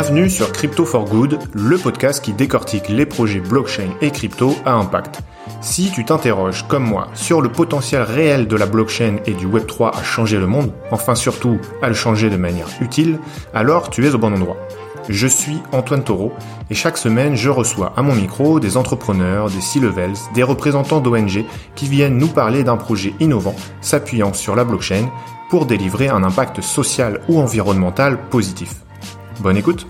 Bienvenue 0.00 0.30
sur 0.30 0.52
Crypto 0.52 0.84
for 0.84 1.06
Good, 1.06 1.40
le 1.54 1.76
podcast 1.76 2.24
qui 2.24 2.32
décortique 2.32 2.88
les 2.88 3.04
projets 3.04 3.40
blockchain 3.40 3.88
et 4.00 4.12
crypto 4.12 4.54
à 4.64 4.74
impact. 4.74 5.22
Si 5.60 5.90
tu 5.90 6.04
t'interroges, 6.04 6.64
comme 6.68 6.84
moi, 6.84 7.08
sur 7.14 7.40
le 7.40 7.50
potentiel 7.50 8.02
réel 8.02 8.46
de 8.46 8.54
la 8.54 8.66
blockchain 8.66 9.16
et 9.26 9.34
du 9.34 9.48
Web3 9.48 9.98
à 9.98 10.04
changer 10.04 10.38
le 10.38 10.46
monde, 10.46 10.70
enfin 10.92 11.16
surtout 11.16 11.58
à 11.82 11.88
le 11.88 11.94
changer 11.94 12.30
de 12.30 12.36
manière 12.36 12.68
utile, 12.80 13.18
alors 13.52 13.90
tu 13.90 14.06
es 14.06 14.14
au 14.14 14.18
bon 14.18 14.32
endroit. 14.32 14.56
Je 15.08 15.26
suis 15.26 15.58
Antoine 15.72 16.04
Taureau 16.04 16.32
et 16.70 16.76
chaque 16.76 16.96
semaine 16.96 17.34
je 17.34 17.50
reçois 17.50 17.92
à 17.96 18.02
mon 18.02 18.14
micro 18.14 18.60
des 18.60 18.76
entrepreneurs, 18.76 19.50
des 19.50 19.60
C-levels, 19.60 20.14
des 20.32 20.44
représentants 20.44 21.00
d'ONG 21.00 21.44
qui 21.74 21.88
viennent 21.88 22.18
nous 22.18 22.28
parler 22.28 22.62
d'un 22.62 22.76
projet 22.76 23.14
innovant 23.18 23.56
s'appuyant 23.80 24.32
sur 24.32 24.54
la 24.54 24.62
blockchain 24.62 25.10
pour 25.50 25.66
délivrer 25.66 26.06
un 26.06 26.22
impact 26.22 26.60
social 26.60 27.20
ou 27.28 27.40
environnemental 27.40 28.16
positif. 28.30 28.76
Bonne 29.40 29.56
écoute 29.56 29.86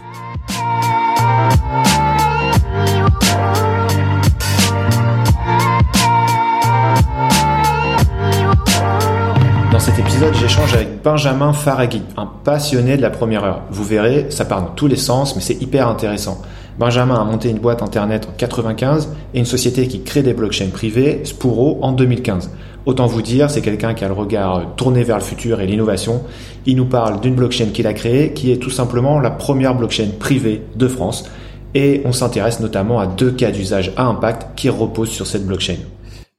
Dans 9.73 9.79
cet 9.79 9.99
épisode, 9.99 10.35
j'échange 10.35 10.75
avec 10.75 11.03
Benjamin 11.03 11.55
Faraghi, 11.55 12.03
un 12.19 12.27
passionné 12.27 12.97
de 12.99 13.03
la 13.03 13.09
première 13.11 13.45
heure. 13.45 13.63
Vous 13.71 13.85
verrez, 13.85 14.27
ça 14.31 14.45
part 14.45 14.61
dans 14.61 14.75
tous 14.75 14.87
les 14.87 14.97
sens, 14.97 15.35
mais 15.35 15.41
c'est 15.41 15.63
hyper 15.63 15.89
intéressant. 15.89 16.43
Benjamin 16.79 17.15
a 17.15 17.25
monté 17.25 17.49
une 17.49 17.59
boîte 17.59 17.83
internet 17.83 18.29
en 18.31 18.37
95 18.37 19.09
et 19.33 19.39
une 19.39 19.47
société 19.47 19.89
qui 19.89 20.03
crée 20.03 20.23
des 20.23 20.35
blockchains 20.35 20.69
privées, 20.69 21.23
Spuro, 21.25 21.79
en 21.81 21.93
2015. 21.93 22.51
Autant 22.89 23.07
vous 23.07 23.21
dire, 23.21 23.51
c'est 23.51 23.61
quelqu'un 23.61 23.93
qui 23.93 24.03
a 24.03 24.09
le 24.09 24.15
regard 24.15 24.75
tourné 24.77 25.05
vers 25.05 25.19
le 25.19 25.23
futur 25.23 25.61
et 25.61 25.67
l'innovation. 25.67 26.25
Il 26.65 26.77
nous 26.77 26.87
parle 26.87 27.21
d'une 27.21 27.35
blockchain 27.35 27.67
qu'il 27.67 27.87
a 27.87 27.93
créée, 27.93 28.33
qui 28.33 28.51
est 28.51 28.57
tout 28.57 28.71
simplement 28.71 29.21
la 29.21 29.31
première 29.31 29.75
blockchain 29.75 30.09
privée 30.19 30.63
de 30.75 30.89
France. 30.89 31.29
Et 31.75 32.01
on 32.07 32.13
s'intéresse 32.13 32.61
notamment 32.61 32.99
à 32.99 33.07
deux 33.07 33.31
cas 33.31 33.51
d'usage 33.51 33.93
à 33.99 34.05
impact 34.05 34.59
qui 34.59 34.71
reposent 34.71 35.11
sur 35.11 35.27
cette 35.27 35.47
blockchain. 35.47 35.77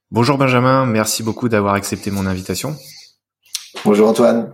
Bonjour 0.09 0.39
Benjamin, 0.39 0.87
merci 0.87 1.21
beaucoup 1.21 1.49
d'avoir 1.49 1.75
accepté 1.75 2.09
mon 2.09 2.25
invitation. 2.25 2.75
Bonjour 3.85 4.09
Antoine. 4.09 4.51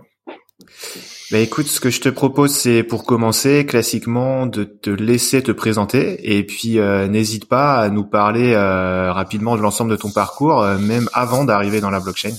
Bah 1.32 1.38
écoute, 1.38 1.66
ce 1.66 1.80
que 1.80 1.90
je 1.90 2.00
te 2.00 2.08
propose, 2.08 2.52
c'est 2.52 2.84
pour 2.84 3.04
commencer, 3.04 3.66
classiquement, 3.66 4.46
de 4.46 4.62
te 4.62 4.90
laisser 4.90 5.42
te 5.42 5.50
présenter, 5.50 6.36
et 6.36 6.46
puis 6.46 6.78
euh, 6.78 7.08
n'hésite 7.08 7.46
pas 7.46 7.78
à 7.78 7.88
nous 7.88 8.04
parler 8.04 8.52
euh, 8.52 9.12
rapidement 9.12 9.56
de 9.56 9.60
l'ensemble 9.60 9.90
de 9.90 9.96
ton 9.96 10.12
parcours, 10.12 10.62
euh, 10.62 10.78
même 10.78 11.08
avant 11.12 11.42
d'arriver 11.42 11.80
dans 11.80 11.90
la 11.90 11.98
blockchain. 11.98 12.30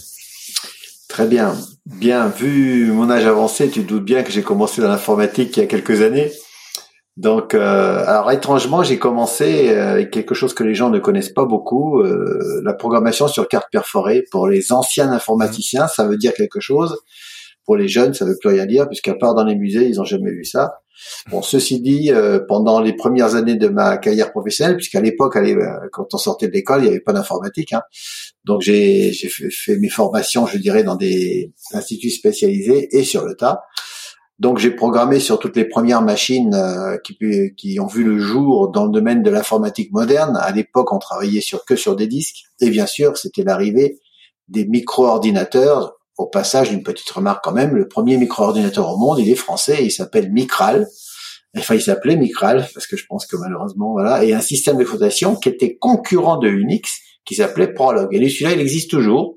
Très 1.09 1.27
bien. 1.27 1.53
Bien, 1.85 2.29
vu 2.29 2.89
mon 2.93 3.09
âge 3.11 3.25
avancé, 3.25 3.69
tu 3.69 3.81
doutes 3.81 4.05
bien 4.05 4.23
que 4.23 4.31
j'ai 4.31 4.41
commencé 4.41 4.81
dans 4.81 4.87
l'informatique 4.87 5.57
il 5.57 5.59
y 5.59 5.63
a 5.63 5.67
quelques 5.67 6.01
années. 6.01 6.31
Donc, 7.17 7.55
alors 7.55 8.31
étrangement, 8.31 8.83
j'ai 8.83 8.99
commencé 8.99 9.69
avec 9.69 10.11
quelque 10.11 10.35
chose 10.35 10.53
que 10.53 10.63
les 10.63 10.75
gens 10.75 10.91
ne 10.91 10.99
connaissent 10.99 11.33
pas 11.33 11.45
beaucoup, 11.45 12.03
la 12.03 12.73
programmation 12.73 13.27
sur 13.27 13.47
carte 13.47 13.69
perforée. 13.71 14.23
Pour 14.31 14.47
les 14.47 14.71
anciens 14.71 15.11
informaticiens, 15.11 15.87
ça 15.87 16.05
veut 16.05 16.17
dire 16.17 16.33
quelque 16.35 16.59
chose. 16.59 16.95
Pour 17.67 17.75
les 17.75 17.89
jeunes, 17.89 18.13
ça 18.13 18.23
veut 18.23 18.37
plus 18.39 18.49
rien 18.49 18.65
dire, 18.65 18.87
puisqu'à 18.87 19.13
part 19.13 19.35
dans 19.35 19.43
les 19.43 19.55
musées, 19.55 19.89
ils 19.89 19.99
ont 19.99 20.05
jamais 20.05 20.31
vu 20.31 20.45
ça. 20.45 20.79
Bon, 21.29 21.41
ceci 21.41 21.81
dit, 21.81 22.13
euh, 22.13 22.39
pendant 22.47 22.79
les 22.79 22.93
premières 22.93 23.35
années 23.35 23.57
de 23.57 23.67
ma 23.67 23.97
carrière 23.97 24.31
professionnelle, 24.31 24.77
puisqu'à 24.77 25.01
l'époque, 25.01 25.35
euh, 25.35 25.89
quand 25.91 26.13
on 26.13 26.17
sortait 26.17 26.47
de 26.47 26.53
l'école, 26.53 26.79
il 26.79 26.83
n'y 26.83 26.89
avait 26.89 27.01
pas 27.01 27.11
d'informatique, 27.11 27.73
hein. 27.73 27.81
donc 28.45 28.61
j'ai 28.61 29.11
fait, 29.11 29.49
fait, 29.51 29.77
mes 29.77 29.89
formations, 29.89 30.47
je 30.47 30.57
dirais, 30.57 30.85
dans 30.85 30.95
des 30.95 31.51
instituts 31.73 32.09
spécialisés 32.09 32.87
et 32.97 33.03
sur 33.03 33.25
le 33.25 33.35
tas. 33.35 33.63
Donc 34.39 34.59
j'ai 34.59 34.71
programmé 34.71 35.19
sur 35.19 35.37
toutes 35.37 35.57
les 35.57 35.65
premières 35.65 36.03
machines 36.03 36.53
euh, 36.53 36.97
qui, 37.03 37.17
qui, 37.57 37.79
ont 37.81 37.87
vu 37.87 38.05
le 38.05 38.17
jour 38.17 38.71
dans 38.71 38.85
le 38.85 38.91
domaine 38.91 39.23
de 39.23 39.29
l'informatique 39.29 39.91
moderne. 39.91 40.37
À 40.39 40.51
l'époque, 40.51 40.93
on 40.93 40.99
travaillait 40.99 41.41
sur 41.41 41.65
que 41.65 41.75
sur 41.75 41.97
des 41.97 42.07
disques, 42.07 42.45
et 42.61 42.69
bien 42.69 42.85
sûr, 42.85 43.17
c'était 43.17 43.43
l'arrivée 43.43 43.99
des 44.47 44.65
micro-ordinateurs 44.65 45.96
au 46.17 46.27
passage, 46.27 46.71
une 46.71 46.83
petite 46.83 47.09
remarque 47.09 47.43
quand 47.43 47.51
même, 47.51 47.75
le 47.75 47.87
premier 47.87 48.17
micro-ordinateur 48.17 48.89
au 48.89 48.97
monde, 48.97 49.19
il 49.19 49.29
est 49.29 49.35
français, 49.35 49.85
il 49.85 49.91
s'appelle 49.91 50.31
Micral. 50.31 50.87
Enfin, 51.57 51.75
il 51.75 51.81
s'appelait 51.81 52.15
Micral, 52.15 52.67
parce 52.73 52.87
que 52.87 52.97
je 52.97 53.05
pense 53.07 53.25
que 53.25 53.35
malheureusement, 53.35 53.91
voilà, 53.93 54.23
et 54.23 54.33
un 54.33 54.41
système 54.41 54.77
d'exploitation 54.77 55.35
qui 55.35 55.49
était 55.49 55.77
concurrent 55.77 56.37
de 56.37 56.47
Unix, 56.47 56.99
qui 57.25 57.35
s'appelait 57.35 57.73
Prolog. 57.73 58.13
Et 58.13 58.29
celui-là, 58.29 58.53
il 58.53 58.61
existe 58.61 58.89
toujours. 58.89 59.35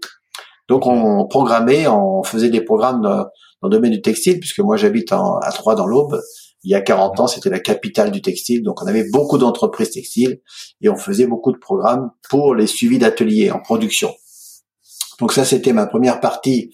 Donc, 0.69 0.87
on 0.87 1.27
programmait, 1.27 1.87
on 1.87 2.23
faisait 2.23 2.51
des 2.51 2.61
programmes 2.61 3.03
dans, 3.03 3.27
le 3.63 3.69
domaine 3.69 3.93
du 3.93 4.01
textile, 4.01 4.39
puisque 4.39 4.61
moi, 4.61 4.77
j'habite 4.77 5.13
à 5.13 5.51
Troyes 5.53 5.75
dans 5.75 5.87
l'Aube. 5.87 6.21
Il 6.63 6.71
y 6.71 6.75
a 6.75 6.81
40 6.81 7.21
ans, 7.21 7.27
c'était 7.27 7.51
la 7.51 7.59
capitale 7.59 8.11
du 8.11 8.21
textile, 8.21 8.63
donc 8.63 8.83
on 8.83 8.87
avait 8.87 9.09
beaucoup 9.11 9.39
d'entreprises 9.39 9.91
textiles 9.91 10.41
et 10.83 10.91
on 10.91 10.97
faisait 10.97 11.27
beaucoup 11.27 11.53
de 11.53 11.59
programmes 11.59 12.11
pour 12.29 12.55
les 12.55 12.67
suivis 12.67 12.99
d'ateliers 12.99 13.51
en 13.51 13.61
production. 13.61 14.15
Donc 15.21 15.33
ça, 15.33 15.45
c'était 15.45 15.73
ma 15.73 15.87
première 15.87 16.21
partie 16.21 16.71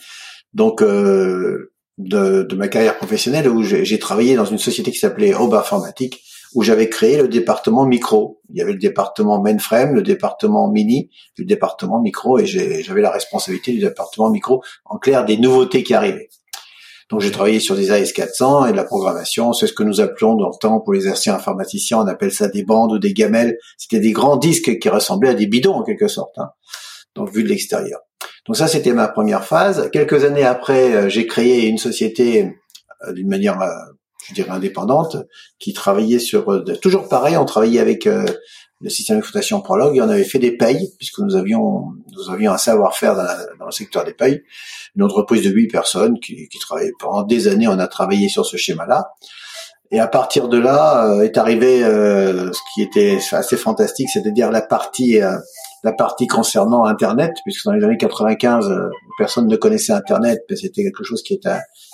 donc 0.54 0.82
euh, 0.82 1.72
de, 1.98 2.42
de, 2.42 2.56
ma 2.56 2.68
carrière 2.68 2.96
professionnelle 2.96 3.48
où 3.48 3.62
j'ai 3.62 3.98
travaillé 3.98 4.36
dans 4.36 4.46
une 4.46 4.58
société 4.58 4.90
qui 4.90 4.98
s'appelait 4.98 5.34
Aube 5.34 5.54
Informatique, 5.54 6.22
où 6.54 6.62
j'avais 6.62 6.88
créé 6.88 7.18
le 7.18 7.28
département 7.28 7.84
micro. 7.84 8.40
Il 8.48 8.56
y 8.56 8.62
avait 8.62 8.72
le 8.72 8.78
département 8.78 9.42
mainframe, 9.42 9.94
le 9.94 10.02
département 10.02 10.70
mini, 10.70 11.10
le 11.36 11.44
département 11.44 12.00
micro, 12.00 12.38
et 12.38 12.46
j'avais 12.46 13.02
la 13.02 13.10
responsabilité 13.10 13.72
du 13.72 13.80
département 13.80 14.30
micro, 14.30 14.62
en 14.86 14.96
clair, 14.98 15.26
des 15.26 15.36
nouveautés 15.36 15.82
qui 15.82 15.92
arrivaient. 15.92 16.30
Donc 17.10 17.20
j'ai 17.20 17.30
travaillé 17.30 17.60
sur 17.60 17.76
des 17.76 17.90
AS400 17.90 18.68
et 18.68 18.72
de 18.72 18.76
la 18.76 18.84
programmation, 18.84 19.52
c'est 19.52 19.66
ce 19.66 19.72
que 19.72 19.84
nous 19.84 20.00
appelons 20.00 20.34
dans 20.34 20.48
le 20.48 20.58
temps 20.58 20.80
pour 20.80 20.92
les 20.92 21.08
anciens 21.08 21.34
informaticiens, 21.34 21.98
on 21.98 22.06
appelle 22.06 22.32
ça 22.32 22.48
des 22.48 22.64
bandes 22.64 22.92
ou 22.92 22.98
des 22.98 23.12
gamelles. 23.12 23.58
C'était 23.78 24.00
des 24.00 24.10
grands 24.12 24.36
disques 24.36 24.78
qui 24.78 24.88
ressemblaient 24.88 25.30
à 25.30 25.34
des 25.34 25.46
bidons 25.46 25.74
en 25.74 25.82
quelque 25.84 26.08
sorte, 26.08 26.36
hein, 26.38 26.48
donc 27.14 27.30
vu 27.30 27.44
de 27.44 27.48
l'extérieur. 27.48 28.00
Donc 28.46 28.56
ça, 28.56 28.68
c'était 28.68 28.92
ma 28.92 29.08
première 29.08 29.44
phase. 29.44 29.90
Quelques 29.90 30.24
années 30.24 30.44
après, 30.44 30.94
euh, 30.94 31.08
j'ai 31.08 31.26
créé 31.26 31.66
une 31.66 31.78
société 31.78 32.56
euh, 33.06 33.12
d'une 33.12 33.28
manière, 33.28 33.60
euh, 33.60 33.72
je 34.28 34.34
dirais, 34.34 34.50
indépendante, 34.50 35.16
qui 35.58 35.72
travaillait 35.72 36.18
sur... 36.18 36.64
toujours 36.80 37.08
pareil, 37.08 37.36
on 37.36 37.44
travaillait 37.44 37.80
avec 37.80 38.06
le 38.06 38.90
système 38.90 39.18
d'exploitation 39.18 39.60
Prolog 39.60 39.96
et 39.96 40.00
on 40.00 40.08
avait 40.08 40.24
fait 40.24 40.40
des 40.40 40.56
payes, 40.56 40.92
puisque 40.98 41.20
nous 41.20 41.36
avions 41.36 41.92
nous 42.12 42.30
avions 42.30 42.50
un 42.52 42.58
savoir-faire 42.58 43.14
dans, 43.14 43.66
le 43.66 43.70
secteur 43.70 44.02
des 44.02 44.14
payes. 44.14 44.42
Une 44.96 45.04
entreprise 45.04 45.44
de 45.44 45.50
huit 45.50 45.68
personnes 45.68 46.18
qui, 46.18 46.48
qui 46.48 46.58
travaillait 46.58 46.90
pendant 46.98 47.22
des 47.22 47.46
années, 47.46 47.68
on 47.68 47.78
a 47.78 47.86
travaillé 47.86 48.28
sur 48.28 48.44
ce 48.44 48.56
schéma-là. 48.56 49.12
Et 49.92 50.00
à 50.00 50.08
partir 50.08 50.48
de 50.48 50.58
là 50.58 51.22
est 51.22 51.38
arrivé 51.38 51.82
ce 51.82 52.74
qui 52.74 52.82
était 52.82 53.20
assez 53.30 53.56
fantastique, 53.56 54.08
c'est-à-dire 54.12 54.50
la 54.50 54.62
partie 54.62 55.20
la 55.86 55.92
partie 55.92 56.26
concernant 56.26 56.84
Internet, 56.84 57.32
puisque 57.44 57.64
dans 57.64 57.72
les 57.72 57.84
années 57.84 57.97
95, 57.97 58.69
euh, 58.69 58.88
personne 59.19 59.47
ne 59.47 59.56
connaissait 59.56 59.92
Internet, 59.92 60.41
mais 60.50 60.56
c'était 60.56 60.82
quelque 60.82 61.04
chose 61.04 61.22
qui 61.22 61.34
est, 61.34 61.48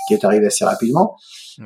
qui 0.09 0.15
est 0.15 0.25
arrivé 0.25 0.47
assez 0.47 0.65
rapidement. 0.65 1.15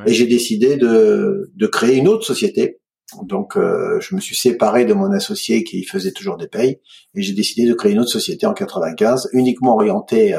Et 0.06 0.12
j'ai 0.12 0.26
décidé 0.26 0.76
de, 0.76 1.53
de 1.54 1.66
créer 1.69 1.97
une 1.97 2.09
autre 2.09 2.26
société. 2.26 2.81
Donc, 3.22 3.56
euh, 3.56 4.00
je 4.00 4.16
me 4.16 4.20
suis 4.20 4.34
séparé 4.34 4.84
de 4.84 4.92
mon 4.92 5.12
associé 5.12 5.62
qui 5.62 5.84
faisait 5.84 6.10
toujours 6.10 6.36
des 6.36 6.48
payes, 6.48 6.81
et 7.15 7.22
j'ai 7.22 7.32
décidé 7.32 7.69
de 7.69 7.75
créer 7.75 7.92
une 7.92 8.00
autre 8.00 8.10
société 8.10 8.44
en 8.44 8.53
95, 8.54 9.28
uniquement 9.32 9.75
orientée 9.75 10.36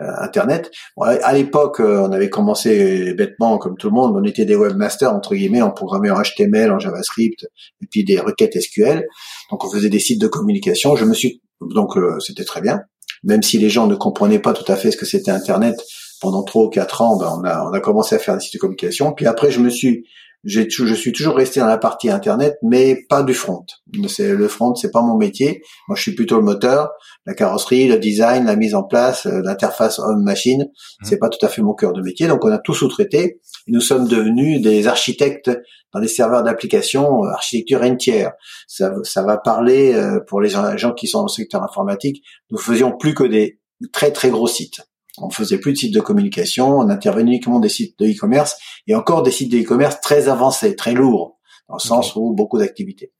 euh, 0.00 0.10
Internet. 0.20 0.70
à 0.98 1.32
l'époque, 1.34 1.80
euh, 1.80 2.00
on 2.00 2.12
avait 2.12 2.30
commencé 2.30 3.12
bêtement, 3.12 3.58
comme 3.58 3.76
tout 3.76 3.88
le 3.88 3.94
monde, 3.94 4.16
on 4.16 4.24
était 4.24 4.46
des 4.46 4.56
webmasters 4.56 5.12
entre 5.12 5.34
guillemets, 5.34 5.60
on 5.60 5.70
programmait 5.70 6.10
en 6.10 6.22
HTML, 6.22 6.72
en 6.72 6.78
JavaScript, 6.78 7.46
et 7.82 7.86
puis 7.90 8.02
des 8.02 8.18
requêtes 8.18 8.58
SQL. 8.58 9.06
Donc 9.50 9.64
on 9.64 9.70
faisait 9.70 9.90
des 9.90 9.98
sites 9.98 10.20
de 10.20 10.28
communication. 10.28 10.96
Je 10.96 11.04
me 11.04 11.12
suis 11.12 11.42
donc 11.60 11.96
euh, 11.98 12.18
c'était 12.20 12.44
très 12.44 12.62
bien, 12.62 12.80
même 13.22 13.42
si 13.42 13.58
les 13.58 13.68
gens 13.68 13.86
ne 13.86 13.94
comprenaient 13.94 14.38
pas 14.38 14.54
tout 14.54 14.70
à 14.72 14.76
fait 14.76 14.90
ce 14.90 14.96
que 14.96 15.04
c'était 15.04 15.30
Internet 15.30 15.76
pendant 16.22 16.42
trois 16.42 16.64
ou 16.64 16.70
quatre 16.70 17.02
ans. 17.02 17.18
Ben, 17.18 17.30
on 17.38 17.44
a 17.44 17.68
on 17.68 17.72
a 17.72 17.80
commencé 17.80 18.14
à 18.14 18.18
faire 18.18 18.34
des 18.34 18.40
sites 18.40 18.54
de 18.54 18.58
communication. 18.60 19.12
Puis 19.12 19.26
après, 19.26 19.50
je 19.50 19.60
me 19.60 19.68
suis 19.68 20.06
je 20.44 20.94
suis 20.94 21.12
toujours 21.12 21.36
resté 21.36 21.60
dans 21.60 21.66
la 21.66 21.78
partie 21.78 22.10
internet, 22.10 22.56
mais 22.62 23.04
pas 23.08 23.22
du 23.22 23.32
front. 23.32 23.64
C'est 24.08 24.34
le 24.34 24.48
front, 24.48 24.74
c'est 24.74 24.90
pas 24.90 25.02
mon 25.02 25.16
métier. 25.16 25.62
Moi, 25.86 25.96
je 25.96 26.02
suis 26.02 26.14
plutôt 26.14 26.36
le 26.36 26.42
moteur, 26.42 26.90
la 27.26 27.34
carrosserie, 27.34 27.86
le 27.86 27.98
design, 27.98 28.46
la 28.46 28.56
mise 28.56 28.74
en 28.74 28.82
place, 28.82 29.26
euh, 29.26 29.40
l'interface 29.44 30.00
homme-machine. 30.00 30.62
Mmh. 30.62 31.04
C'est 31.04 31.18
pas 31.18 31.28
tout 31.28 31.44
à 31.44 31.48
fait 31.48 31.62
mon 31.62 31.74
cœur 31.74 31.92
de 31.92 32.02
métier. 32.02 32.26
Donc, 32.26 32.44
on 32.44 32.50
a 32.50 32.58
tout 32.58 32.74
sous-traité. 32.74 33.40
Nous 33.68 33.80
sommes 33.80 34.08
devenus 34.08 34.60
des 34.60 34.88
architectes 34.88 35.50
dans 35.94 36.00
les 36.00 36.08
serveurs 36.08 36.42
d'application, 36.42 37.24
euh, 37.24 37.28
architecture 37.28 37.82
entière. 37.82 38.32
Ça, 38.66 38.92
ça 39.04 39.22
va 39.22 39.36
parler 39.36 39.94
euh, 39.94 40.18
pour 40.26 40.40
les 40.40 40.48
gens 40.48 40.92
qui 40.92 41.06
sont 41.06 41.18
dans 41.18 41.26
le 41.26 41.30
secteur 41.30 41.62
informatique. 41.62 42.24
Nous 42.50 42.58
faisions 42.58 42.96
plus 42.96 43.14
que 43.14 43.24
des 43.24 43.60
très 43.92 44.10
très 44.10 44.30
gros 44.30 44.48
sites. 44.48 44.80
On 45.18 45.30
faisait 45.30 45.58
plus 45.58 45.72
de 45.72 45.78
sites 45.78 45.94
de 45.94 46.00
communication, 46.00 46.78
on 46.78 46.88
intervenait 46.88 47.32
uniquement 47.32 47.60
des 47.60 47.68
sites 47.68 47.98
de 47.98 48.06
e-commerce 48.06 48.56
et 48.86 48.94
encore 48.94 49.22
des 49.22 49.30
sites 49.30 49.52
de 49.52 49.58
e-commerce 49.58 50.00
très 50.00 50.28
avancés, 50.28 50.74
très 50.74 50.94
lourds, 50.94 51.38
dans 51.68 51.74
le 51.74 51.80
sens 51.80 52.16
où 52.16 52.32
beaucoup 52.32 52.58
d'activités. 52.58 53.12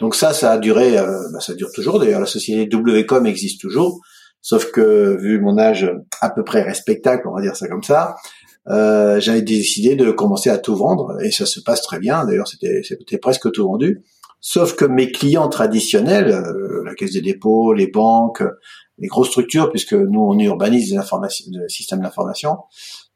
Donc 0.00 0.14
ça, 0.14 0.32
ça 0.32 0.52
a 0.52 0.58
duré, 0.58 0.98
euh, 0.98 1.18
bah, 1.32 1.40
ça 1.40 1.54
dure 1.54 1.70
toujours. 1.72 1.98
D'ailleurs, 1.98 2.20
la 2.20 2.26
société 2.26 2.68
WCOM 2.74 3.26
existe 3.26 3.60
toujours, 3.60 4.00
sauf 4.40 4.70
que 4.70 5.16
vu 5.20 5.40
mon 5.40 5.58
âge 5.58 5.90
à 6.20 6.30
peu 6.30 6.44
près 6.44 6.62
respectable, 6.62 7.22
on 7.26 7.34
va 7.34 7.42
dire 7.42 7.56
ça 7.56 7.68
comme 7.68 7.82
ça, 7.82 8.16
euh, 8.68 9.20
j'avais 9.20 9.42
décidé 9.42 9.94
de 9.94 10.10
commencer 10.10 10.50
à 10.50 10.58
tout 10.58 10.74
vendre 10.74 11.20
et 11.22 11.30
ça 11.30 11.46
se 11.46 11.60
passe 11.60 11.82
très 11.82 11.98
bien. 11.98 12.24
D'ailleurs, 12.24 12.48
c'était 12.48 12.80
c'était 12.82 13.18
presque 13.18 13.50
tout 13.52 13.64
vendu. 13.66 14.02
Sauf 14.46 14.76
que 14.76 14.84
mes 14.84 15.10
clients 15.10 15.48
traditionnels, 15.48 16.30
euh, 16.30 16.82
la 16.84 16.94
Caisse 16.94 17.12
des 17.12 17.22
dépôts, 17.22 17.72
les 17.72 17.86
banques, 17.86 18.42
les 18.98 19.08
grosses 19.08 19.30
structures, 19.30 19.70
puisque 19.70 19.94
nous 19.94 20.20
on 20.20 20.38
urbanise 20.38 20.90
les 20.90 20.98
informations, 20.98 21.46
le 21.50 21.66
système 21.70 22.00
d'information, 22.00 22.58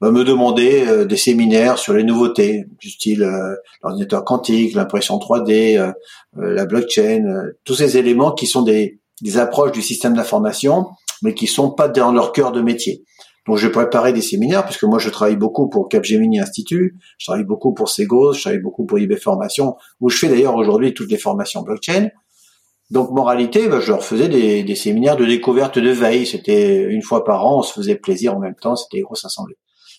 bah, 0.01 0.11
me 0.11 0.25
demandaient 0.25 0.89
euh, 0.89 1.05
des 1.05 1.19
séminaires 1.19 1.77
sur 1.77 1.93
les 1.93 2.03
nouveautés, 2.03 2.65
du 2.81 2.89
style 2.89 3.25
euh, 3.25 3.55
l'ordinateur 3.83 4.25
quantique, 4.25 4.73
l'impression 4.73 5.19
3D, 5.19 5.93
la 6.35 6.65
blockchain, 6.65 7.51
tous 7.63 7.75
ces 7.75 7.99
éléments 7.99 8.33
qui 8.33 8.47
sont 8.47 8.63
des, 8.63 8.99
des 9.21 9.37
approches 9.37 9.73
du 9.73 9.83
système 9.83 10.15
d'information, 10.15 10.87
mais 11.21 11.35
qui 11.35 11.47
sont 11.47 11.71
pas 11.71 11.89
dans 11.89 12.11
leur 12.11 12.33
cœur 12.33 12.53
de 12.53 12.63
métier. 12.63 13.05
Donc 13.49 13.57
j'ai 13.57 13.71
préparé 13.71 14.13
des 14.13 14.21
séminaires 14.21 14.65
puisque 14.67 14.85
moi 14.85 14.99
je 14.99 15.09
travaille 15.09 15.37
beaucoup 15.37 15.71
pour 15.71 15.89
Capgemini 15.89 16.39
Institut, 16.39 16.99
je 17.17 17.27
travaille 17.27 17.47
beaucoup 17.47 17.73
pour 17.73 17.89
Segos, 17.89 18.35
je 18.35 18.43
travaille 18.43 18.61
beaucoup 18.61 18.85
pour 18.85 18.99
IB 18.99 19.17
Formation, 19.17 19.77
où 20.01 20.11
je 20.11 20.19
fais 20.19 20.29
d'ailleurs 20.29 20.55
aujourd'hui 20.55 20.93
toutes 20.93 21.11
les 21.11 21.17
formations 21.17 21.63
blockchain. 21.63 22.11
Donc 22.91 23.11
moralité, 23.11 23.69
bah, 23.69 23.81
je 23.81 23.91
leur 23.91 24.05
faisais 24.05 24.29
des, 24.29 24.65
des, 24.65 24.75
séminaires 24.75 25.17
de 25.17 25.25
découverte 25.25 25.79
de 25.79 25.91
veille. 25.91 26.27
C'était 26.27 26.85
une 26.85 27.03
fois 27.03 27.25
par 27.25 27.47
an, 27.47 27.61
on 27.61 27.63
se 27.63 27.73
faisait 27.73 27.97
plaisir 27.97 28.37
en 28.37 28.39
même 28.39 28.55
temps, 28.55 28.77
c'était 28.77 28.99
une 28.99 29.05
grosse 29.05 29.25
assemblée. 29.25 29.57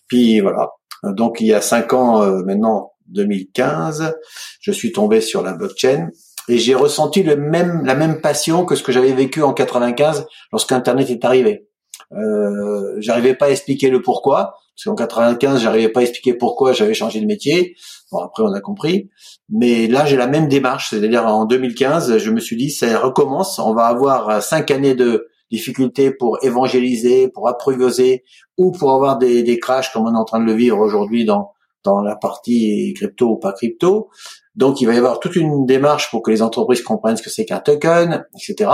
Puis 0.07 0.39
voilà. 0.41 0.69
Donc 1.03 1.41
il 1.41 1.47
y 1.47 1.53
a 1.53 1.61
cinq 1.61 1.93
ans 1.93 2.21
euh, 2.21 2.43
maintenant, 2.43 2.91
2015, 3.07 4.13
je 4.61 4.71
suis 4.71 4.91
tombé 4.91 5.21
sur 5.21 5.41
la 5.41 5.53
blockchain 5.53 6.09
et 6.49 6.59
j'ai 6.59 6.75
ressenti 6.75 7.23
le 7.23 7.35
même, 7.35 7.83
la 7.83 7.95
même 7.95 8.21
passion 8.21 8.65
que 8.65 8.75
ce 8.75 8.83
que 8.83 8.91
j'avais 8.91 9.13
vécu 9.13 9.41
en 9.41 9.53
95 9.53 10.27
lorsqu'Internet 10.51 11.09
est 11.09 11.25
arrivé. 11.25 11.68
Euh, 12.11 12.95
j'arrivais 12.99 13.35
pas 13.35 13.47
à 13.47 13.49
expliquer 13.49 13.89
le 13.89 14.01
pourquoi, 14.01 14.55
parce 14.75 14.85
qu'en 14.85 14.95
95, 14.95 15.61
j'arrivais 15.61 15.89
pas 15.89 15.99
à 15.99 16.03
expliquer 16.03 16.33
pourquoi 16.33 16.73
j'avais 16.73 16.93
changé 16.93 17.19
de 17.19 17.25
métier. 17.25 17.75
Bon, 18.11 18.19
après, 18.19 18.43
on 18.43 18.53
a 18.53 18.61
compris. 18.61 19.09
Mais 19.49 19.87
là, 19.87 20.05
j'ai 20.05 20.17
la 20.17 20.27
même 20.27 20.47
démarche. 20.47 20.89
C'est-à-dire, 20.89 21.25
en 21.25 21.45
2015, 21.45 22.17
je 22.17 22.31
me 22.31 22.39
suis 22.39 22.55
dit, 22.55 22.71
ça 22.71 22.99
recommence. 22.99 23.59
On 23.59 23.73
va 23.73 23.85
avoir 23.85 24.41
cinq 24.41 24.71
années 24.71 24.95
de 24.95 25.27
difficultés 25.51 26.11
pour 26.11 26.37
évangéliser, 26.43 27.27
pour 27.27 27.47
apprivoiser, 27.47 28.23
ou 28.57 28.71
pour 28.71 28.93
avoir 28.93 29.17
des, 29.17 29.43
des 29.43 29.59
crashs 29.59 29.91
comme 29.91 30.07
on 30.07 30.13
est 30.13 30.17
en 30.17 30.25
train 30.25 30.39
de 30.39 30.45
le 30.45 30.53
vivre 30.53 30.77
aujourd'hui 30.79 31.25
dans, 31.25 31.51
dans 31.83 32.01
la 32.01 32.15
partie 32.15 32.93
crypto 32.95 33.31
ou 33.31 33.37
pas 33.37 33.53
crypto. 33.53 34.09
Donc, 34.55 34.81
il 34.81 34.85
va 34.85 34.93
y 34.93 34.97
avoir 34.97 35.19
toute 35.19 35.35
une 35.35 35.65
démarche 35.65 36.09
pour 36.11 36.21
que 36.21 36.31
les 36.31 36.41
entreprises 36.41 36.81
comprennent 36.81 37.17
ce 37.17 37.23
que 37.23 37.29
c'est 37.29 37.45
qu'un 37.45 37.59
token, 37.59 38.25
etc. 38.35 38.69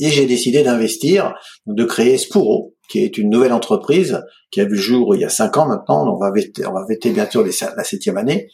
Et 0.00 0.10
j'ai 0.10 0.26
décidé 0.26 0.62
d'investir, 0.62 1.34
de 1.66 1.84
créer 1.84 2.18
Spuro, 2.18 2.74
qui 2.88 3.00
est 3.00 3.18
une 3.18 3.30
nouvelle 3.30 3.52
entreprise 3.52 4.22
qui 4.50 4.60
a 4.60 4.64
vu 4.64 4.76
le 4.76 4.80
jour 4.80 5.14
il 5.14 5.20
y 5.20 5.24
a 5.24 5.28
cinq 5.28 5.56
ans 5.56 5.66
maintenant. 5.66 6.12
On 6.14 6.18
va 6.18 6.30
vêter, 6.30 6.66
on 6.66 6.72
va 6.72 6.84
bientôt 7.04 7.44
la 7.44 7.84
septième 7.84 8.16
année, 8.16 8.48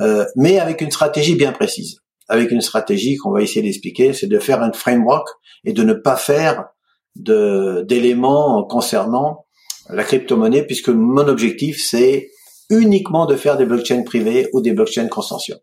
euh, 0.00 0.24
mais 0.36 0.58
avec 0.58 0.80
une 0.80 0.90
stratégie 0.90 1.34
bien 1.34 1.52
précise. 1.52 1.98
Avec 2.28 2.50
une 2.50 2.60
stratégie 2.60 3.16
qu'on 3.16 3.32
va 3.32 3.42
essayer 3.42 3.62
d'expliquer, 3.62 4.12
c'est 4.12 4.28
de 4.28 4.38
faire 4.38 4.62
un 4.62 4.72
framework 4.72 5.28
et 5.64 5.72
de 5.72 5.82
ne 5.82 5.92
pas 5.92 6.16
faire 6.16 6.66
d'éléments 7.14 8.64
concernant 8.64 9.44
la 9.90 10.04
crypto-monnaie, 10.04 10.64
puisque 10.64 10.88
mon 10.88 11.26
objectif 11.28 11.84
c'est 11.84 12.30
uniquement 12.70 13.26
de 13.26 13.36
faire 13.36 13.58
des 13.58 13.66
blockchains 13.66 14.02
privées 14.02 14.48
ou 14.52 14.62
des 14.62 14.72
blockchains 14.72 15.08
consensuels. 15.08 15.60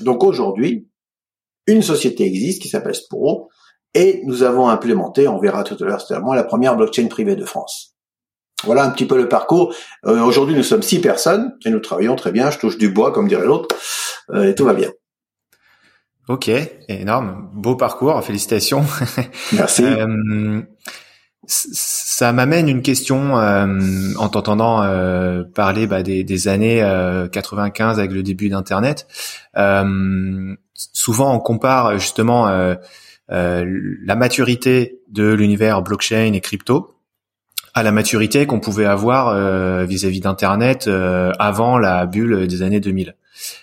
Donc 0.00 0.24
aujourd'hui, 0.24 0.88
une 1.66 1.82
société 1.82 2.24
existe 2.24 2.60
qui 2.62 2.68
s'appelle 2.68 2.94
Sporo, 2.94 3.48
et 3.94 4.22
nous 4.24 4.42
avons 4.42 4.68
implémenté, 4.68 5.28
on 5.28 5.38
verra 5.38 5.64
tout 5.64 5.76
à 5.80 5.84
l'heure 5.84 6.00
certainement, 6.00 6.34
la 6.34 6.44
première 6.44 6.76
blockchain 6.76 7.08
privée 7.08 7.36
de 7.36 7.44
France. 7.44 7.94
Voilà 8.64 8.84
un 8.84 8.90
petit 8.90 9.06
peu 9.06 9.16
le 9.16 9.28
parcours. 9.28 9.74
Euh, 10.06 10.22
aujourd'hui, 10.22 10.54
nous 10.54 10.62
sommes 10.62 10.82
six 10.82 11.00
personnes 11.00 11.52
et 11.64 11.70
nous 11.70 11.80
travaillons 11.80 12.14
très 12.14 12.30
bien. 12.30 12.50
Je 12.50 12.58
touche 12.58 12.78
du 12.78 12.90
bois, 12.90 13.10
comme 13.10 13.26
dirait 13.26 13.44
l'autre, 13.44 13.74
euh, 14.30 14.50
et 14.50 14.54
tout 14.54 14.64
va 14.64 14.74
bien. 14.74 14.90
Ok, 16.28 16.48
énorme, 16.88 17.50
beau 17.52 17.74
parcours, 17.74 18.22
félicitations. 18.22 18.84
Merci. 19.52 19.84
euh, 19.84 20.62
ça 21.48 22.32
m'amène 22.32 22.68
une 22.68 22.82
question 22.82 23.34
en 23.34 24.28
t'entendant 24.28 24.84
euh, 24.84 25.42
parler 25.42 25.88
bah, 25.88 26.04
des, 26.04 26.22
des, 26.22 26.46
années 26.46 26.78
95 27.32 27.98
avec 27.98 28.12
le 28.12 28.22
début 28.22 28.48
d'Internet. 28.48 29.08
souvent, 30.74 31.34
on 31.34 31.40
compare 31.40 31.98
justement 31.98 32.46
euh, 32.46 32.76
la 33.32 34.16
maturité 34.16 35.00
de 35.08 35.32
l'univers 35.32 35.82
blockchain 35.82 36.32
et 36.34 36.40
crypto 36.40 36.92
à 37.74 37.82
la 37.82 37.92
maturité 37.92 38.46
qu'on 38.46 38.60
pouvait 38.60 38.84
avoir 38.84 39.28
euh, 39.28 39.84
vis-à-vis 39.84 40.20
d'Internet 40.20 40.88
euh, 40.88 41.32
avant 41.38 41.78
la 41.78 42.06
bulle 42.06 42.46
des 42.46 42.62
années 42.62 42.80
2000. 42.80 43.14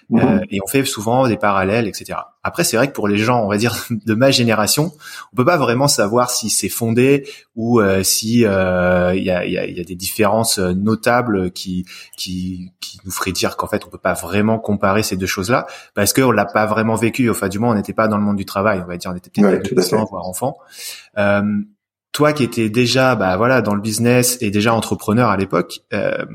Mhm. 0.10 0.20
Euh, 0.20 0.40
et 0.50 0.60
on 0.64 0.68
fait 0.68 0.86
souvent 0.86 1.28
des 1.28 1.38
parallèles, 1.38 1.88
etc. 1.88 2.20
Après, 2.44 2.64
c'est 2.64 2.78
vrai 2.78 2.88
que 2.88 2.94
pour 2.94 3.08
les 3.08 3.18
gens, 3.18 3.44
on 3.44 3.48
va 3.48 3.58
dire 3.58 3.76
de 3.90 4.14
ma 4.14 4.32
génération, 4.32 4.92
on 5.34 5.36
peut 5.36 5.46
pas 5.46 5.58
vraiment 5.58 5.88
savoir 5.88 6.30
si 6.32 6.50
c'est 6.50 6.70
fondé 6.70 7.28
ou 7.56 7.80
euh, 7.80 8.04
si 8.04 8.46
euh, 8.46 9.14
il 9.16 9.24
y, 9.24 9.32
a, 9.32 9.46
y, 9.46 9.58
a, 9.58 9.68
y, 9.68 9.80
a, 9.80 9.84
des 9.84 9.96
différences 9.96 10.60
notables 10.60 11.52
qui 11.52 11.86
qui, 12.18 12.72
qui 12.80 13.00
nous 13.06 13.12
feraient 13.12 13.32
dire 13.32 13.58
qu'en 13.58 13.68
fait, 13.68 13.86
on 13.86 13.90
peut 13.90 13.98
pas 13.98 14.14
vraiment 14.14 14.60
comparer 14.60 15.04
ces 15.04 15.18
deux 15.18 15.28
choses-là 15.28 15.68
parce 15.94 16.14
qu'on 16.14 16.32
l'a 16.32 16.46
pas 16.46 16.66
vraiment 16.66 16.96
vécu. 16.96 17.30
Enfin, 17.30 17.50
du 17.50 17.60
moins, 17.60 17.72
on 17.72 17.76
n'était 17.76 17.94
pas 17.94 18.08
dans 18.08 18.18
le 18.18 18.24
monde 18.24 18.38
du 18.38 18.46
travail. 18.46 18.82
On 18.84 18.88
va 18.88 18.98
dire, 18.98 19.12
on 19.12 19.16
était 19.16 19.30
peut-être 19.30 19.66
adolescent, 19.66 20.06
voire 20.06 20.28
enfant. 20.28 20.58
Euh, 21.18 21.42
toi 22.12 22.34
qui 22.34 22.44
étais 22.44 22.70
déjà 22.70 23.16
bah 23.16 23.38
voilà 23.38 23.62
dans 23.62 23.76
le 23.76 23.82
business 23.82 24.38
et 24.42 24.52
déjà 24.52 24.74
entrepreneur 24.74 25.30
à 25.30 25.38
l'époque, 25.38 25.82
euh, 25.94 26.26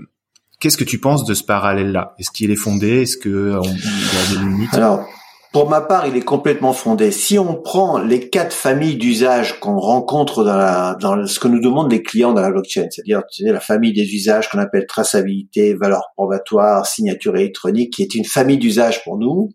qu'est-ce 0.65 0.79
que 0.79 0.85
tu 0.85 0.99
penses 0.99 1.27
de 1.27 1.35
ce 1.35 1.45
parallèle-là? 1.45 2.15
Est-ce 2.19 2.31
qu'il 2.31 2.51
est 2.51 2.57
fondé? 2.57 3.03
Est-ce 3.03 3.19
que 3.19 3.59
on, 3.59 3.63
y 3.63 3.69
a 3.69 4.31
des 4.31 4.39
limites? 4.39 4.73
Alors, 4.73 5.07
pour 5.53 5.69
ma 5.69 5.83
part, 5.83 6.07
il 6.07 6.17
est 6.17 6.25
complètement 6.25 6.73
fondé. 6.73 7.11
Si 7.11 7.39
on 7.39 7.61
prend 7.61 7.99
les 7.99 8.31
quatre 8.31 8.55
familles 8.55 8.97
d'usages 8.97 9.61
qu'on 9.61 9.77
rencontre 9.77 10.43
dans, 10.43 10.57
la, 10.57 10.97
dans 10.99 11.27
ce 11.27 11.39
que 11.39 11.49
nous 11.49 11.61
demandent 11.61 11.93
les 11.93 12.03
clients 12.03 12.33
dans 12.33 12.41
la 12.41 12.51
blockchain, 12.51 12.87
c'est-à-dire 12.91 13.21
la 13.41 13.61
famille 13.61 13.93
des 13.93 14.15
usages 14.15 14.49
qu'on 14.49 14.59
appelle 14.59 14.87
traçabilité, 14.87 15.75
valeur 15.75 16.05
probatoire, 16.17 16.87
signature 16.87 17.37
électronique, 17.37 17.93
qui 17.93 18.03
est 18.03 18.15
une 18.15 18.25
famille 18.25 18.57
d'usages 18.57 19.05
pour 19.05 19.19
nous, 19.19 19.51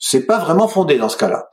c'est 0.00 0.24
pas 0.24 0.38
vraiment 0.38 0.66
fondé 0.66 0.96
dans 0.96 1.10
ce 1.10 1.18
cas-là. 1.18 1.50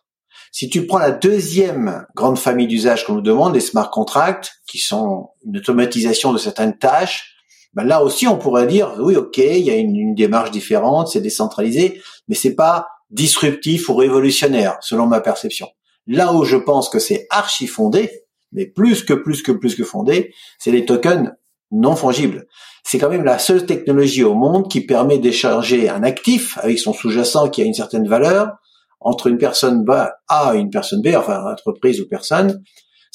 Si 0.53 0.69
tu 0.69 0.87
prends 0.87 0.99
la 0.99 1.11
deuxième 1.11 2.05
grande 2.15 2.39
famille 2.39 2.67
d'usages 2.67 3.03
qu'on 3.03 3.15
nous 3.15 3.21
demande, 3.21 3.55
les 3.55 3.59
smart 3.59 3.89
contracts, 3.89 4.53
qui 4.65 4.77
sont 4.77 5.31
une 5.45 5.57
automatisation 5.57 6.31
de 6.31 6.37
certaines 6.37 6.77
tâches, 6.77 7.34
ben 7.75 7.83
là 7.83 8.03
aussi 8.03 8.27
on 8.27 8.37
pourrait 8.37 8.67
dire 8.67 8.95
oui 8.99 9.15
ok 9.15 9.37
il 9.37 9.65
y 9.65 9.69
a 9.69 9.75
une, 9.75 9.95
une 9.95 10.15
démarche 10.15 10.51
différente, 10.51 11.09
c'est 11.09 11.21
décentralisé, 11.21 12.01
mais 12.27 12.35
c'est 12.35 12.55
pas 12.55 12.87
disruptif 13.09 13.89
ou 13.89 13.95
révolutionnaire 13.95 14.77
selon 14.81 15.07
ma 15.07 15.21
perception. 15.21 15.67
Là 16.07 16.33
où 16.33 16.43
je 16.43 16.57
pense 16.57 16.89
que 16.89 16.99
c'est 16.99 17.27
archi 17.29 17.67
fondé, 17.67 18.11
mais 18.51 18.65
plus 18.65 19.03
que 19.03 19.13
plus 19.13 19.41
que 19.41 19.51
plus 19.51 19.75
que 19.75 19.83
fondé, 19.83 20.33
c'est 20.59 20.71
les 20.71 20.85
tokens 20.85 21.31
non 21.71 21.95
fongibles. 21.95 22.47
C'est 22.83 22.99
quand 22.99 23.09
même 23.09 23.25
la 23.25 23.39
seule 23.39 23.65
technologie 23.65 24.23
au 24.23 24.35
monde 24.35 24.69
qui 24.69 24.81
permet 24.81 25.17
d'écharger 25.17 25.89
un 25.89 26.03
actif 26.03 26.57
avec 26.59 26.79
son 26.79 26.93
sous-jacent 26.93 27.49
qui 27.49 27.61
a 27.61 27.65
une 27.65 27.73
certaine 27.73 28.07
valeur 28.07 28.53
entre 28.99 29.27
une 29.27 29.37
personne 29.37 29.85
A 30.27 30.53
et 30.55 30.59
une 30.59 30.69
personne 30.69 31.01
B, 31.01 31.09
enfin 31.15 31.43
entreprise 31.51 31.99
ou 32.01 32.07
personne, 32.07 32.63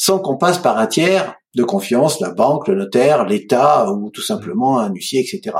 sans 0.00 0.19
qu'on 0.19 0.38
passe 0.38 0.57
par 0.57 0.78
un 0.78 0.87
tiers 0.87 1.35
de 1.54 1.62
confiance, 1.62 2.21
la 2.21 2.30
banque, 2.30 2.69
le 2.69 2.75
notaire, 2.75 3.26
l'État 3.26 3.92
ou 3.92 4.09
tout 4.09 4.23
simplement 4.23 4.78
un 4.78 4.88
huissier, 4.88 5.21
etc. 5.21 5.59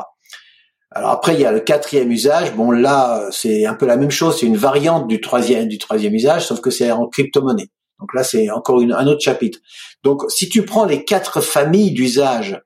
Alors 0.91 1.11
après, 1.11 1.35
il 1.35 1.41
y 1.41 1.45
a 1.45 1.53
le 1.53 1.61
quatrième 1.61 2.11
usage. 2.11 2.55
Bon, 2.55 2.71
là, 2.71 3.29
c'est 3.33 3.67
un 3.67 3.75
peu 3.75 3.85
la 3.85 3.99
même 3.99 4.11
chose. 4.11 4.39
C'est 4.41 4.47
une 4.47 4.57
variante 4.57 5.09
du 5.09 5.21
troisième, 5.21 5.69
du 5.69 5.77
troisième 5.77 6.15
usage, 6.15 6.47
sauf 6.47 6.63
que 6.63 6.71
c'est 6.71 6.91
en 6.91 7.07
crypto-monnaie. 7.07 7.69
Donc 7.99 8.15
là, 8.15 8.25
c'est 8.25 8.49
encore 8.49 8.81
une, 8.81 8.95
un 8.95 9.07
autre 9.07 9.21
chapitre. 9.21 9.59
Donc, 10.05 10.23
si 10.31 10.49
tu 10.49 10.65
prends 10.65 10.87
les 10.87 11.05
quatre 11.05 11.43
familles 11.43 11.93
d'usages 11.93 12.63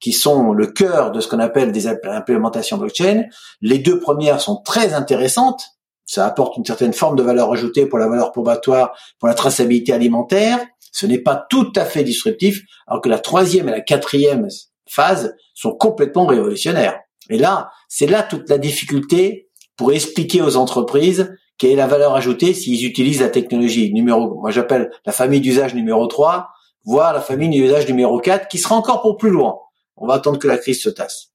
qui 0.00 0.12
sont 0.12 0.54
le 0.54 0.68
cœur 0.68 1.12
de 1.12 1.20
ce 1.20 1.28
qu'on 1.28 1.40
appelle 1.40 1.72
des 1.72 1.88
implémentations 1.88 2.78
blockchain, 2.78 3.24
les 3.60 3.78
deux 3.78 4.00
premières 4.00 4.40
sont 4.40 4.62
très 4.64 4.94
intéressantes 4.94 5.62
ça 6.08 6.24
apporte 6.24 6.56
une 6.56 6.64
certaine 6.64 6.94
forme 6.94 7.16
de 7.16 7.22
valeur 7.22 7.52
ajoutée 7.52 7.84
pour 7.84 7.98
la 7.98 8.08
valeur 8.08 8.32
probatoire, 8.32 8.96
pour 9.18 9.28
la 9.28 9.34
traçabilité 9.34 9.92
alimentaire. 9.92 10.58
Ce 10.92 11.06
n'est 11.06 11.18
pas 11.18 11.46
tout 11.48 11.72
à 11.76 11.84
fait 11.84 12.04
disruptif, 12.04 12.62
alors 12.86 13.02
que 13.02 13.08
la 13.08 13.18
troisième 13.18 13.68
et 13.68 13.72
la 13.72 13.80
quatrième 13.80 14.48
phase 14.88 15.34
sont 15.54 15.72
complètement 15.72 16.26
révolutionnaires. 16.26 17.00
Et 17.30 17.38
là, 17.38 17.70
c'est 17.88 18.06
là 18.06 18.22
toute 18.22 18.48
la 18.48 18.58
difficulté 18.58 19.48
pour 19.76 19.92
expliquer 19.92 20.42
aux 20.42 20.56
entreprises 20.56 21.34
quelle 21.58 21.72
est 21.72 21.76
la 21.76 21.86
valeur 21.86 22.14
ajoutée 22.14 22.54
s'ils 22.54 22.86
utilisent 22.86 23.20
la 23.20 23.28
technologie 23.28 23.92
numéro, 23.92 24.40
moi 24.40 24.50
j'appelle 24.50 24.90
la 25.04 25.12
famille 25.12 25.40
d'usage 25.40 25.74
numéro 25.74 26.06
3, 26.06 26.48
voire 26.84 27.12
la 27.12 27.20
famille 27.20 27.50
d'usage 27.50 27.86
numéro 27.88 28.20
4, 28.20 28.48
qui 28.48 28.58
sera 28.58 28.76
encore 28.76 29.02
pour 29.02 29.16
plus 29.16 29.30
loin. 29.30 29.58
On 29.96 30.06
va 30.06 30.14
attendre 30.14 30.38
que 30.38 30.46
la 30.46 30.56
crise 30.56 30.80
se 30.80 30.88
tasse. 30.88 31.32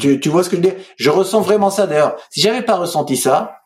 Tu, 0.00 0.18
tu 0.18 0.28
vois 0.30 0.42
ce 0.42 0.48
que 0.48 0.56
je 0.56 0.62
dire 0.62 0.74
Je 0.96 1.10
ressens 1.10 1.42
vraiment 1.42 1.70
ça 1.70 1.86
d'ailleurs. 1.86 2.16
Si 2.30 2.40
j'avais 2.40 2.62
pas 2.62 2.76
ressenti 2.76 3.16
ça, 3.16 3.57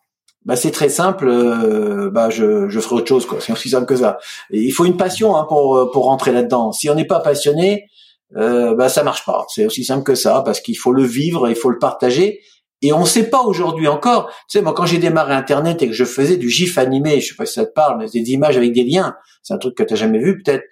bah 0.45 0.57
c'est 0.57 0.71
très 0.71 0.89
simple. 0.89 1.29
Euh, 1.29 2.11
bah 2.11 2.31
je, 2.31 2.69
je 2.69 2.81
ferai 2.81 2.97
autre 2.97 3.09
chose 3.09 3.27
quoi. 3.27 3.39
C'est 3.41 3.53
aussi 3.53 3.69
simple 3.69 3.87
que 3.87 3.97
ça. 3.97 4.19
Il 4.51 4.73
faut 4.73 4.85
une 4.85 4.97
passion 4.97 5.37
hein, 5.37 5.47
pour 5.49 5.91
pour 5.93 6.05
rentrer 6.05 6.33
là-dedans. 6.33 6.73
Si 6.73 6.91
on 6.91 6.95
n'est 6.95 7.07
pas 7.07 7.21
passionné, 7.21 7.89
euh, 8.37 8.75
bah 8.75 8.89
ça 8.89 9.03
marche 9.03 9.25
pas. 9.25 9.45
C'est 9.49 9.67
aussi 9.67 9.85
simple 9.85 10.05
que 10.05 10.15
ça 10.15 10.43
parce 10.45 10.61
qu'il 10.61 10.77
faut 10.77 10.93
le 10.93 11.05
vivre, 11.05 11.49
il 11.49 11.57
faut 11.57 11.71
le 11.71 11.79
partager. 11.79 12.41
Et 12.85 12.93
on 12.93 13.01
ne 13.01 13.07
sait 13.07 13.31
pas 13.31 13.43
aujourd'hui 13.43 13.87
encore. 13.87 14.29
Tu 14.49 14.59
sais, 14.59 14.63
moi, 14.63 14.73
quand 14.75 14.87
j'ai 14.87 14.99
démarré 14.99 15.35
Internet 15.35 15.83
et 15.83 15.87
que 15.87 15.93
je 15.93 16.05
faisais 16.05 16.37
du 16.37 16.51
GIF 16.51 16.79
animé, 16.79 17.21
je 17.21 17.29
sais 17.29 17.35
pas 17.37 17.47
si 17.47 17.55
ça 17.55 17.65
te 17.65 17.73
parle, 17.73 17.99
mais 17.99 18.07
des 18.09 18.33
images 18.33 18.57
avec 18.57 18.73
des 18.73 18.83
liens, 18.83 19.15
c'est 19.45 19.55
un 19.55 19.59
truc 19.59 19.77
que 19.77 19.85
tu 19.85 19.95
jamais 19.95 20.19
vu 20.19 20.43
peut-être. 20.43 20.65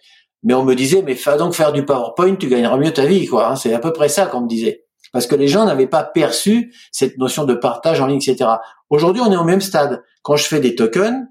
Mais 0.43 0.55
on 0.55 0.65
me 0.65 0.75
disait, 0.75 1.03
mais 1.03 1.15
fais 1.15 1.37
donc 1.37 1.55
faire 1.55 1.73
du 1.73 1.85
PowerPoint, 1.85 2.35
tu 2.35 2.49
gagneras 2.49 2.79
mieux 2.79 2.93
ta 2.93 3.07
vie, 3.07 3.27
quoi. 3.27 3.51
Hein. 3.51 3.57
C'est 3.57 3.75
à 3.75 3.79
peu 3.79 3.93
près 3.93 4.09
ça 4.09 4.27
qu'on 4.27 4.41
me 4.41 4.49
disait. 4.49 4.87
Parce 5.13 5.27
que 5.27 5.37
les 5.37 5.49
gens 5.49 5.67
n'avaient 5.67 5.87
pas 5.87 6.03
perçu 6.03 6.73
cette 6.91 7.17
notion 7.19 7.45
de 7.45 7.55
partage 7.55 8.01
en 8.01 8.07
ligne, 8.07 8.21
etc. 8.25 8.51
Aujourd'hui, 8.91 9.23
on 9.25 9.33
est 9.33 9.37
au 9.37 9.45
même 9.45 9.61
stade. 9.61 10.03
Quand 10.23 10.37
je 10.37 10.45
fais 10.45 10.61
des 10.61 10.75
tokens, 10.75 11.27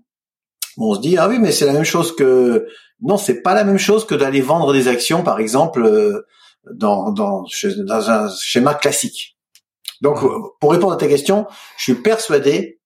on 0.78 0.96
se 0.96 1.02
dit, 1.02 1.18
ah 1.18 1.28
oui, 1.28 1.40
mais 1.40 1.52
c'est 1.52 1.66
la 1.66 1.74
même 1.74 1.84
chose 1.84 2.16
que... 2.16 2.68
Non, 3.02 3.18
c'est 3.18 3.42
pas 3.42 3.54
la 3.54 3.64
même 3.64 3.78
chose 3.78 4.06
que 4.06 4.16
d'aller 4.16 4.42
vendre 4.42 4.74
des 4.74 4.88
actions, 4.88 5.24
par 5.24 5.40
exemple, 5.40 5.84
euh, 5.86 6.26
dans, 6.74 7.12
dans, 7.12 7.46
dans 7.78 8.10
un 8.10 8.30
schéma 8.30 8.74
classique. 8.74 9.38
Donc, 10.02 10.20
pour 10.60 10.72
répondre 10.72 10.94
à 10.94 10.98
ta 10.98 11.08
question, 11.08 11.48
je 11.78 11.84
suis 11.84 11.96
persuadé 11.96 12.80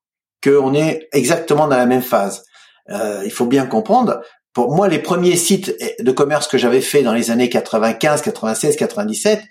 qu'on 0.43 0.73
est 0.73 1.07
exactement 1.13 1.67
dans 1.67 1.77
la 1.77 1.85
même 1.85 2.01
phase. 2.01 2.45
Euh, 2.89 3.21
il 3.23 3.31
faut 3.31 3.45
bien 3.45 3.65
comprendre. 3.65 4.21
Pour 4.53 4.75
moi, 4.75 4.87
les 4.87 4.99
premiers 4.99 5.35
sites 5.35 5.75
de 5.99 6.11
commerce 6.11 6.47
que 6.47 6.57
j'avais 6.57 6.81
fait 6.81 7.01
dans 7.01 7.13
les 7.13 7.31
années 7.31 7.49
95, 7.49 8.21
96, 8.21 8.75
97, 8.75 9.41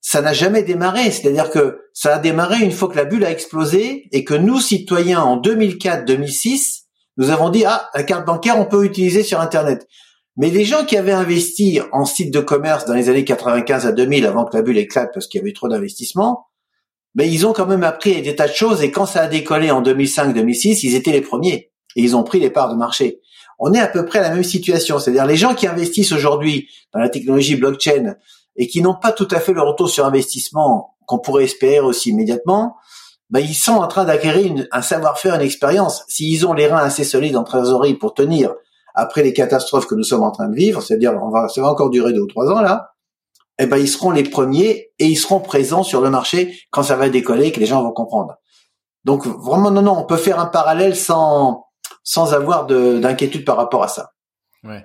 ça 0.00 0.20
n'a 0.20 0.32
jamais 0.32 0.62
démarré. 0.62 1.10
C'est-à-dire 1.10 1.50
que 1.50 1.80
ça 1.92 2.16
a 2.16 2.18
démarré 2.18 2.58
une 2.60 2.72
fois 2.72 2.88
que 2.88 2.96
la 2.96 3.04
bulle 3.04 3.24
a 3.24 3.30
explosé 3.30 4.08
et 4.12 4.24
que 4.24 4.34
nous, 4.34 4.60
citoyens, 4.60 5.20
en 5.20 5.36
2004, 5.36 6.04
2006, 6.04 6.84
nous 7.16 7.30
avons 7.30 7.50
dit, 7.50 7.64
ah, 7.66 7.88
la 7.94 8.02
carte 8.02 8.26
bancaire, 8.26 8.58
on 8.58 8.64
peut 8.64 8.84
utiliser 8.84 9.22
sur 9.22 9.40
Internet. 9.40 9.86
Mais 10.36 10.50
les 10.50 10.64
gens 10.64 10.84
qui 10.84 10.96
avaient 10.96 11.12
investi 11.12 11.80
en 11.92 12.04
sites 12.04 12.32
de 12.32 12.40
commerce 12.40 12.86
dans 12.86 12.94
les 12.94 13.08
années 13.08 13.24
95 13.24 13.86
à 13.86 13.92
2000, 13.92 14.24
avant 14.24 14.44
que 14.44 14.56
la 14.56 14.62
bulle 14.62 14.78
éclate 14.78 15.10
parce 15.12 15.26
qu'il 15.26 15.40
y 15.40 15.42
avait 15.42 15.52
trop 15.52 15.68
d'investissements, 15.68 16.46
ben 17.14 17.28
ils 17.30 17.46
ont 17.46 17.52
quand 17.52 17.66
même 17.66 17.82
appris 17.82 18.22
des 18.22 18.36
tas 18.36 18.46
de 18.46 18.54
choses 18.54 18.82
et 18.82 18.90
quand 18.92 19.04
ça 19.04 19.22
a 19.22 19.26
décollé 19.26 19.70
en 19.70 19.82
2005-2006, 19.82 20.80
ils 20.84 20.94
étaient 20.94 21.12
les 21.12 21.20
premiers 21.20 21.72
et 21.96 22.02
ils 22.02 22.16
ont 22.16 22.22
pris 22.22 22.38
les 22.38 22.50
parts 22.50 22.70
de 22.70 22.78
marché. 22.78 23.20
On 23.58 23.74
est 23.74 23.80
à 23.80 23.88
peu 23.88 24.06
près 24.06 24.20
à 24.20 24.22
la 24.22 24.34
même 24.34 24.44
situation, 24.44 24.98
c'est-à-dire 24.98 25.26
les 25.26 25.36
gens 25.36 25.54
qui 25.54 25.66
investissent 25.66 26.12
aujourd'hui 26.12 26.68
dans 26.94 27.00
la 27.00 27.08
technologie 27.08 27.56
blockchain 27.56 28.14
et 28.56 28.66
qui 28.66 28.82
n'ont 28.82 28.94
pas 28.94 29.12
tout 29.12 29.28
à 29.30 29.40
fait 29.40 29.52
le 29.52 29.62
retour 29.62 29.88
sur 29.88 30.04
investissement 30.04 30.96
qu'on 31.06 31.18
pourrait 31.18 31.44
espérer 31.44 31.80
aussi 31.80 32.10
immédiatement, 32.10 32.76
ben 33.30 33.40
ils 33.40 33.54
sont 33.54 33.74
en 33.74 33.86
train 33.86 34.04
d'acquérir 34.04 34.66
un 34.72 34.82
savoir-faire, 34.82 35.36
une 35.36 35.40
expérience. 35.40 36.04
S'ils 36.08 36.46
ont 36.46 36.52
les 36.52 36.66
reins 36.66 36.78
assez 36.78 37.04
solides 37.04 37.36
en 37.36 37.44
trésorerie 37.44 37.94
pour 37.94 38.14
tenir 38.14 38.52
après 38.94 39.22
les 39.22 39.32
catastrophes 39.32 39.86
que 39.86 39.94
nous 39.94 40.02
sommes 40.02 40.24
en 40.24 40.32
train 40.32 40.48
de 40.48 40.54
vivre, 40.54 40.82
c'est-à-dire 40.82 41.12
on 41.22 41.30
va, 41.30 41.48
ça 41.48 41.60
va 41.60 41.68
encore 41.68 41.90
durer 41.90 42.12
deux 42.12 42.22
ou 42.22 42.26
trois 42.26 42.50
ans 42.50 42.60
là, 42.60 42.90
eh 43.58 43.66
ben 43.66 43.76
ils 43.76 43.88
seront 43.88 44.10
les 44.10 44.24
premiers 44.24 44.90
et 44.98 45.06
ils 45.06 45.16
seront 45.16 45.40
présents 45.40 45.84
sur 45.84 46.00
le 46.00 46.10
marché 46.10 46.58
quand 46.70 46.82
ça 46.82 46.96
va 46.96 47.08
décoller 47.08 47.52
que 47.52 47.60
les 47.60 47.66
gens 47.66 47.82
vont 47.82 47.92
comprendre. 47.92 48.34
Donc 49.04 49.26
vraiment 49.26 49.70
non 49.70 49.82
non, 49.82 49.96
on 49.98 50.04
peut 50.04 50.16
faire 50.16 50.40
un 50.40 50.46
parallèle 50.46 50.96
sans 50.96 51.66
sans 52.02 52.34
avoir 52.34 52.66
d'inquiétude 52.66 53.44
par 53.44 53.56
rapport 53.56 53.84
à 53.84 53.88
ça. 53.88 54.10
Ouais. 54.64 54.84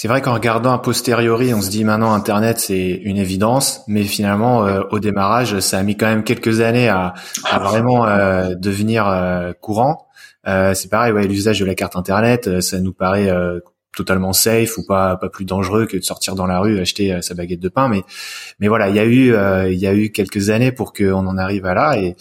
C'est 0.00 0.06
vrai 0.06 0.22
qu'en 0.22 0.34
regardant 0.34 0.70
a 0.70 0.78
posteriori, 0.78 1.52
on 1.52 1.60
se 1.60 1.70
dit 1.70 1.82
maintenant 1.82 2.14
Internet 2.14 2.60
c'est 2.60 3.00
une 3.02 3.16
évidence, 3.16 3.80
mais 3.88 4.04
finalement 4.04 4.64
euh, 4.64 4.82
au 4.92 5.00
démarrage, 5.00 5.58
ça 5.58 5.76
a 5.76 5.82
mis 5.82 5.96
quand 5.96 6.06
même 6.06 6.22
quelques 6.22 6.60
années 6.60 6.88
à, 6.88 7.14
à 7.42 7.58
vraiment 7.58 8.06
euh, 8.06 8.54
devenir 8.54 9.08
euh, 9.08 9.52
courant. 9.60 10.06
c'est 10.46 10.88
pareil, 10.88 11.12
ouais, 11.12 11.26
l'usage 11.26 11.58
de 11.58 11.64
la 11.64 11.74
carte 11.74 11.96
Internet, 11.96 12.60
ça 12.60 12.78
nous 12.78 12.92
paraît 12.92 13.28
totalement 13.98 14.32
safe 14.32 14.78
ou 14.78 14.84
pas 14.86 15.16
pas 15.16 15.28
plus 15.28 15.44
dangereux 15.44 15.86
que 15.86 15.96
de 15.96 16.02
sortir 16.02 16.36
dans 16.36 16.46
la 16.46 16.60
rue 16.60 16.78
acheter 16.78 17.12
euh, 17.12 17.20
sa 17.20 17.34
baguette 17.34 17.60
de 17.60 17.68
pain 17.68 17.88
mais 17.88 18.02
mais 18.60 18.68
voilà 18.68 18.88
il 18.88 18.94
y 18.94 19.00
a 19.00 19.04
eu 19.04 19.34
euh, 19.34 19.70
il 19.70 19.78
y 19.78 19.86
a 19.86 19.94
eu 19.94 20.10
quelques 20.10 20.50
années 20.50 20.70
pour 20.70 20.92
qu'on 20.92 21.26
en 21.26 21.36
arrive 21.36 21.66
à 21.66 21.74
là 21.74 21.98
et 21.98 22.14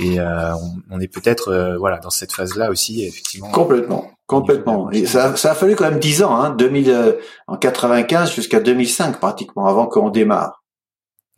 et 0.00 0.18
euh, 0.18 0.52
on, 0.90 1.00
est 1.00 1.08
peut-être 1.08 1.76
voilà 1.78 1.98
dans 1.98 2.10
cette 2.10 2.32
phase 2.32 2.56
là 2.56 2.70
aussi 2.70 3.04
effectivement 3.04 3.50
complètement 3.50 4.10
complètement 4.32 4.90
et 4.90 5.06
ça, 5.06 5.36
ça 5.36 5.52
a 5.52 5.54
fallu 5.54 5.76
quand 5.76 5.88
même 5.88 5.98
10 5.98 6.22
ans 6.22 6.34
hein 6.34 6.50
2000 6.50 7.18
en 7.46 7.56
95 7.56 8.34
jusqu'à 8.34 8.60
2005 8.60 9.18
pratiquement 9.18 9.66
avant 9.66 9.86
qu'on 9.86 10.10
démarre 10.10 10.64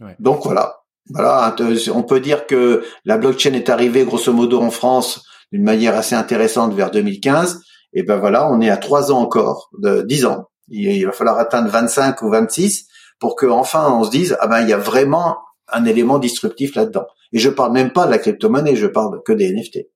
ouais. 0.00 0.16
donc 0.18 0.44
voilà 0.44 0.80
voilà 1.10 1.54
on 1.92 2.02
peut 2.02 2.20
dire 2.20 2.46
que 2.46 2.82
la 3.04 3.18
blockchain 3.18 3.52
est 3.52 3.68
arrivée 3.68 4.04
grosso 4.04 4.32
modo 4.32 4.60
en 4.60 4.70
France 4.70 5.24
d'une 5.52 5.64
manière 5.64 5.96
assez 5.96 6.14
intéressante 6.14 6.72
vers 6.74 6.90
2015 6.90 7.60
et 7.94 8.02
ben 8.02 8.16
voilà, 8.16 8.50
on 8.50 8.60
est 8.60 8.70
à 8.70 8.76
trois 8.76 9.12
ans 9.12 9.20
encore, 9.20 9.70
de 9.78 10.02
dix 10.02 10.26
ans. 10.26 10.48
Il, 10.68 11.06
va 11.06 11.12
falloir 11.12 11.38
atteindre 11.38 11.70
25 11.70 12.20
ou 12.22 12.30
26 12.30 12.88
pour 13.20 13.36
que 13.36 13.46
enfin 13.46 13.92
on 13.92 14.04
se 14.04 14.10
dise 14.10 14.36
ah 14.40 14.48
ben 14.48 14.60
il 14.62 14.68
y 14.68 14.72
a 14.72 14.78
vraiment 14.78 15.38
un 15.68 15.84
élément 15.84 16.18
disruptif 16.18 16.74
là-dedans. 16.74 17.06
Et 17.32 17.38
je 17.38 17.48
parle 17.48 17.72
même 17.72 17.92
pas 17.92 18.06
de 18.06 18.10
la 18.10 18.18
crypto-monnaie, 18.18 18.76
je 18.76 18.86
parle 18.86 19.22
que 19.24 19.32
des 19.32 19.52
NFT. 19.52 19.86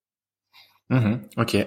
Mmh, 0.91 1.15
ok. 1.37 1.67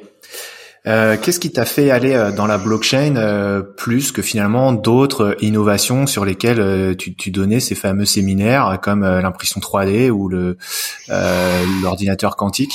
Euh, 0.88 1.16
Qu'est-ce 1.22 1.40
qui 1.40 1.52
t'a 1.52 1.66
fait 1.66 1.92
aller 1.92 2.14
euh, 2.14 2.32
dans 2.32 2.48
la 2.48 2.58
blockchain 2.58 3.16
euh, 3.16 3.62
plus 3.62 4.12
que 4.12 4.24
finalement 4.24 4.74
d'autres 4.74 5.38
innovations 5.42 6.08
sur 6.08 6.26
lesquelles 6.26 6.60
euh, 6.60 6.96
tu, 6.96 7.16
tu, 7.16 7.30
donnais 7.30 7.60
ces 7.60 7.76
fameux 7.76 8.06
séminaires 8.06 8.80
comme 8.82 9.04
l'impression 9.04 9.62
3D 9.62 10.10
ou 10.10 10.28
le 10.28 10.58
l'ordinateur 11.84 12.36
quantique? 12.36 12.74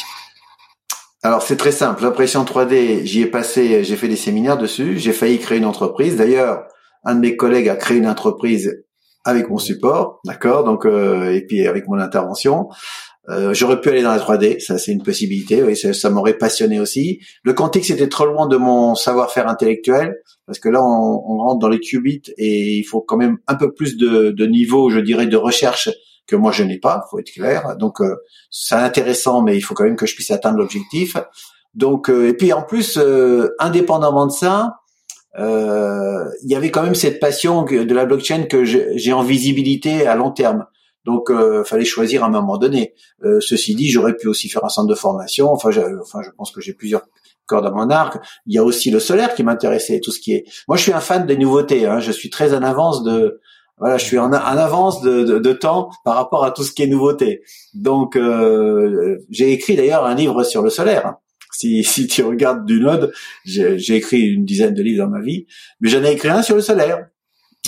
Alors 1.22 1.42
c'est 1.42 1.56
très 1.56 1.72
simple, 1.72 2.04
l'impression 2.04 2.44
3D, 2.44 3.04
j'y 3.04 3.22
ai 3.22 3.26
passé, 3.26 3.82
j'ai 3.82 3.96
fait 3.96 4.06
des 4.06 4.16
séminaires 4.16 4.58
dessus, 4.58 4.98
j'ai 4.98 5.12
failli 5.12 5.40
créer 5.40 5.58
une 5.58 5.64
entreprise. 5.64 6.14
D'ailleurs, 6.16 6.62
un 7.04 7.16
de 7.16 7.20
mes 7.20 7.36
collègues 7.36 7.68
a 7.68 7.74
créé 7.74 7.96
une 7.96 8.06
entreprise 8.06 8.84
avec 9.26 9.50
mon 9.50 9.58
support, 9.58 10.20
d'accord, 10.24 10.62
donc 10.62 10.86
euh, 10.86 11.34
et 11.34 11.40
puis 11.44 11.66
avec 11.66 11.88
mon 11.88 11.98
intervention. 11.98 12.68
Euh, 13.28 13.52
j'aurais 13.54 13.80
pu 13.80 13.88
aller 13.88 14.02
dans 14.02 14.12
la 14.12 14.20
3D, 14.20 14.60
ça 14.60 14.78
c'est 14.78 14.92
une 14.92 15.02
possibilité, 15.02 15.62
oui, 15.62 15.76
ça, 15.76 16.10
m'aurait 16.10 16.38
passionné 16.38 16.78
aussi. 16.78 17.18
Le 17.42 17.54
quantique 17.54 17.84
c'était 17.84 18.08
trop 18.08 18.26
loin 18.26 18.46
de 18.46 18.56
mon 18.56 18.94
savoir-faire 18.94 19.48
intellectuel 19.48 20.14
parce 20.46 20.60
que 20.60 20.68
là 20.68 20.80
on, 20.80 21.22
on, 21.26 21.38
rentre 21.38 21.58
dans 21.58 21.68
les 21.68 21.80
qubits 21.80 22.22
et 22.38 22.78
il 22.78 22.84
faut 22.84 23.00
quand 23.00 23.16
même 23.16 23.38
un 23.48 23.56
peu 23.56 23.72
plus 23.72 23.96
de, 23.96 24.30
de 24.30 24.46
niveau, 24.46 24.90
je 24.90 25.00
dirais, 25.00 25.26
de 25.26 25.36
recherche 25.36 25.90
que 26.26 26.36
moi 26.36 26.52
je 26.52 26.62
n'ai 26.62 26.78
pas, 26.78 27.04
faut 27.10 27.18
être 27.18 27.30
clair. 27.30 27.76
Donc 27.78 28.00
euh, 28.00 28.16
c'est 28.50 28.74
intéressant, 28.74 29.42
mais 29.42 29.56
il 29.56 29.60
faut 29.60 29.74
quand 29.74 29.84
même 29.84 29.96
que 29.96 30.06
je 30.06 30.14
puisse 30.14 30.30
atteindre 30.30 30.58
l'objectif. 30.58 31.16
Donc 31.74 32.10
euh, 32.10 32.28
et 32.28 32.34
puis 32.34 32.52
en 32.52 32.62
plus, 32.62 32.98
euh, 32.98 33.54
indépendamment 33.58 34.26
de 34.26 34.32
ça, 34.32 34.74
il 35.38 36.50
y 36.50 36.54
avait 36.54 36.70
quand 36.70 36.82
même 36.82 36.94
cette 36.94 37.20
passion 37.20 37.62
de 37.64 37.94
la 37.94 38.06
blockchain 38.06 38.44
que 38.44 38.64
j'ai 38.64 39.12
en 39.12 39.22
visibilité 39.22 40.06
à 40.06 40.16
long 40.16 40.30
terme. 40.30 40.64
Donc, 41.06 41.30
euh, 41.30 41.64
fallait 41.64 41.86
choisir 41.86 42.24
à 42.24 42.26
un 42.26 42.30
moment 42.30 42.58
donné. 42.58 42.94
ceci 43.40 43.74
dit, 43.74 43.90
j'aurais 43.90 44.16
pu 44.16 44.28
aussi 44.28 44.48
faire 44.48 44.64
un 44.64 44.68
centre 44.68 44.88
de 44.88 44.94
formation. 44.94 45.50
Enfin, 45.50 45.70
je, 45.70 45.80
enfin, 46.02 46.20
je 46.22 46.30
pense 46.36 46.50
que 46.50 46.60
j'ai 46.60 46.74
plusieurs 46.74 47.02
cordes 47.46 47.66
à 47.66 47.70
mon 47.70 47.88
arc. 47.88 48.18
Il 48.46 48.54
y 48.54 48.58
a 48.58 48.64
aussi 48.64 48.90
le 48.90 49.00
solaire 49.00 49.34
qui 49.34 49.42
m'intéressait, 49.42 50.00
tout 50.00 50.10
ce 50.10 50.20
qui 50.20 50.34
est. 50.34 50.44
Moi, 50.68 50.76
je 50.76 50.82
suis 50.82 50.92
un 50.92 51.00
fan 51.00 51.26
des 51.26 51.38
nouveautés. 51.38 51.86
Hein. 51.86 52.00
Je 52.00 52.12
suis 52.12 52.28
très 52.28 52.52
en 52.52 52.62
avance 52.62 53.02
de 53.02 53.40
voilà, 53.78 53.98
je 53.98 54.06
suis 54.06 54.18
en, 54.18 54.32
avance 54.32 55.02
de, 55.02 55.38
de, 55.38 55.52
temps 55.52 55.90
par 56.02 56.14
rapport 56.14 56.44
à 56.44 56.50
tout 56.50 56.64
ce 56.64 56.72
qui 56.72 56.82
est 56.82 56.86
nouveauté. 56.86 57.42
Donc, 57.74 58.16
euh, 58.16 59.18
j'ai 59.28 59.52
écrit 59.52 59.76
d'ailleurs 59.76 60.06
un 60.06 60.14
livre 60.14 60.44
sur 60.44 60.62
le 60.62 60.70
solaire. 60.70 61.16
Si, 61.52 61.84
si 61.84 62.06
tu 62.06 62.22
regardes 62.22 62.64
du 62.64 62.80
Node, 62.80 63.12
j'ai 63.44 63.94
écrit 63.94 64.22
une 64.22 64.46
dizaine 64.46 64.72
de 64.72 64.82
livres 64.82 65.04
dans 65.04 65.10
ma 65.10 65.20
vie, 65.20 65.46
mais 65.80 65.90
j'en 65.90 66.02
ai 66.04 66.12
écrit 66.12 66.28
un 66.28 66.42
sur 66.42 66.56
le 66.56 66.62
solaire. 66.62 67.06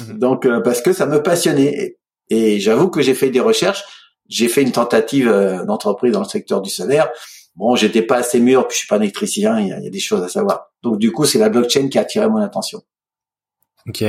Mhm. 0.00 0.18
Donc, 0.18 0.46
euh, 0.46 0.60
parce 0.60 0.80
que 0.80 0.92
ça 0.92 1.04
me 1.06 1.22
passionnait. 1.22 1.98
Et, 2.30 2.60
j'avoue 2.60 2.88
que 2.88 3.02
j'ai 3.02 3.14
fait 3.14 3.30
des 3.30 3.40
recherches. 3.40 3.84
J'ai 4.28 4.48
fait 4.48 4.62
une 4.62 4.72
tentative 4.72 5.28
euh, 5.28 5.64
d'entreprise 5.64 6.12
dans 6.12 6.22
le 6.22 6.28
secteur 6.28 6.60
du 6.60 6.70
solaire. 6.70 7.08
Bon, 7.56 7.74
j'étais 7.76 8.02
pas 8.02 8.16
assez 8.16 8.40
mûr, 8.40 8.68
puis 8.68 8.74
je 8.74 8.78
suis 8.80 8.88
pas 8.88 8.96
un 8.96 9.00
électricien. 9.00 9.58
Il 9.58 9.68
y, 9.68 9.72
a, 9.72 9.78
il 9.78 9.84
y 9.84 9.88
a 9.88 9.90
des 9.90 10.00
choses 10.00 10.22
à 10.22 10.28
savoir. 10.28 10.70
Donc, 10.82 10.98
du 10.98 11.10
coup, 11.12 11.24
c'est 11.24 11.38
la 11.38 11.48
blockchain 11.48 11.88
qui 11.88 11.98
a 11.98 12.02
attiré 12.02 12.28
mon 12.28 12.36
attention. 12.36 12.82
Ok, 13.88 14.04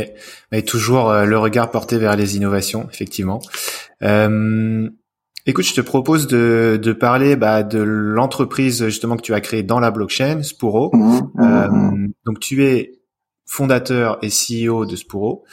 mais 0.51 0.61
toujours 0.61 1.09
euh, 1.09 1.25
le 1.25 1.37
regard 1.37 1.71
porté 1.71 1.97
vers 1.97 2.15
les 2.15 2.35
innovations, 2.35 2.87
effectivement. 2.91 3.39
Euh, 4.03 4.89
écoute, 5.45 5.65
je 5.65 5.73
te 5.73 5.81
propose 5.81 6.27
de, 6.27 6.77
de 6.81 6.91
parler 6.91 7.37
bah, 7.37 7.63
de 7.63 7.79
l'entreprise 7.79 8.85
justement 8.85 9.15
que 9.15 9.21
tu 9.21 9.33
as 9.33 9.39
créée 9.39 9.63
dans 9.63 9.79
la 9.79 9.91
blockchain, 9.91 10.43
Spuro. 10.43 10.89
Mmh, 10.93 10.99
mmh, 10.99 11.41
euh, 11.41 11.67
mmh. 11.69 12.13
donc 12.25 12.39
tu 12.41 12.65
es 12.65 12.98
fondateur 13.49 14.19
et 14.21 14.29
CEO 14.29 14.85
de 14.85 14.95
Spuro, 14.95 15.43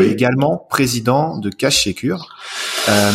et 0.00 0.06
également 0.06 0.64
président 0.70 1.38
de 1.38 1.50
Cash 1.50 1.84
Secure. 1.84 2.28
Euh, 2.88 3.10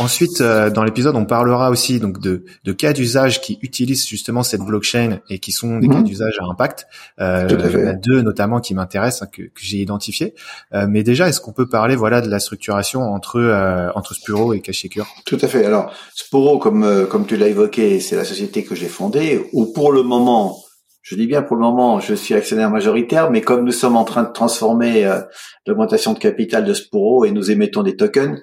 Ensuite, 0.00 0.40
euh, 0.40 0.70
dans 0.70 0.82
l'épisode, 0.82 1.14
on 1.14 1.26
parlera 1.26 1.68
aussi 1.68 2.00
donc 2.00 2.20
de, 2.20 2.44
de 2.64 2.72
cas 2.72 2.94
d'usage 2.94 3.42
qui 3.42 3.58
utilisent 3.60 4.06
justement 4.06 4.42
cette 4.42 4.62
blockchain 4.62 5.18
et 5.28 5.38
qui 5.38 5.52
sont 5.52 5.78
des 5.78 5.88
cas 5.88 5.98
mhm. 5.98 6.04
d'usage 6.04 6.38
à 6.40 6.46
impact. 6.50 6.86
Euh, 7.20 7.46
il 7.50 7.80
y 7.80 7.84
en 7.84 7.86
a 7.86 7.92
deux 7.92 8.22
notamment 8.22 8.60
qui 8.60 8.74
m'intéressent, 8.74 9.22
hein, 9.22 9.30
que, 9.30 9.42
que 9.42 9.60
j'ai 9.60 9.76
identifié. 9.76 10.34
Euh, 10.72 10.86
mais 10.88 11.02
déjà, 11.02 11.28
est-ce 11.28 11.42
qu'on 11.42 11.52
peut 11.52 11.68
parler 11.68 11.96
voilà 11.96 12.22
de 12.22 12.30
la 12.30 12.40
structuration 12.40 13.02
entre 13.02 13.36
euh, 13.36 13.90
entre 13.94 14.14
Spuro 14.14 14.54
et 14.54 14.60
CashSecure 14.60 15.06
Tout 15.26 15.38
à 15.42 15.48
fait. 15.48 15.66
Alors 15.66 15.92
Spuro, 16.14 16.58
comme 16.58 16.82
euh, 16.82 17.04
comme 17.04 17.26
tu 17.26 17.36
l'as 17.36 17.48
évoqué, 17.48 18.00
c'est 18.00 18.16
la 18.16 18.24
société 18.24 18.64
que 18.64 18.74
j'ai 18.74 18.88
fondée. 18.88 19.50
Où 19.52 19.66
pour 19.66 19.92
le 19.92 20.02
moment, 20.02 20.56
je 21.02 21.14
dis 21.14 21.26
bien 21.26 21.42
pour 21.42 21.56
le 21.56 21.62
moment, 21.62 22.00
je 22.00 22.14
suis 22.14 22.34
actionnaire 22.34 22.70
majoritaire, 22.70 23.30
mais 23.30 23.40
comme 23.40 23.64
nous 23.64 23.72
sommes 23.72 23.96
en 23.96 24.04
train 24.04 24.22
de 24.22 24.32
transformer 24.32 25.06
euh, 25.06 25.20
l'augmentation 25.66 26.12
de 26.12 26.18
capital 26.18 26.64
de 26.64 26.74
Sporo 26.74 27.24
et 27.24 27.30
nous 27.30 27.50
émettons 27.50 27.82
des 27.82 27.96
tokens, 27.96 28.38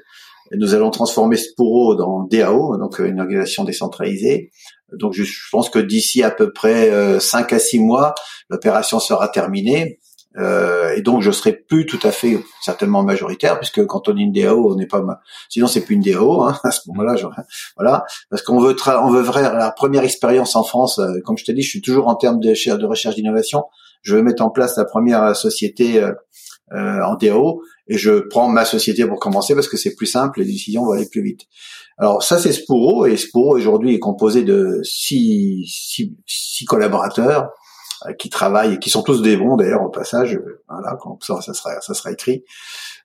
nous 0.54 0.74
allons 0.74 0.90
transformer 0.90 1.36
Sporo 1.36 1.96
dans 1.96 2.24
DAO, 2.24 2.78
donc 2.78 3.00
une 3.00 3.20
organisation 3.20 3.64
décentralisée. 3.64 4.52
Donc 4.94 5.14
je 5.14 5.24
pense 5.52 5.70
que 5.70 5.80
d'ici 5.80 6.24
à 6.24 6.32
peu 6.32 6.54
près 6.54 6.90
euh, 6.90 7.20
5 7.20 7.54
à 7.54 7.60
6 7.60 7.80
mois, 7.80 8.16
l'opération 8.50 9.00
sera 9.00 9.28
terminée. 9.28 10.00
Euh, 10.38 10.94
et 10.96 11.02
donc 11.02 11.22
je 11.22 11.32
serai 11.32 11.54
plus 11.54 11.86
tout 11.86 12.00
à 12.04 12.12
fait 12.12 12.40
certainement 12.62 13.02
majoritaire 13.02 13.58
puisque 13.58 13.84
quand 13.86 14.08
on 14.08 14.14
dit 14.14 14.22
une 14.22 14.32
DAO, 14.32 14.72
on 14.72 14.76
n'est 14.76 14.86
pas 14.86 15.04
sinon 15.50 15.66
c'est 15.68 15.82
plus 15.82 15.96
une 15.96 16.02
DAO 16.02 16.44
hein, 16.44 16.60
à 16.64 16.72
ce 16.72 16.82
moment-là. 16.90 17.16
Voilà, 17.76 18.06
parce 18.30 18.44
qu'on 18.44 18.60
veut 18.60 18.76
on 19.02 19.10
veut 19.10 19.26
la 19.42 19.72
première 19.72 20.04
expérience 20.04 20.56
en 20.56 20.64
France. 20.64 21.00
Euh, 21.00 21.22
comme 21.26 21.38
je 21.38 21.46
te 21.46 21.52
dis, 21.52 21.64
je 21.64 21.70
suis 21.70 21.82
toujours 21.82 22.08
en 22.08 22.16
termes 22.16 22.40
de, 22.40 22.50
recherche 22.88 23.16
d'innovation. 23.16 23.64
Je 24.04 24.16
veux 24.16 24.22
mettre 24.22 24.44
en 24.44 24.50
place 24.50 24.78
la 24.78 24.86
première 24.86 25.36
société 25.36 26.02
euh, 26.02 26.14
euh 26.74 27.02
en 27.04 27.16
DAO 27.16 27.62
et 27.88 27.98
je 27.98 28.20
prends 28.20 28.50
ma 28.50 28.66
société 28.66 29.06
pour 29.06 29.20
commencer 29.20 29.56
parce 29.56 29.68
que 29.68 29.78
c'est 29.78 29.96
plus 29.96 30.06
simple, 30.06 30.40
les 30.40 30.46
décisions 30.46 30.86
vont 30.86 30.92
aller 30.92 31.08
plus 31.10 31.24
vite. 31.24 31.48
Alors 31.98 32.22
ça 32.22 32.38
c'est 32.38 32.52
Sporo 32.52 33.06
et 33.06 33.18
Sporo 33.18 33.56
aujourd'hui 33.56 33.96
est 33.96 34.00
composé 34.00 34.44
de 34.44 34.82
six, 34.84 35.66
six, 35.68 36.16
six 36.28 36.66
collaborateurs 36.66 37.44
euh, 37.44 37.48
qui 38.18 38.30
travaillent 38.30 38.76
et 38.76 38.80
qui 38.80 38.90
sont 38.90 39.04
tous 39.04 39.22
des 39.22 39.38
bons 39.38 39.56
d'ailleurs 39.56 39.84
au 39.84 39.90
passage. 39.90 40.36
Euh, 40.36 40.62
voilà, 40.68 40.98
comme 41.02 41.18
ça, 41.22 41.42
sera, 41.42 41.82
ça 41.82 41.94
sera 41.94 42.12
écrit. 42.12 42.44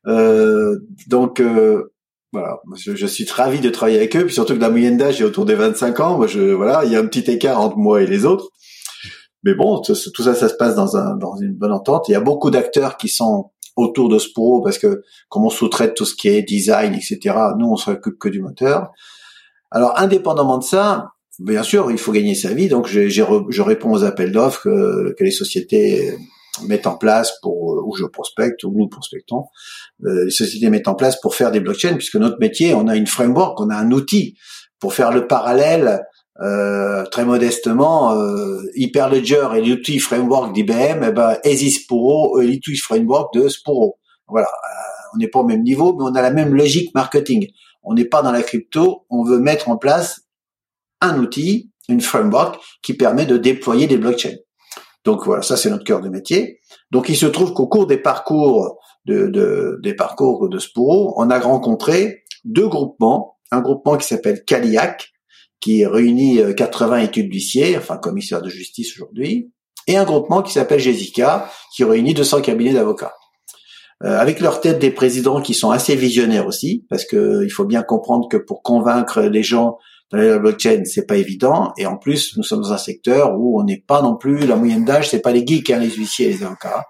Euh, 0.06 0.78
donc 1.06 1.40
euh, 1.40 1.92
voilà, 2.32 2.60
je, 2.76 3.06
suis 3.06 3.26
ravi 3.30 3.60
de 3.60 3.70
travailler 3.70 3.98
avec 3.98 4.16
eux, 4.16 4.24
puis 4.24 4.34
surtout 4.34 4.54
que 4.54 4.60
la 4.60 4.70
moyenne 4.70 4.96
d'âge 4.96 5.20
est 5.20 5.24
autour 5.24 5.44
des 5.44 5.54
25 5.54 6.00
ans. 6.00 6.16
Moi, 6.16 6.26
je 6.26 6.40
voilà, 6.52 6.84
il 6.84 6.92
y 6.92 6.96
a 6.96 7.00
un 7.00 7.06
petit 7.06 7.30
écart 7.30 7.60
entre 7.60 7.76
moi 7.76 8.02
et 8.02 8.06
les 8.06 8.24
autres. 8.24 8.48
Mais 9.44 9.54
bon, 9.54 9.80
tout, 9.80 9.94
ça, 9.94 10.34
ça 10.34 10.48
se 10.48 10.54
passe 10.54 10.76
dans, 10.76 10.96
un, 10.96 11.16
dans 11.16 11.36
une 11.36 11.54
bonne 11.54 11.72
entente. 11.72 12.08
Il 12.08 12.12
y 12.12 12.14
a 12.14 12.20
beaucoup 12.20 12.50
d'acteurs 12.50 12.96
qui 12.96 13.08
sont 13.08 13.50
autour 13.76 14.08
de 14.08 14.18
Sporo 14.18 14.62
parce 14.62 14.78
que 14.78 15.02
comme 15.28 15.44
on 15.44 15.50
sous-traite 15.50 15.94
tout 15.94 16.04
ce 16.04 16.14
qui 16.14 16.28
est 16.28 16.42
design, 16.42 16.94
etc. 16.94 17.36
Nous, 17.58 17.66
on 17.66 17.76
s'occupe 17.76 18.18
que 18.18 18.28
du 18.28 18.40
moteur. 18.40 18.90
Alors, 19.70 19.98
indépendamment 19.98 20.58
de 20.58 20.64
ça, 20.64 21.08
bien 21.44 21.62
sûr, 21.62 21.90
il 21.90 21.98
faut 21.98 22.12
gagner 22.12 22.34
sa 22.34 22.52
vie, 22.54 22.68
donc 22.68 22.86
je 22.86 23.62
réponds 23.62 23.92
aux 23.92 24.04
appels 24.04 24.32
d'offres 24.32 24.62
que, 24.64 25.24
les 25.24 25.30
sociétés 25.30 26.16
mettent 26.68 26.86
en 26.86 26.96
place 26.96 27.32
pour 27.40 27.82
ou 27.86 27.96
je 27.96 28.04
prospecte 28.04 28.64
ou 28.64 28.72
nous 28.76 28.88
prospectons 28.88 29.44
euh, 30.04 30.26
les 30.26 30.30
sociétés 30.30 30.68
mettent 30.70 30.88
en 30.88 30.94
place 30.94 31.20
pour 31.20 31.34
faire 31.34 31.50
des 31.50 31.60
blockchains 31.60 31.94
puisque 31.94 32.16
notre 32.16 32.38
métier 32.40 32.74
on 32.74 32.88
a 32.88 32.96
une 32.96 33.06
framework 33.06 33.58
on 33.60 33.70
a 33.70 33.76
un 33.76 33.90
outil 33.90 34.36
pour 34.78 34.92
faire 34.94 35.12
le 35.12 35.26
parallèle 35.26 36.02
euh, 36.40 37.04
très 37.06 37.24
modestement 37.24 38.14
euh, 38.14 38.60
Hyperledger 38.74 39.48
et 39.56 39.62
l'outil 39.62 39.98
framework 39.98 40.52
d'IBM 40.54 41.04
eh 41.04 41.12
ben 41.12 41.36
Sporo 41.70 42.40
et 42.40 42.46
l'outil 42.46 42.76
framework 42.76 43.34
de 43.34 43.48
Sporo. 43.48 43.98
Voilà 44.28 44.48
on 45.14 45.18
n'est 45.18 45.28
pas 45.28 45.40
au 45.40 45.46
même 45.46 45.62
niveau 45.62 45.94
mais 45.94 46.04
on 46.04 46.14
a 46.14 46.22
la 46.22 46.30
même 46.30 46.54
logique 46.54 46.94
marketing. 46.94 47.48
On 47.82 47.94
n'est 47.94 48.04
pas 48.04 48.22
dans 48.22 48.32
la 48.32 48.42
crypto 48.42 49.06
on 49.10 49.24
veut 49.24 49.38
mettre 49.38 49.68
en 49.68 49.76
place 49.76 50.20
un 51.02 51.18
outil, 51.18 51.70
une 51.88 52.00
framework 52.00 52.58
qui 52.82 52.94
permet 52.94 53.26
de 53.26 53.36
déployer 53.36 53.86
des 53.86 53.98
blockchains. 53.98 54.36
Donc 55.04 55.24
voilà, 55.24 55.42
ça 55.42 55.56
c'est 55.56 55.68
notre 55.68 55.84
cœur 55.84 56.00
de 56.00 56.08
métier. 56.08 56.60
Donc 56.90 57.08
il 57.08 57.16
se 57.16 57.26
trouve 57.26 57.52
qu'au 57.52 57.66
cours 57.66 57.86
des 57.86 57.98
parcours 57.98 58.78
de, 59.04 59.78
des 59.82 59.94
parcours 59.94 60.48
de 60.48 60.58
Sporo, 60.58 61.14
on 61.16 61.28
a 61.28 61.38
rencontré 61.40 62.22
deux 62.44 62.68
groupements, 62.68 63.36
un 63.50 63.60
groupement 63.60 63.96
qui 63.96 64.06
s'appelle 64.06 64.44
Caliac, 64.44 65.12
qui 65.60 65.86
réunit 65.86 66.40
80 66.56 66.96
euh, 66.96 67.04
études 67.04 67.30
d'huissiers, 67.30 67.76
enfin 67.76 67.96
commissaire 67.96 68.42
de 68.42 68.48
justice 68.48 68.94
aujourd'hui, 68.96 69.52
et 69.86 69.96
un 69.96 70.04
groupement 70.04 70.42
qui 70.42 70.52
s'appelle 70.52 70.80
Jessica, 70.80 71.50
qui 71.74 71.84
réunit 71.84 72.14
200 72.14 72.40
cabinets 72.42 72.74
d'avocats. 72.74 73.14
Euh, 74.04 74.18
avec 74.18 74.40
leur 74.40 74.60
tête 74.60 74.80
des 74.80 74.90
présidents 74.90 75.40
qui 75.40 75.54
sont 75.54 75.70
assez 75.70 75.94
visionnaires 75.94 76.46
aussi, 76.46 76.84
parce 76.88 77.04
que 77.04 77.44
il 77.44 77.50
faut 77.50 77.64
bien 77.64 77.82
comprendre 77.82 78.28
que 78.28 78.36
pour 78.36 78.62
convaincre 78.62 79.22
les 79.22 79.44
gens 79.44 79.78
la 80.12 80.38
blockchain, 80.38 80.82
c'est 80.84 81.06
pas 81.06 81.16
évident. 81.16 81.72
Et 81.78 81.86
en 81.86 81.96
plus, 81.96 82.36
nous 82.36 82.42
sommes 82.42 82.62
dans 82.62 82.72
un 82.72 82.78
secteur 82.78 83.38
où 83.38 83.60
on 83.60 83.64
n'est 83.64 83.82
pas 83.86 84.02
non 84.02 84.16
plus 84.16 84.46
la 84.46 84.56
moyenne 84.56 84.84
d'âge, 84.84 85.08
c'est 85.08 85.20
pas 85.20 85.32
les 85.32 85.46
geeks, 85.46 85.70
hein, 85.70 85.78
les 85.78 85.90
huissiers 85.90 86.28
les 86.28 86.44
avocats. 86.44 86.84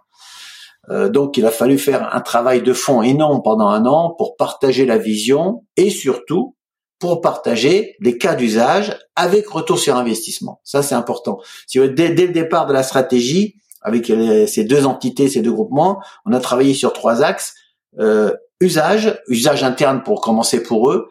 Euh, 0.91 1.09
donc, 1.09 1.37
il 1.37 1.47
a 1.47 1.51
fallu 1.51 1.79
faire 1.79 2.15
un 2.15 2.21
travail 2.21 2.63
de 2.63 2.73
fond 2.73 3.03
énorme 3.03 3.41
pendant 3.43 3.69
un 3.69 3.87
an 3.87 4.15
pour 4.17 4.37
partager 4.37 4.85
la 4.85 4.99
vision 4.99 5.65
et 5.77 5.91
surtout 5.91 6.57
pour 6.99 7.21
partager 7.21 7.97
les 8.01 8.19
cas 8.19 8.35
d'usage 8.35 8.97
avec 9.17 9.49
retour 9.49 9.79
sur 9.79 9.97
investissement. 9.97 10.61
Ça, 10.65 10.83
c'est 10.83 10.95
important. 10.95 11.39
Si 11.67 11.79
dès, 11.79 12.11
dès, 12.11 12.27
le 12.27 12.33
départ 12.33 12.67
de 12.67 12.73
la 12.73 12.83
stratégie, 12.83 13.57
avec 13.83 14.07
ces 14.07 14.65
deux 14.65 14.87
entités, 14.87 15.29
ces 15.29 15.43
deux 15.43 15.53
groupements, 15.53 16.01
on 16.25 16.33
a 16.33 16.41
travaillé 16.41 16.75
sur 16.75 16.93
trois 16.93 17.23
axes. 17.23 17.55
Euh, 17.99 18.33
usage, 18.61 19.21
usage 19.27 19.65
interne 19.65 20.03
pour 20.05 20.21
commencer 20.21 20.63
pour 20.63 20.93
eux, 20.93 21.09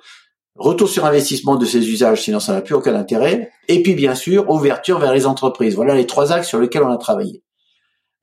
retour 0.55 0.89
sur 0.89 1.05
investissement 1.05 1.55
de 1.55 1.65
ces 1.65 1.89
usages, 1.89 2.23
sinon 2.23 2.39
ça 2.39 2.53
n'a 2.53 2.61
plus 2.61 2.75
aucun 2.75 2.95
intérêt. 2.95 3.51
Et 3.67 3.81
puis 3.83 3.93
bien 3.95 4.15
sûr, 4.15 4.49
ouverture 4.49 4.99
vers 4.99 5.13
les 5.13 5.25
entreprises. 5.25 5.75
Voilà 5.75 5.95
les 5.95 6.05
trois 6.05 6.31
axes 6.31 6.47
sur 6.47 6.59
lesquels 6.59 6.83
on 6.83 6.91
a 6.91 6.97
travaillé. 6.97 7.43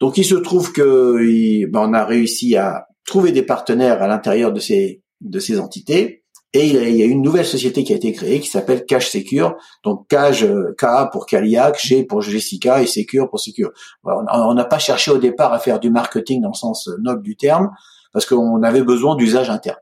Donc 0.01 0.17
il 0.17 0.25
se 0.25 0.35
trouve 0.35 0.73
que 0.73 1.67
ben, 1.67 1.81
on 1.81 1.93
a 1.93 2.05
réussi 2.05 2.57
à 2.57 2.87
trouver 3.05 3.33
des 3.33 3.43
partenaires 3.43 4.03
à 4.03 4.07
l'intérieur 4.07 4.53
de 4.53 4.61
ces 4.61 5.03
de 5.21 5.39
ces 5.41 5.59
entités. 5.59 6.25
Et 6.55 6.67
il 6.67 6.97
y, 6.97 7.03
a, 7.03 7.07
une 7.07 7.21
nouvelle 7.21 7.45
société 7.45 7.85
qui 7.85 7.93
a 7.93 7.97
été 7.97 8.11
créée 8.13 8.41
qui 8.41 8.49
s'appelle 8.49 8.87
Cash 8.87 9.11
Secure. 9.11 9.57
Donc 9.85 10.09
Cash, 10.09 10.47
K 10.79 11.11
pour 11.13 11.27
Caliac, 11.27 11.79
G 11.79 12.05
pour 12.05 12.23
Jessica 12.23 12.81
et 12.81 12.87
Secure 12.87 13.29
pour 13.29 13.39
Secure. 13.39 13.71
on 14.05 14.55
n'a 14.55 14.65
pas 14.65 14.79
cherché 14.79 15.11
au 15.11 15.19
départ 15.19 15.53
à 15.53 15.59
faire 15.59 15.79
du 15.79 15.91
marketing 15.91 16.41
dans 16.41 16.49
le 16.49 16.55
sens 16.55 16.89
noble 17.03 17.23
du 17.23 17.37
terme 17.37 17.71
parce 18.15 18.25
qu'on 18.25 18.63
avait 18.63 18.83
besoin 18.83 19.15
d'usage 19.15 19.51
interne. 19.51 19.79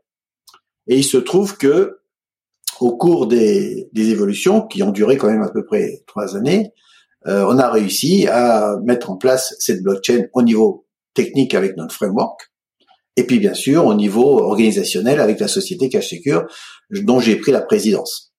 Et 0.88 0.96
il 0.96 1.04
se 1.04 1.18
trouve 1.18 1.56
que 1.56 2.00
au 2.80 2.96
cours 2.96 3.26
des, 3.26 3.88
évolutions 3.94 4.62
qui 4.62 4.82
ont 4.82 4.90
duré 4.90 5.16
quand 5.16 5.30
même 5.30 5.42
à 5.42 5.50
peu 5.50 5.64
près 5.64 6.02
trois 6.06 6.36
années, 6.36 6.72
euh, 7.26 7.44
on 7.48 7.58
a 7.58 7.70
réussi 7.70 8.26
à 8.28 8.76
mettre 8.84 9.10
en 9.10 9.16
place 9.16 9.54
cette 9.58 9.82
blockchain 9.82 10.26
au 10.32 10.42
niveau 10.42 10.86
technique 11.14 11.54
avec 11.54 11.76
notre 11.76 11.94
framework, 11.94 12.52
et 13.16 13.24
puis 13.24 13.38
bien 13.38 13.54
sûr 13.54 13.86
au 13.86 13.94
niveau 13.94 14.40
organisationnel 14.40 15.20
avec 15.20 15.40
la 15.40 15.48
société 15.48 15.88
Cash 15.88 16.10
Secure 16.10 16.44
dont 16.90 17.18
j'ai 17.18 17.36
pris 17.36 17.52
la 17.52 17.62
présidence, 17.62 18.32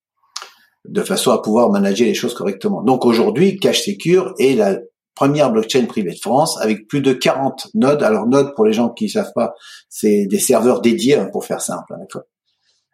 de 0.86 1.02
façon 1.02 1.32
à 1.32 1.42
pouvoir 1.42 1.70
manager 1.70 2.08
les 2.08 2.14
choses 2.14 2.34
correctement. 2.34 2.84
Donc 2.84 3.06
aujourd'hui, 3.06 3.58
Cash 3.60 3.84
Secure 3.84 4.34
est 4.40 4.56
la 4.56 4.78
première 5.16 5.52
blockchain 5.52 5.86
privée 5.86 6.14
de 6.14 6.20
France 6.20 6.58
avec 6.62 6.88
plus 6.88 7.02
de 7.02 7.12
40 7.12 7.70
nodes. 7.74 8.04
Alors 8.04 8.28
nodes 8.28 8.54
pour 8.56 8.66
les 8.66 8.74
gens 8.74 8.90
qui 8.90 9.06
ne 9.06 9.10
savent 9.10 9.34
pas, 9.34 9.56
c'est 9.90 10.28
des 10.28 10.40
serveurs 10.40 10.80
dédiés 10.80 11.16
hein, 11.16 11.30
pour 11.32 11.44
faire 11.44 11.62
simple, 11.62 11.94
hein, 11.94 12.22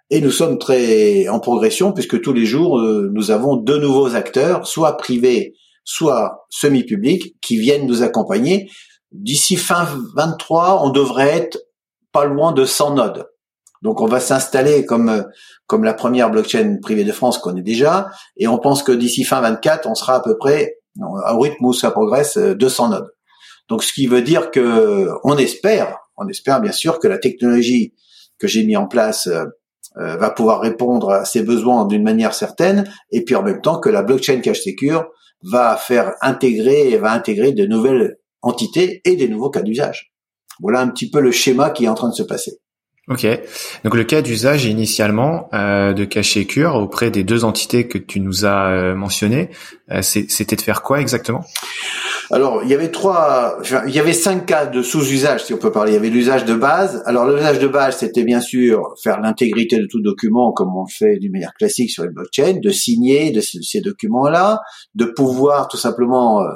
et 0.10 0.22
nous 0.22 0.32
sommes 0.32 0.58
très 0.58 1.28
en 1.28 1.39
progression 1.39 1.92
puisque 1.92 2.22
tous 2.22 2.34
les 2.34 2.46
jours, 2.46 2.80
euh, 2.80 3.10
nous 3.13 3.32
avons 3.32 3.56
deux 3.56 3.80
nouveaux 3.80 4.16
acteurs, 4.16 4.68
soit 4.68 4.98
privés, 4.98 5.56
soit 5.84 6.46
semi-publics, 6.50 7.36
qui 7.42 7.58
viennent 7.58 7.88
nous 7.88 8.04
accompagner. 8.04 8.70
D'ici 9.12 9.56
fin 9.56 9.88
23, 10.16 10.84
on 10.84 10.89
devrait 10.89 11.30
être 11.30 11.60
pas 12.12 12.26
loin 12.26 12.52
de 12.52 12.66
100 12.66 12.96
nodes. 12.96 13.28
Donc 13.82 14.02
on 14.02 14.06
va 14.06 14.20
s'installer 14.20 14.86
comme 14.86 15.26
comme 15.68 15.84
la 15.84 15.94
première 15.94 16.30
blockchain 16.32 16.78
privée 16.82 17.04
de 17.04 17.12
France 17.12 17.38
qu'on 17.38 17.56
est 17.58 17.63
déjà, 17.63 18.10
et 18.38 18.48
on 18.48 18.58
pense 18.58 18.82
que 18.82 18.92
d'ici 18.92 19.24
fin 19.24 19.42
24, 19.42 19.88
on 19.88 19.96
sera 19.96 20.16
à 20.16 20.20
peu 20.22 20.38
près, 20.38 20.78
au 21.02 21.39
rythme 21.39 21.66
où 21.66 21.74
ça 21.74 21.92
progresse, 21.92 22.38
200 22.38 22.89
nodes. 22.89 23.12
Donc 23.68 23.84
ce 23.84 23.92
qui 23.92 24.08
veut 24.08 24.22
dire 24.22 24.52
que 24.52 25.10
on 25.24 25.38
espère, 25.38 25.98
on 26.18 26.28
espère 26.28 26.62
bien 26.62 26.72
sûr 26.72 27.00
que 27.00 27.08
la 27.08 27.18
technologie 27.18 27.94
que 28.39 28.48
j'ai 28.48 28.63
mis 28.63 28.78
en 28.78 28.88
place 28.88 29.28
euh, 29.97 30.17
va 30.17 30.29
pouvoir 30.29 30.62
répondre 30.62 31.10
à 31.12 31.25
ses 31.25 31.43
besoins 31.43 31.86
d'une 31.86 32.03
manière 32.03 32.34
certaine, 32.34 32.86
et 33.12 33.23
puis 33.23 33.36
en 33.36 33.43
même 33.43 33.62
temps 33.62 33.79
que 33.79 33.89
la 33.89 34.03
blockchain 34.03 34.39
cache 34.39 34.62
Secure 34.62 35.06
va 35.43 35.75
faire 35.75 36.13
intégrer, 36.21 36.97
va 36.97 37.12
intégrer 37.12 37.51
de 37.51 37.65
nouvelles 37.65 38.17
entités 38.41 39.01
et 39.06 39.15
des 39.15 39.27
nouveaux 39.27 39.49
cas 39.49 39.62
d'usage. 39.62 40.13
Voilà 40.62 40.79
un 40.82 40.88
petit 40.88 41.10
peu 41.10 41.19
le 41.19 41.32
schéma 41.32 41.69
qui 41.69 41.86
est 41.86 41.89
en 41.89 41.95
train 41.95 42.10
de 42.10 42.15
se 42.15 42.23
passer. 42.23 42.60
Ok. 43.10 43.27
Donc 43.84 43.95
le 43.95 44.06
cas 44.06 44.21
d'usage 44.21 44.65
initialement 44.65 45.49
euh, 45.53 45.91
de 45.93 46.08
Secure 46.21 46.75
auprès 46.75 47.12
des 47.12 47.25
deux 47.25 47.43
entités 47.43 47.88
que 47.88 47.97
tu 47.97 48.21
nous 48.21 48.45
as 48.45 48.69
euh, 48.69 48.95
mentionnées, 48.95 49.49
euh, 49.91 50.01
c'était 50.01 50.56
de 50.56 50.62
faire 50.62 50.82
quoi 50.82 51.01
exactement? 51.01 51.43
Alors, 52.32 52.62
il 52.64 52.70
y 52.70 52.74
avait 52.74 52.92
trois, 52.92 53.58
il 53.88 53.94
y 53.94 54.00
avait 54.00 54.14
cinq 54.14 54.46
cas 54.46 54.66
de 54.66 54.82
sous-usage, 54.82 55.46
si 55.46 55.54
on 55.54 55.58
peut 55.58 55.72
parler. 55.72 55.92
Il 55.92 55.96
y 55.96 55.98
avait 55.98 56.10
l'usage 56.10 56.46
de 56.46 56.54
base. 56.54 57.04
Alors, 57.06 57.28
l'usage 57.28 57.60
de 57.60 57.68
base, 57.68 57.98
c'était 57.98 58.24
bien 58.24 58.40
sûr 58.40 58.94
faire 59.02 59.20
l'intégrité 59.20 59.78
de 59.78 59.86
tout 59.86 60.02
document, 60.02 60.52
comme 60.52 60.76
on 60.76 60.84
le 60.84 60.92
fait 60.92 61.18
d'une 61.18 61.32
manière 61.32 61.54
classique 61.54 61.92
sur 61.92 62.04
les 62.04 62.10
blockchains, 62.10 62.60
de 62.62 62.70
signer 62.70 63.32
de 63.32 63.42
ces 63.42 63.82
documents-là, 63.82 64.62
de 64.96 65.06
pouvoir 65.06 65.68
tout 65.68 65.78
simplement 65.78 66.42
euh, 66.42 66.48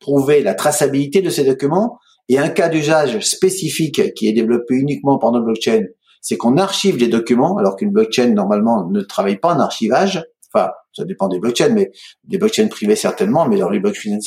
prouver 0.00 0.42
la 0.42 0.54
traçabilité 0.54 1.22
de 1.22 1.30
ces 1.30 1.44
documents. 1.44 1.98
Et 2.28 2.38
un 2.38 2.48
cas 2.48 2.68
d'usage 2.68 3.20
spécifique 3.20 4.14
qui 4.14 4.28
est 4.28 4.32
développé 4.32 4.74
uniquement 4.74 5.18
par 5.18 5.30
notre 5.32 5.44
blockchain, 5.44 5.84
c'est 6.22 6.38
qu'on 6.38 6.56
archive 6.56 6.96
les 6.96 7.08
documents, 7.08 7.58
alors 7.58 7.76
qu'une 7.76 7.90
blockchain 7.90 8.28
normalement 8.28 8.88
ne 8.90 9.02
travaille 9.02 9.36
pas 9.36 9.54
en 9.54 9.60
archivage. 9.60 10.24
Enfin, 10.52 10.70
ça 10.94 11.04
dépend 11.04 11.28
des 11.28 11.38
blockchains, 11.38 11.68
mais 11.68 11.90
des 12.24 12.38
blockchains 12.38 12.68
privées 12.68 12.96
certainement, 12.96 13.46
mais 13.46 13.58
dans 13.58 13.68
les 13.68 13.80
blockchains 13.80 14.18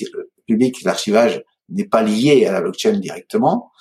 public, 0.47 0.81
l'archivage 0.83 1.43
n'est 1.69 1.88
pas 1.88 2.01
lié 2.01 2.45
à 2.45 2.51
la 2.51 2.62
blockchain 2.62 2.93
directement. 2.93 3.71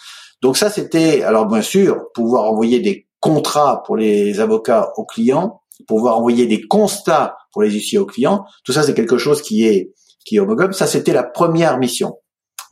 Donc 0.42 0.57
ça, 0.57 0.70
c'était, 0.70 1.22
alors 1.22 1.46
bien 1.46 1.62
sûr, 1.62 2.12
pouvoir 2.12 2.44
envoyer 2.44 2.81
des 2.81 3.07
contrats 3.20 3.83
pour 3.85 3.96
les 3.96 4.40
avocats 4.40 4.92
aux 4.96 5.05
clients, 5.05 5.62
pouvoir 5.87 6.18
envoyer 6.18 6.46
des 6.46 6.62
constats 6.66 7.37
pour 7.52 7.62
les 7.62 7.70
huissiers 7.70 7.98
aux 7.98 8.07
clients. 8.07 8.44
Tout 8.64 8.72
ça, 8.72 8.83
c'est 8.83 8.94
quelque 8.94 9.18
chose 9.18 9.40
qui 9.42 9.64
est 9.64 9.92
qui 10.26 10.37
est 10.37 10.40
homogame. 10.40 10.72
Ça, 10.72 10.87
c'était 10.87 11.12
la 11.12 11.22
première 11.22 11.79
mission. 11.79 12.18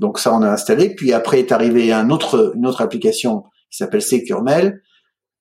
Donc 0.00 0.18
ça, 0.18 0.35
on 0.35 0.42
a 0.42 0.50
installé. 0.50 0.94
Puis 0.94 1.12
après 1.12 1.38
est 1.38 1.52
arrivé 1.52 1.92
un 1.92 2.11
autre, 2.11 2.52
une 2.57 2.66
autre 2.66 2.83
application 2.83 3.44
qui 3.70 3.78
s'appelle 3.78 4.02
SecureMail. 4.02 4.74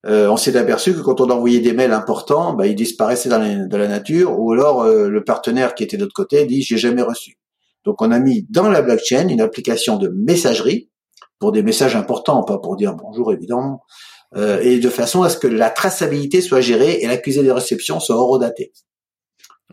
Euh, 0.05 0.27
on 0.27 0.37
s'est 0.37 0.55
aperçu 0.57 0.93
que 0.93 0.99
quand 0.99 1.21
on 1.21 1.29
envoyait 1.29 1.61
des 1.61 1.73
mails 1.73 1.93
importants, 1.93 2.53
bah, 2.53 2.67
ils 2.67 2.75
disparaissaient 2.75 3.29
dans 3.29 3.39
la, 3.39 3.87
nature, 3.87 4.37
ou 4.37 4.51
alors 4.51 4.83
euh, 4.83 5.07
le 5.07 5.23
partenaire 5.23 5.75
qui 5.75 5.83
était 5.83 5.95
de 5.95 6.01
l'autre 6.01 6.13
côté 6.13 6.45
dit 6.45 6.61
j'ai 6.61 6.77
jamais 6.77 7.01
reçu. 7.01 7.37
Donc 7.85 8.01
on 8.01 8.11
a 8.11 8.19
mis 8.19 8.45
dans 8.49 8.69
la 8.69 8.81
blockchain 8.81 9.27
une 9.27 9.41
application 9.41 9.97
de 9.97 10.09
messagerie 10.09 10.89
pour 11.39 11.51
des 11.51 11.63
messages 11.63 11.95
importants, 11.95 12.43
pas 12.43 12.57
pour 12.57 12.75
dire 12.75 12.95
bonjour 12.95 13.33
évidemment, 13.33 13.83
euh, 14.35 14.59
et 14.61 14.79
de 14.79 14.89
façon 14.89 15.23
à 15.23 15.29
ce 15.29 15.37
que 15.37 15.47
la 15.47 15.69
traçabilité 15.69 16.41
soit 16.41 16.61
gérée 16.61 16.99
et 17.01 17.07
l'accusé 17.07 17.43
de 17.43 17.51
réception 17.51 17.99
soit 17.99 18.15
horodaté. 18.15 18.71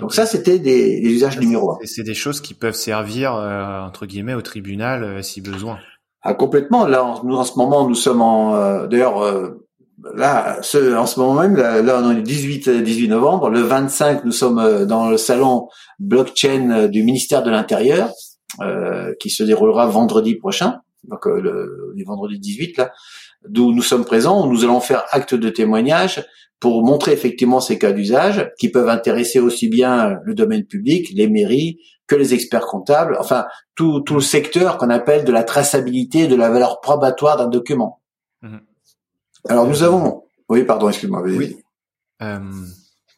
Donc 0.01 0.14
ça, 0.14 0.27
c'était 0.27 0.59
des, 0.59 1.01
des, 1.01 1.11
usages 1.11 1.38
numéro 1.38 1.73
un. 1.73 1.79
C'est 1.85 2.03
des 2.03 2.14
choses 2.14 2.40
qui 2.40 2.55
peuvent 2.55 2.75
servir 2.75 3.35
euh, 3.35 3.81
entre 3.81 4.07
guillemets 4.07 4.35
au 4.35 4.42
tribunal 4.42 5.05
euh, 5.05 5.23
si 5.23 5.40
besoin. 5.40 5.79
Ah 6.23 6.35
complètement. 6.35 6.87
Là, 6.87 7.20
nous 7.25 7.37
en 7.37 7.44
ce 7.44 7.59
moment, 7.59 7.87
nous 7.87 7.94
sommes 7.94 8.23
en 8.23 8.55
euh, 8.55 8.87
d'ailleurs 8.87 9.23
là, 10.14 10.58
ce, 10.62 10.96
en 10.96 11.06
ce 11.06 11.20
moment 11.20 11.34
même, 11.34 11.56
là, 11.56 11.82
là, 11.82 12.00
on 12.02 12.16
est 12.16 12.22
18 12.22 12.68
18 12.68 13.08
novembre. 13.08 13.50
Le 13.50 13.60
25, 13.60 14.24
nous 14.24 14.32
sommes 14.32 14.86
dans 14.86 15.10
le 15.10 15.16
salon 15.16 15.68
blockchain 15.98 16.88
du 16.88 17.02
ministère 17.02 17.42
de 17.42 17.50
l'Intérieur 17.50 18.10
qui 19.20 19.30
se 19.30 19.42
déroulera 19.42 19.86
vendredi 19.86 20.36
prochain. 20.36 20.80
Donc 21.04 21.26
le, 21.26 21.92
le 21.96 22.04
vendredi 22.04 22.38
18 22.38 22.76
là, 22.76 22.92
d'où 23.48 23.72
nous 23.72 23.82
sommes 23.82 24.04
présents. 24.04 24.46
Où 24.46 24.52
nous 24.52 24.64
allons 24.64 24.80
faire 24.80 25.04
acte 25.12 25.34
de 25.34 25.48
témoignage 25.48 26.24
pour 26.60 26.84
montrer 26.84 27.12
effectivement 27.12 27.60
ces 27.60 27.78
cas 27.78 27.92
d'usage 27.92 28.50
qui 28.58 28.68
peuvent 28.68 28.88
intéresser 28.88 29.40
aussi 29.40 29.68
bien 29.68 30.18
le 30.24 30.34
domaine 30.34 30.64
public, 30.64 31.08
les 31.14 31.28
mairies, 31.28 31.78
que 32.06 32.14
les 32.14 32.34
experts 32.34 32.66
comptables, 32.66 33.16
enfin 33.18 33.46
tout, 33.74 34.00
tout 34.00 34.14
le 34.14 34.20
secteur 34.20 34.76
qu'on 34.76 34.90
appelle 34.90 35.24
de 35.24 35.32
la 35.32 35.42
traçabilité 35.42 36.26
de 36.26 36.36
la 36.36 36.50
valeur 36.50 36.80
probatoire 36.80 37.36
d'un 37.36 37.48
document. 37.48 38.02
Mhm. 38.42 38.60
Alors 39.48 39.66
nous 39.66 39.83
avons, 39.83 40.24
oui 40.48 40.64
pardon, 40.64 40.88
excuse-moi. 40.88 41.22
Oui. 41.24 41.57
Euh... 42.22 42.38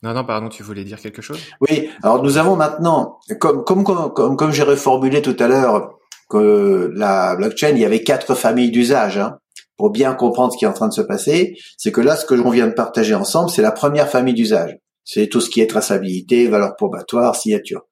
Non, 0.03 0.15
non, 0.15 0.25
pardon, 0.25 0.49
tu 0.49 0.65
voulais 0.65 0.83
dire 0.83 1.01
quelque 1.01 1.23
chose? 1.23 1.39
Oui, 1.61 1.89
alors 2.03 2.25
nous 2.25 2.37
avons 2.37 2.57
maintenant, 2.57 3.21
comme, 3.39 3.63
comme, 3.63 3.85
comme, 3.85 4.37
comme 4.37 4.51
j'ai 4.51 4.65
reformulé 4.65 5.23
tout 5.23 5.37
à 5.39 5.47
l'heure, 5.47 5.97
que 6.29 6.91
la 6.97 7.37
blockchain, 7.37 7.71
il 7.71 7.79
y 7.79 7.85
avait 7.85 8.03
quatre 8.03 8.35
familles 8.35 8.73
d'usage. 8.73 9.19
Hein 9.19 9.39
pour 9.83 9.91
bien 9.91 10.15
comprendre 10.15 10.53
ce 10.53 10.59
qui 10.59 10.65
est 10.65 10.69
en 10.69 10.73
train 10.73 10.87
de 10.87 10.93
se 10.93 11.01
passer, 11.01 11.57
c'est 11.77 11.91
que 11.91 12.01
là, 12.01 12.15
ce 12.15 12.25
que 12.25 12.35
l'on 12.35 12.51
vient 12.51 12.69
de 12.69 12.73
partager 12.73 13.17
ensemble, 13.17 13.51
c'est 13.51 13.63
la 13.63 13.73
première 13.73 14.09
famille 14.09 14.33
d'usage. 14.33 14.79
C'est 15.05 15.27
tout 15.27 15.41
ce 15.41 15.51
qui 15.51 15.61
est 15.61 15.67
traçabilité, 15.67 16.47
valeur 16.47 16.77
probatoire, 16.77 17.35
signature. 17.35 17.83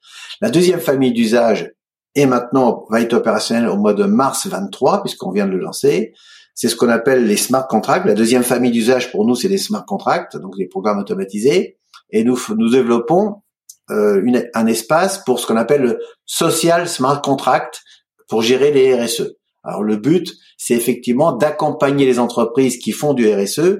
La 0.40 0.50
deuxième 0.50 0.78
famille 0.78 1.12
d'usage 1.12 1.72
est 2.14 2.26
maintenant, 2.26 2.84
va 2.90 3.00
être 3.00 3.14
opérationnelle 3.14 3.68
au 3.68 3.76
mois 3.76 3.94
de 3.94 4.04
mars 4.04 4.46
23, 4.46 5.02
puisqu'on 5.02 5.32
vient 5.32 5.46
de 5.46 5.50
le 5.50 5.58
lancer. 5.58 6.12
C'est 6.60 6.68
ce 6.68 6.76
qu'on 6.76 6.90
appelle 6.90 7.26
les 7.26 7.38
smart 7.38 7.66
contracts. 7.66 8.04
La 8.04 8.12
deuxième 8.12 8.42
famille 8.42 8.70
d'usage 8.70 9.10
pour 9.10 9.24
nous, 9.24 9.34
c'est 9.34 9.48
les 9.48 9.56
smart 9.56 9.82
contracts, 9.86 10.36
donc 10.36 10.58
les 10.58 10.66
programmes 10.66 10.98
automatisés. 10.98 11.78
Et 12.10 12.22
nous, 12.22 12.38
nous 12.54 12.68
développons 12.68 13.36
euh, 13.88 14.22
un 14.52 14.66
espace 14.66 15.24
pour 15.24 15.40
ce 15.40 15.46
qu'on 15.46 15.56
appelle 15.56 15.80
le 15.80 15.98
social 16.26 16.86
smart 16.86 17.22
contract 17.22 17.80
pour 18.28 18.42
gérer 18.42 18.72
les 18.72 18.94
RSE. 18.94 19.36
Alors 19.64 19.82
le 19.82 19.96
but, 19.96 20.34
c'est 20.58 20.74
effectivement 20.74 21.32
d'accompagner 21.32 22.04
les 22.04 22.18
entreprises 22.18 22.76
qui 22.76 22.92
font 22.92 23.14
du 23.14 23.32
RSE, 23.32 23.78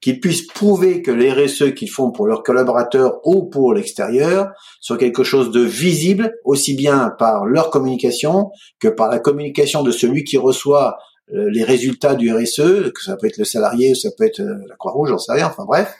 qu'ils 0.00 0.18
puissent 0.18 0.46
prouver 0.46 1.02
que 1.02 1.10
les 1.10 1.30
RSE 1.30 1.74
qu'ils 1.74 1.90
font 1.90 2.10
pour 2.10 2.26
leurs 2.26 2.42
collaborateurs 2.42 3.20
ou 3.24 3.50
pour 3.50 3.74
l'extérieur 3.74 4.48
sont 4.80 4.96
quelque 4.96 5.24
chose 5.24 5.50
de 5.50 5.60
visible, 5.60 6.32
aussi 6.46 6.72
bien 6.72 7.12
par 7.18 7.44
leur 7.44 7.68
communication 7.68 8.50
que 8.80 8.88
par 8.88 9.10
la 9.10 9.18
communication 9.18 9.82
de 9.82 9.90
celui 9.90 10.24
qui 10.24 10.38
reçoit 10.38 10.96
les 11.28 11.64
résultats 11.64 12.14
du 12.14 12.32
RSE, 12.32 12.92
que 12.92 13.02
ça 13.02 13.16
peut 13.16 13.26
être 13.26 13.38
le 13.38 13.44
salarié, 13.44 13.94
ça 13.94 14.10
peut 14.16 14.24
être 14.24 14.40
euh, 14.40 14.58
la 14.68 14.76
Croix-Rouge, 14.76 15.10
j'en 15.10 15.18
sais 15.18 15.32
rien, 15.32 15.46
enfin 15.46 15.64
bref, 15.64 15.94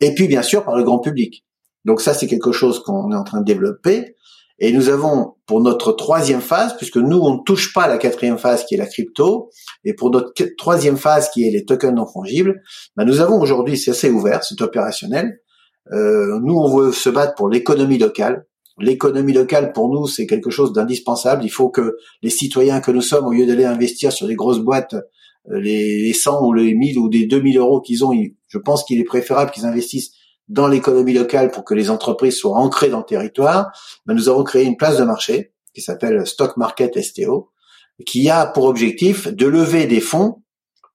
et 0.00 0.14
puis 0.14 0.28
bien 0.28 0.42
sûr 0.42 0.64
par 0.64 0.76
le 0.76 0.84
grand 0.84 0.98
public. 0.98 1.44
Donc 1.84 2.00
ça, 2.00 2.14
c'est 2.14 2.26
quelque 2.26 2.52
chose 2.52 2.82
qu'on 2.82 3.12
est 3.12 3.16
en 3.16 3.24
train 3.24 3.40
de 3.40 3.44
développer. 3.44 4.16
Et 4.58 4.72
nous 4.72 4.88
avons 4.88 5.34
pour 5.44 5.60
notre 5.60 5.92
troisième 5.92 6.40
phase, 6.40 6.76
puisque 6.76 6.96
nous 6.96 7.18
on 7.18 7.34
ne 7.34 7.42
touche 7.44 7.74
pas 7.74 7.82
à 7.82 7.88
la 7.88 7.98
quatrième 7.98 8.38
phase 8.38 8.64
qui 8.64 8.74
est 8.74 8.78
la 8.78 8.86
crypto, 8.86 9.50
et 9.84 9.92
pour 9.94 10.10
notre 10.10 10.32
troisième 10.56 10.96
phase 10.96 11.28
qui 11.30 11.46
est 11.46 11.50
les 11.50 11.64
tokens 11.64 11.94
non 11.94 12.06
fongibles, 12.06 12.62
ben 12.96 13.04
nous 13.04 13.20
avons 13.20 13.38
aujourd'hui, 13.38 13.76
c'est 13.76 13.90
assez 13.90 14.10
ouvert, 14.10 14.42
c'est 14.44 14.60
opérationnel. 14.62 15.40
Euh, 15.92 16.40
nous 16.42 16.54
on 16.54 16.74
veut 16.74 16.92
se 16.92 17.10
battre 17.10 17.34
pour 17.34 17.48
l'économie 17.50 17.98
locale. 17.98 18.46
L'économie 18.78 19.32
locale 19.32 19.72
pour 19.72 19.88
nous 19.88 20.06
c'est 20.06 20.26
quelque 20.26 20.50
chose 20.50 20.72
d'indispensable. 20.72 21.44
Il 21.44 21.50
faut 21.50 21.68
que 21.68 21.96
les 22.22 22.30
citoyens 22.30 22.80
que 22.80 22.90
nous 22.90 23.00
sommes, 23.00 23.26
au 23.26 23.32
lieu 23.32 23.46
d'aller 23.46 23.64
investir 23.64 24.12
sur 24.12 24.26
des 24.26 24.34
grosses 24.34 24.60
boîtes, 24.60 24.94
euh, 25.50 25.60
les 25.60 26.12
100 26.12 26.44
ou 26.44 26.52
les 26.52 26.74
1000 26.74 26.98
ou 26.98 27.08
des 27.08 27.26
2000 27.26 27.58
euros 27.58 27.80
qu'ils 27.80 28.04
ont, 28.04 28.12
je 28.48 28.58
pense 28.58 28.84
qu'il 28.84 29.00
est 29.00 29.04
préférable 29.04 29.50
qu'ils 29.50 29.66
investissent 29.66 30.12
dans 30.48 30.68
l'économie 30.68 31.12
locale 31.12 31.50
pour 31.50 31.64
que 31.64 31.74
les 31.74 31.90
entreprises 31.90 32.36
soient 32.36 32.56
ancrées 32.56 32.88
dans 32.88 32.98
le 32.98 33.04
territoire, 33.04 33.72
ben 34.06 34.14
nous 34.14 34.28
avons 34.28 34.44
créé 34.44 34.64
une 34.64 34.76
place 34.76 34.98
de 34.98 35.04
marché 35.04 35.52
qui 35.74 35.80
s'appelle 35.80 36.26
Stock 36.26 36.56
Market 36.56 37.02
STO, 37.02 37.50
qui 38.06 38.30
a 38.30 38.46
pour 38.46 38.64
objectif 38.64 39.28
de 39.28 39.46
lever 39.46 39.86
des 39.86 40.00
fonds 40.00 40.42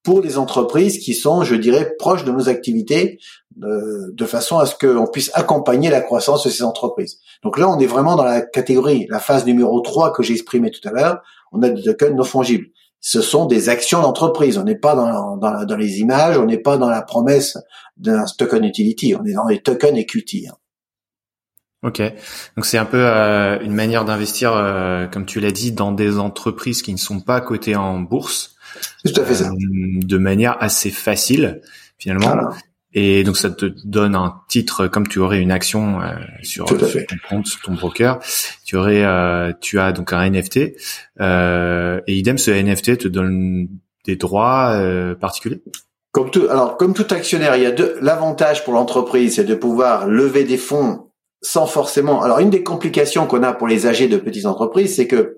pour 0.04 0.22
des 0.22 0.38
entreprises 0.38 1.00
qui 1.00 1.14
sont, 1.14 1.44
je 1.44 1.56
dirais, 1.56 1.96
proches 2.00 2.24
de 2.24 2.32
nos 2.32 2.50
activités, 2.50 3.20
euh, 3.64 4.12
de 4.14 4.26
façon 4.26 4.58
à 4.58 4.66
ce 4.66 4.76
qu'on 4.76 5.08
puisse 5.08 5.30
accompagner 5.34 5.90
la 5.90 6.02
croissance 6.02 6.44
de 6.46 6.50
ces 6.50 6.64
entreprises. 6.64 7.20
Donc 7.44 7.58
là, 7.58 7.70
on 7.70 7.80
est 7.80 7.86
vraiment 7.86 8.16
dans 8.16 8.24
la 8.24 8.42
catégorie, 8.42 9.08
la 9.10 9.20
phase 9.20 9.46
numéro 9.46 9.80
3 9.82 10.14
que 10.14 10.24
j'ai 10.24 10.34
exprimée 10.34 10.72
tout 10.72 10.88
à 10.88 10.92
l'heure, 10.92 11.22
on 11.52 11.62
a 11.62 11.70
des 11.70 11.84
tokens 11.84 12.16
non 12.16 12.24
fongibles 12.24 12.68
ce 13.02 13.20
sont 13.20 13.48
des 13.48 13.68
actions 13.68 14.02
d'entreprise. 14.02 14.58
On 14.58 14.64
n'est 14.64 14.76
pas 14.76 14.96
dans, 14.96 15.36
dans, 15.36 15.66
dans, 15.66 15.76
les 15.76 16.00
images, 16.00 16.38
on 16.38 16.46
n'est 16.46 16.60
pas 16.60 16.78
dans 16.78 16.90
la 16.90 17.02
promesse 17.02 17.58
d'un 17.98 18.24
token 18.38 18.64
utility, 18.64 19.16
on 19.16 19.26
est 19.26 19.34
dans 19.34 19.48
les 19.48 19.60
tokens 19.60 19.98
equity. 19.98 20.48
Hein. 20.50 20.56
Ok, 21.84 22.00
donc 22.56 22.66
c'est 22.66 22.78
un 22.78 22.86
peu 22.86 23.04
euh, 23.04 23.60
une 23.60 23.74
manière 23.74 24.06
d'investir, 24.06 24.54
euh, 24.54 25.08
comme 25.08 25.26
tu 25.26 25.40
l'as 25.40 25.52
dit, 25.52 25.72
dans 25.72 25.92
des 25.92 26.20
entreprises 26.20 26.84
qui 26.84 26.94
ne 26.94 27.00
sont 27.00 27.22
pas 27.22 27.42
cotées 27.42 27.76
en 27.76 28.00
bourse, 28.00 28.56
tout 29.06 29.22
à 29.22 29.26
fait 29.26 29.36
ça. 29.36 29.50
Euh, 29.50 30.00
de 30.04 30.18
manière 30.18 30.58
assez 30.62 30.90
facile 30.90 31.62
finalement. 31.98 32.52
Et 32.94 33.24
donc 33.24 33.38
ça 33.38 33.50
te 33.50 33.66
donne 33.86 34.16
un 34.16 34.42
titre 34.50 34.88
comme 34.88 35.08
tu 35.08 35.20
aurais 35.20 35.40
une 35.40 35.52
action 35.52 36.02
euh, 36.02 36.14
sur, 36.44 36.66
ton 36.66 36.78
compte, 37.30 37.48
sur 37.48 37.62
ton 37.62 37.74
broker. 37.74 38.20
Tu 38.66 38.76
aurais, 38.76 39.04
euh, 39.04 39.54
tu 39.62 39.80
as 39.80 39.94
donc 39.94 40.12
un 40.12 40.30
NFT 40.30 40.76
euh, 41.22 42.02
et 42.06 42.16
idem 42.16 42.38
ce 42.38 42.52
NFT 42.52 42.98
te 42.98 43.08
donne 43.08 43.70
des 44.06 44.18
droits 44.18 44.74
euh, 44.74 45.16
particuliers? 45.16 45.62
Comme 46.12 46.32
tout, 46.32 46.48
alors 46.50 46.76
comme 46.76 46.94
tout 46.94 47.08
actionnaire, 47.12 47.56
il 47.56 47.64
y 47.64 47.66
a 47.66 47.72
deux. 47.72 47.96
L'avantage 48.02 48.66
pour 48.66 48.74
l'entreprise, 48.74 49.36
c'est 49.36 49.46
de 49.46 49.56
pouvoir 49.56 50.08
lever 50.08 50.44
des 50.44 50.58
fonds 50.58 51.08
sans 51.42 51.68
forcément. 51.68 52.22
Alors 52.22 52.40
une 52.40 52.50
des 52.50 52.64
complications 52.64 53.26
qu'on 53.26 53.44
a 53.44 53.54
pour 53.54 53.70
les 53.70 53.88
AG 53.88 54.10
de 54.10 54.18
petites 54.18 54.46
entreprises, 54.46 54.96
c'est 54.98 55.08
que 55.08 55.38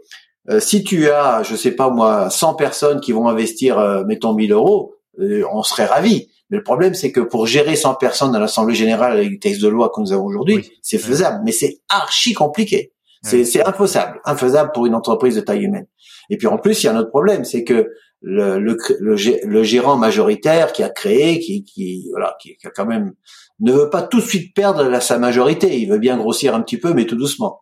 si 0.59 0.83
tu 0.83 1.09
as, 1.09 1.43
je 1.43 1.55
sais 1.55 1.71
pas 1.71 1.89
moi, 1.89 2.29
100 2.29 2.55
personnes 2.55 2.99
qui 2.99 3.11
vont 3.11 3.27
investir, 3.27 4.03
mettons 4.07 4.33
1000 4.33 4.51
euros, 4.51 4.95
on 5.17 5.63
serait 5.63 5.85
ravi 5.85 6.27
mais 6.53 6.57
le 6.57 6.63
problème, 6.63 6.93
c'est 6.93 7.11
que 7.11 7.19
pour 7.19 7.47
gérer 7.47 7.75
100 7.75 7.95
personnes 7.95 8.31
dans 8.31 8.39
l'Assemblée 8.39 8.75
générale 8.75 9.13
avec 9.13 9.27
les 9.27 9.39
textes 9.39 9.61
de 9.61 9.67
loi 9.67 9.91
que 9.93 9.99
nous 9.99 10.13
avons 10.13 10.25
aujourd'hui, 10.25 10.71
c'est 10.83 10.99
faisable, 10.99 11.41
mais 11.43 11.51
c'est 11.51 11.79
archi 11.89 12.33
compliqué. 12.33 12.93
C'est, 13.23 13.43
c'est 13.43 13.65
infaisable, 13.65 14.19
infaisable 14.23 14.71
pour 14.71 14.85
une 14.85 14.93
entreprise 14.93 15.35
de 15.35 15.41
taille 15.41 15.63
humaine. 15.63 15.87
Et 16.29 16.37
puis 16.37 16.45
en 16.45 16.59
plus, 16.59 16.83
il 16.83 16.85
y 16.85 16.89
a 16.89 16.93
un 16.93 16.97
autre 16.97 17.09
problème, 17.09 17.43
c'est 17.43 17.63
que 17.63 17.89
le, 18.21 18.59
le, 18.59 18.77
le, 18.99 19.63
gérant 19.63 19.97
majoritaire 19.97 20.73
qui 20.73 20.83
a 20.83 20.89
créé, 20.89 21.39
qui, 21.39 21.63
qui 21.63 22.09
voilà, 22.11 22.35
qui, 22.39 22.55
a 22.63 22.69
quand 22.69 22.85
même 22.85 23.13
ne 23.59 23.71
veut 23.71 23.89
pas 23.89 24.03
tout 24.03 24.19
de 24.19 24.25
suite 24.25 24.53
perdre 24.53 25.01
sa 25.01 25.17
majorité. 25.17 25.79
Il 25.79 25.89
veut 25.89 25.97
bien 25.97 26.17
grossir 26.17 26.53
un 26.53 26.61
petit 26.61 26.77
peu, 26.77 26.93
mais 26.93 27.05
tout 27.05 27.15
doucement. 27.15 27.61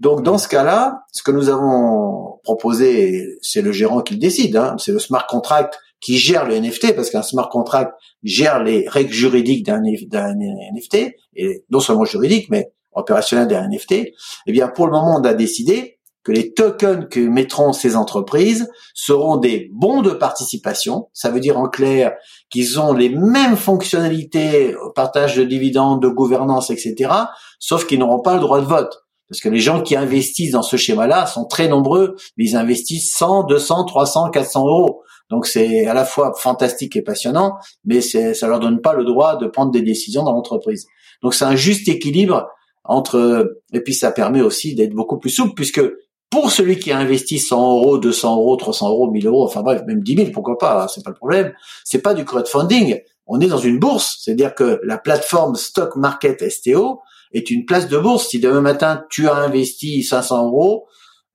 Donc 0.00 0.22
dans 0.22 0.38
ce 0.38 0.48
cas-là, 0.48 1.04
ce 1.12 1.22
que 1.22 1.30
nous 1.30 1.48
avont 1.50 2.40
proposé, 2.42 3.36
c'est 3.42 3.62
le 3.62 3.70
gérant 3.70 4.00
qui 4.00 4.14
le 4.14 4.20
décide. 4.20 4.56
Hein, 4.56 4.76
c'est 4.78 4.92
le 4.92 4.98
smart 4.98 5.26
contract 5.26 5.78
qui 6.00 6.16
gère 6.16 6.46
le 6.46 6.58
NFT, 6.58 6.96
parce 6.96 7.10
qu'un 7.10 7.22
smart 7.22 7.50
contract 7.50 7.92
gère 8.22 8.62
les 8.62 8.88
règles 8.88 9.12
juridiques 9.12 9.66
d'un 9.66 9.82
NFT, 9.82 11.14
et 11.36 11.64
non 11.70 11.80
seulement 11.80 12.06
juridiques, 12.06 12.48
mais 12.48 12.72
opérationnelles 12.92 13.48
d'un 13.48 13.68
NFT, 13.68 13.92
eh 14.46 14.52
bien, 14.52 14.68
pour 14.68 14.86
le 14.86 14.92
moment, 14.92 15.18
on 15.20 15.24
a 15.24 15.34
décidé 15.34 15.98
que 16.22 16.32
les 16.32 16.52
tokens 16.52 17.08
que 17.08 17.20
mettront 17.20 17.72
ces 17.72 17.96
entreprises 17.96 18.68
seront 18.94 19.36
des 19.36 19.70
bons 19.72 20.02
de 20.02 20.10
participation. 20.10 21.08
Ça 21.12 21.30
veut 21.30 21.40
dire 21.40 21.58
en 21.58 21.68
clair 21.68 22.12
qu'ils 22.50 22.78
ont 22.80 22.92
les 22.92 23.08
mêmes 23.08 23.56
fonctionnalités, 23.56 24.74
partage 24.94 25.36
de 25.36 25.44
dividendes, 25.44 26.02
de 26.02 26.08
gouvernance, 26.08 26.70
etc., 26.70 27.10
sauf 27.58 27.86
qu'ils 27.86 27.98
n'auront 27.98 28.20
pas 28.20 28.34
le 28.34 28.40
droit 28.40 28.60
de 28.60 28.66
vote. 28.66 29.02
Parce 29.30 29.40
que 29.40 29.48
les 29.48 29.60
gens 29.60 29.80
qui 29.80 29.94
investissent 29.94 30.50
dans 30.50 30.62
ce 30.62 30.76
schéma-là 30.76 31.26
sont 31.26 31.44
très 31.46 31.68
nombreux, 31.68 32.16
mais 32.36 32.44
ils 32.44 32.56
investissent 32.56 33.14
100, 33.16 33.44
200, 33.44 33.84
300, 33.84 34.30
400 34.30 34.66
euros. 34.66 35.02
Donc 35.30 35.46
c'est 35.46 35.86
à 35.86 35.94
la 35.94 36.04
fois 36.04 36.34
fantastique 36.36 36.96
et 36.96 37.02
passionnant, 37.02 37.56
mais 37.84 38.00
ça 38.00 38.48
leur 38.48 38.58
donne 38.58 38.80
pas 38.80 38.92
le 38.92 39.04
droit 39.04 39.36
de 39.36 39.46
prendre 39.46 39.70
des 39.70 39.82
décisions 39.82 40.24
dans 40.24 40.32
l'entreprise. 40.32 40.86
Donc 41.22 41.34
c'est 41.34 41.44
un 41.44 41.54
juste 41.54 41.88
équilibre 41.88 42.48
entre 42.82 43.58
et 43.72 43.80
puis 43.80 43.94
ça 43.94 44.10
permet 44.10 44.40
aussi 44.40 44.74
d'être 44.74 44.92
beaucoup 44.92 45.18
plus 45.18 45.30
souple 45.30 45.52
puisque 45.54 45.82
pour 46.30 46.50
celui 46.50 46.78
qui 46.78 46.92
a 46.92 46.98
investi 46.98 47.38
100 47.38 47.76
euros, 47.76 47.98
200 47.98 48.36
euros, 48.36 48.56
300 48.56 48.88
euros, 48.88 49.10
1000 49.10 49.26
euros, 49.26 49.44
enfin 49.44 49.62
bref, 49.62 49.82
même 49.86 50.00
10 50.00 50.16
000, 50.16 50.30
pourquoi 50.32 50.58
pas, 50.58 50.84
hein, 50.84 50.88
c'est 50.88 51.04
pas 51.04 51.10
le 51.10 51.16
problème. 51.16 51.52
C'est 51.84 52.02
pas 52.02 52.14
du 52.14 52.24
crowdfunding. 52.24 53.00
On 53.26 53.40
est 53.40 53.48
dans 53.48 53.58
une 53.58 53.78
bourse, 53.78 54.18
c'est-à-dire 54.20 54.54
que 54.54 54.80
la 54.84 54.98
plateforme 54.98 55.56
Stock 55.56 55.96
Market 55.96 56.48
STO 56.50 57.00
est 57.32 57.50
une 57.50 57.64
place 57.64 57.88
de 57.88 57.98
bourse. 57.98 58.28
Si 58.28 58.40
demain 58.40 58.60
matin 58.60 59.04
tu 59.10 59.28
as 59.28 59.34
investi 59.34 60.02
500 60.02 60.46
euros, 60.46 60.86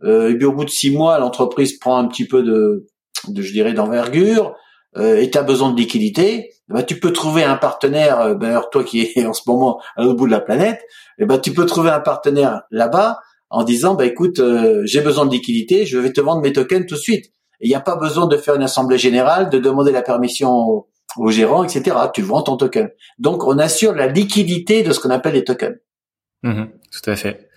euh, 0.04 0.32
et 0.32 0.36
puis 0.36 0.46
au 0.46 0.54
bout 0.54 0.66
de 0.66 0.70
six 0.70 0.92
mois 0.92 1.20
l'entreprise 1.20 1.78
prend 1.78 1.98
un 1.98 2.08
petit 2.08 2.28
peu 2.28 2.44
de, 2.44 2.88
de 3.28 3.42
je 3.42 3.52
dirais 3.52 3.74
d'envergure, 3.74 4.56
euh, 4.98 5.18
et 5.18 5.30
tu 5.30 5.38
as 5.38 5.44
besoin 5.44 5.72
de 5.72 5.78
liquidité, 5.78 6.52
eh 6.70 6.74
ben, 6.74 6.84
tu 6.84 7.00
peux 7.00 7.12
trouver 7.12 7.44
un 7.44 7.58
partenaire, 7.58 8.22
euh, 8.22 8.36
ben, 8.36 8.64
toi 8.72 8.84
qui 8.84 9.02
es 9.02 9.26
en 9.26 9.34
ce 9.34 9.42
moment 9.48 9.82
à 9.96 10.04
l'autre 10.04 10.18
bout 10.18 10.26
de 10.26 10.32
la 10.32 10.40
planète, 10.40 10.82
eh 11.20 11.26
ben, 11.26 11.38
tu 11.38 11.54
peux 11.54 11.66
trouver 11.66 11.90
un 11.90 12.00
partenaire 12.00 12.62
là-bas 12.72 13.20
en 13.50 13.64
disant, 13.64 13.96
bah, 13.96 14.06
écoute, 14.06 14.40
euh, 14.40 14.82
j'ai 14.86 15.02
besoin 15.02 15.26
de 15.26 15.32
liquidité, 15.32 15.86
je 15.86 15.98
vais 15.98 16.14
te 16.14 16.22
vendre 16.22 16.42
mes 16.42 16.54
tokens 16.54 16.86
tout 16.88 16.96
de 16.96 17.00
suite. 17.00 17.26
Il 17.62 17.70
n'y 17.70 17.76
a 17.76 17.82
pas 17.82 17.96
besoin 17.96 18.28
de 18.28 18.38
faire 18.38 18.56
une 18.56 18.64
assemblée 18.64 18.98
générale, 18.98 19.50
de 19.50 19.60
demander 19.60 19.92
la 19.92 20.02
permission 20.02 20.52
au, 20.52 20.90
au 21.18 21.32
gérant, 21.32 21.64
etc. 21.64 21.96
Tu 22.14 22.22
vends 22.22 22.42
ton 22.42 22.58
token. 22.58 22.90
Donc, 23.20 23.46
on 23.46 23.58
assure 23.60 23.94
la 23.94 24.08
liquidité 24.08 24.84
de 24.84 24.92
ce 24.92 25.00
qu'on 25.00 25.10
appelle 25.10 25.34
les 25.34 25.44
tokens. 25.44 25.76
Mmh 26.46 26.66
tout 26.92 27.10
à 27.10 27.16
fait. 27.18 27.50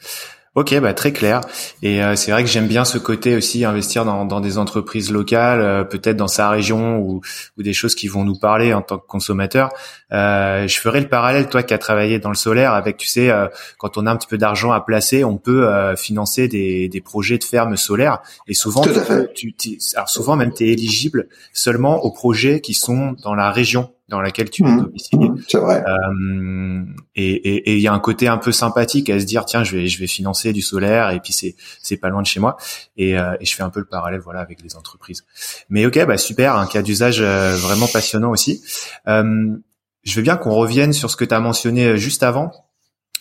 Ok, 0.54 0.76
bah 0.80 0.92
très 0.92 1.12
clair. 1.12 1.42
Et 1.82 2.02
euh, 2.02 2.16
c'est 2.16 2.32
vrai 2.32 2.42
que 2.42 2.48
j'aime 2.48 2.66
bien 2.66 2.84
ce 2.84 2.98
côté 2.98 3.36
aussi 3.36 3.64
investir 3.64 4.04
dans, 4.04 4.24
dans 4.24 4.40
des 4.40 4.58
entreprises 4.58 5.12
locales, 5.12 5.60
euh, 5.60 5.84
peut-être 5.84 6.16
dans 6.16 6.26
sa 6.26 6.50
région 6.50 6.98
ou, 6.98 7.20
ou, 7.56 7.62
des 7.62 7.72
choses 7.72 7.94
qui 7.94 8.08
vont 8.08 8.24
nous 8.24 8.36
parler 8.36 8.74
en 8.74 8.82
tant 8.82 8.98
que 8.98 9.06
consommateur. 9.06 9.70
Euh, 10.10 10.66
je 10.66 10.80
ferai 10.80 11.00
le 11.00 11.08
parallèle, 11.08 11.48
toi 11.48 11.62
qui 11.62 11.74
as 11.74 11.78
travaillé 11.78 12.18
dans 12.18 12.30
le 12.30 12.34
solaire, 12.34 12.72
avec 12.72 12.96
tu 12.96 13.06
sais, 13.06 13.30
euh, 13.30 13.46
quand 13.78 13.98
on 13.98 14.06
a 14.06 14.10
un 14.10 14.16
petit 14.16 14.26
peu 14.26 14.38
d'argent 14.38 14.72
à 14.72 14.80
placer, 14.80 15.22
on 15.22 15.36
peut 15.36 15.68
financer 15.96 16.48
des, 16.48 16.88
des 16.88 17.00
projets 17.00 17.38
de 17.38 17.44
fermes 17.44 17.76
solaires. 17.76 18.20
Et 18.48 18.54
souvent, 18.54 18.82
tu, 19.34 19.54
tu, 19.54 19.78
alors 19.94 20.08
souvent 20.08 20.34
même 20.34 20.52
tu 20.52 20.64
es 20.64 20.72
éligible 20.72 21.28
seulement 21.52 22.02
aux 22.04 22.10
projets 22.10 22.60
qui 22.60 22.74
sont 22.74 23.14
dans 23.22 23.34
la 23.34 23.52
région 23.52 23.92
dans 24.08 24.20
laquelle 24.20 24.48
tu 24.48 24.62
es 24.64 24.66
mmh. 24.66 24.82
domicilié. 24.82 25.28
Mmh, 25.28 25.42
c'est 25.48 25.58
vrai. 25.58 25.84
Euh, 25.86 26.84
et 27.14 27.74
il 27.76 27.80
y 27.80 27.88
a 27.88 27.92
un 27.92 28.00
côté 28.00 28.26
un 28.26 28.38
peu 28.38 28.52
sympathique 28.52 29.10
à 29.10 29.20
se 29.20 29.26
dire 29.26 29.44
tiens 29.44 29.64
je 29.64 29.76
vais 29.76 29.86
je 29.86 29.98
vais 29.98 30.06
financer 30.06 30.52
du 30.52 30.62
solaire 30.62 31.10
et 31.10 31.20
puis 31.20 31.32
c'est 31.32 31.56
c'est 31.82 31.98
pas 31.98 32.08
loin 32.08 32.22
de 32.22 32.26
chez 32.26 32.40
moi 32.40 32.56
et, 32.96 33.18
euh, 33.18 33.36
et, 33.40 33.44
je 33.44 33.54
fais 33.54 33.62
un 33.62 33.70
peu 33.70 33.80
le 33.80 33.86
parallèle 33.86 34.20
voilà 34.20 34.40
avec 34.40 34.62
les 34.62 34.76
entreprises. 34.76 35.24
Mais 35.68 35.84
ok 35.84 36.06
bah 36.06 36.16
super 36.16 36.56
un 36.56 36.66
cas 36.66 36.82
d'usage 36.82 37.20
euh, 37.20 37.54
vraiment 37.56 37.86
passionnant 37.86 38.30
aussi. 38.30 38.62
Je 39.06 40.14
veux 40.14 40.22
bien 40.22 40.36
qu'on 40.36 40.54
revienne 40.54 40.94
sur 40.94 41.10
ce 41.10 41.16
que 41.16 41.24
tu 41.24 41.34
as 41.34 41.40
mentionné 41.40 41.98
juste 41.98 42.22
avant 42.22 42.52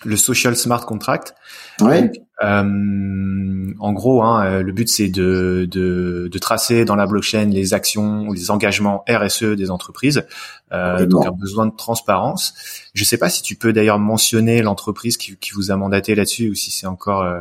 le 0.05 0.17
social 0.17 0.55
smart 0.55 0.85
contract. 0.85 1.35
Oui. 1.81 2.09
Euh, 2.43 3.73
en 3.79 3.93
gros, 3.93 4.21
hein, 4.21 4.45
euh, 4.45 4.61
le 4.61 4.71
but 4.71 4.87
c'est 4.87 5.07
de, 5.07 5.67
de, 5.69 6.29
de, 6.31 6.37
tracer 6.39 6.85
dans 6.85 6.95
la 6.95 7.07
blockchain 7.07 7.45
les 7.45 7.73
actions 7.73 8.27
ou 8.27 8.33
les 8.33 8.51
engagements 8.51 9.03
RSE 9.09 9.55
des 9.55 9.71
entreprises. 9.71 10.23
Euh, 10.71 11.05
donc 11.07 11.25
un 11.25 11.31
besoin 11.31 11.65
de 11.65 11.75
transparence. 11.75 12.53
Je 12.93 13.01
ne 13.01 13.05
sais 13.05 13.17
pas 13.17 13.29
si 13.29 13.41
tu 13.41 13.55
peux 13.55 13.73
d'ailleurs 13.73 13.97
mentionner 13.97 14.61
l'entreprise 14.61 15.17
qui, 15.17 15.35
qui, 15.37 15.51
vous 15.53 15.71
a 15.71 15.77
mandaté 15.77 16.13
là-dessus 16.13 16.49
ou 16.49 16.55
si 16.55 16.69
c'est 16.69 16.85
encore. 16.85 17.23
Euh, 17.23 17.39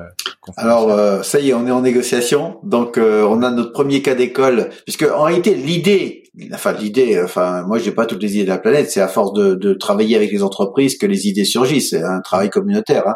Alors 0.57 0.91
euh, 0.91 1.23
ça 1.23 1.41
y 1.41 1.51
est, 1.51 1.55
on 1.55 1.67
est 1.67 1.73
en 1.73 1.83
négociation. 1.83 2.59
Donc 2.63 2.99
on 2.99 3.43
a 3.43 3.51
notre 3.51 3.73
premier 3.73 4.01
cas 4.01 4.15
d'école, 4.15 4.71
puisque 4.85 5.03
en 5.03 5.25
réalité 5.25 5.55
l'idée 5.55 6.26
enfin 6.53 6.73
l'idée, 6.73 7.21
enfin 7.23 7.63
moi 7.67 7.79
j'ai 7.79 7.93
pas 7.93 8.07
toutes 8.07 8.23
les 8.23 8.35
idées 8.37 8.45
de 8.45 8.49
la 8.49 8.59
planète, 8.59 8.91
c'est 8.91 9.01
à 9.01 9.09
force 9.09 9.33
de, 9.33 9.55
de, 9.55 9.75
travailler 9.75 10.17
avec 10.17 10.31
les 10.31 10.43
entreprises 10.43 10.99
que 10.99 11.07
les 11.07 11.29
idées 11.29 11.45
surgissent. 11.45 11.91
C'est 11.91 12.03
un 12.03 12.21
travail 12.21 12.51
communautaire. 12.51 13.09
Hein. 13.09 13.15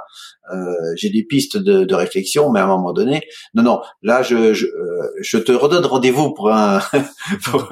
Euh, 0.53 0.75
j'ai 0.97 1.11
des 1.11 1.23
pistes 1.23 1.57
de, 1.57 1.85
de, 1.85 1.95
réflexion, 1.95 2.51
mais 2.51 2.61
à 2.61 2.65
un 2.65 2.69
moment 2.69 2.93
donné, 2.93 3.21
non, 3.55 3.63
non. 3.63 3.81
Là, 4.03 4.23
je, 4.23 4.53
je, 4.53 4.67
euh, 4.67 5.09
je 5.21 5.39
te 5.39 5.53
redonne 5.53 5.85
rendez-vous 5.85 6.33
pour 6.33 6.51
un 6.51 6.81
pour, 7.45 7.69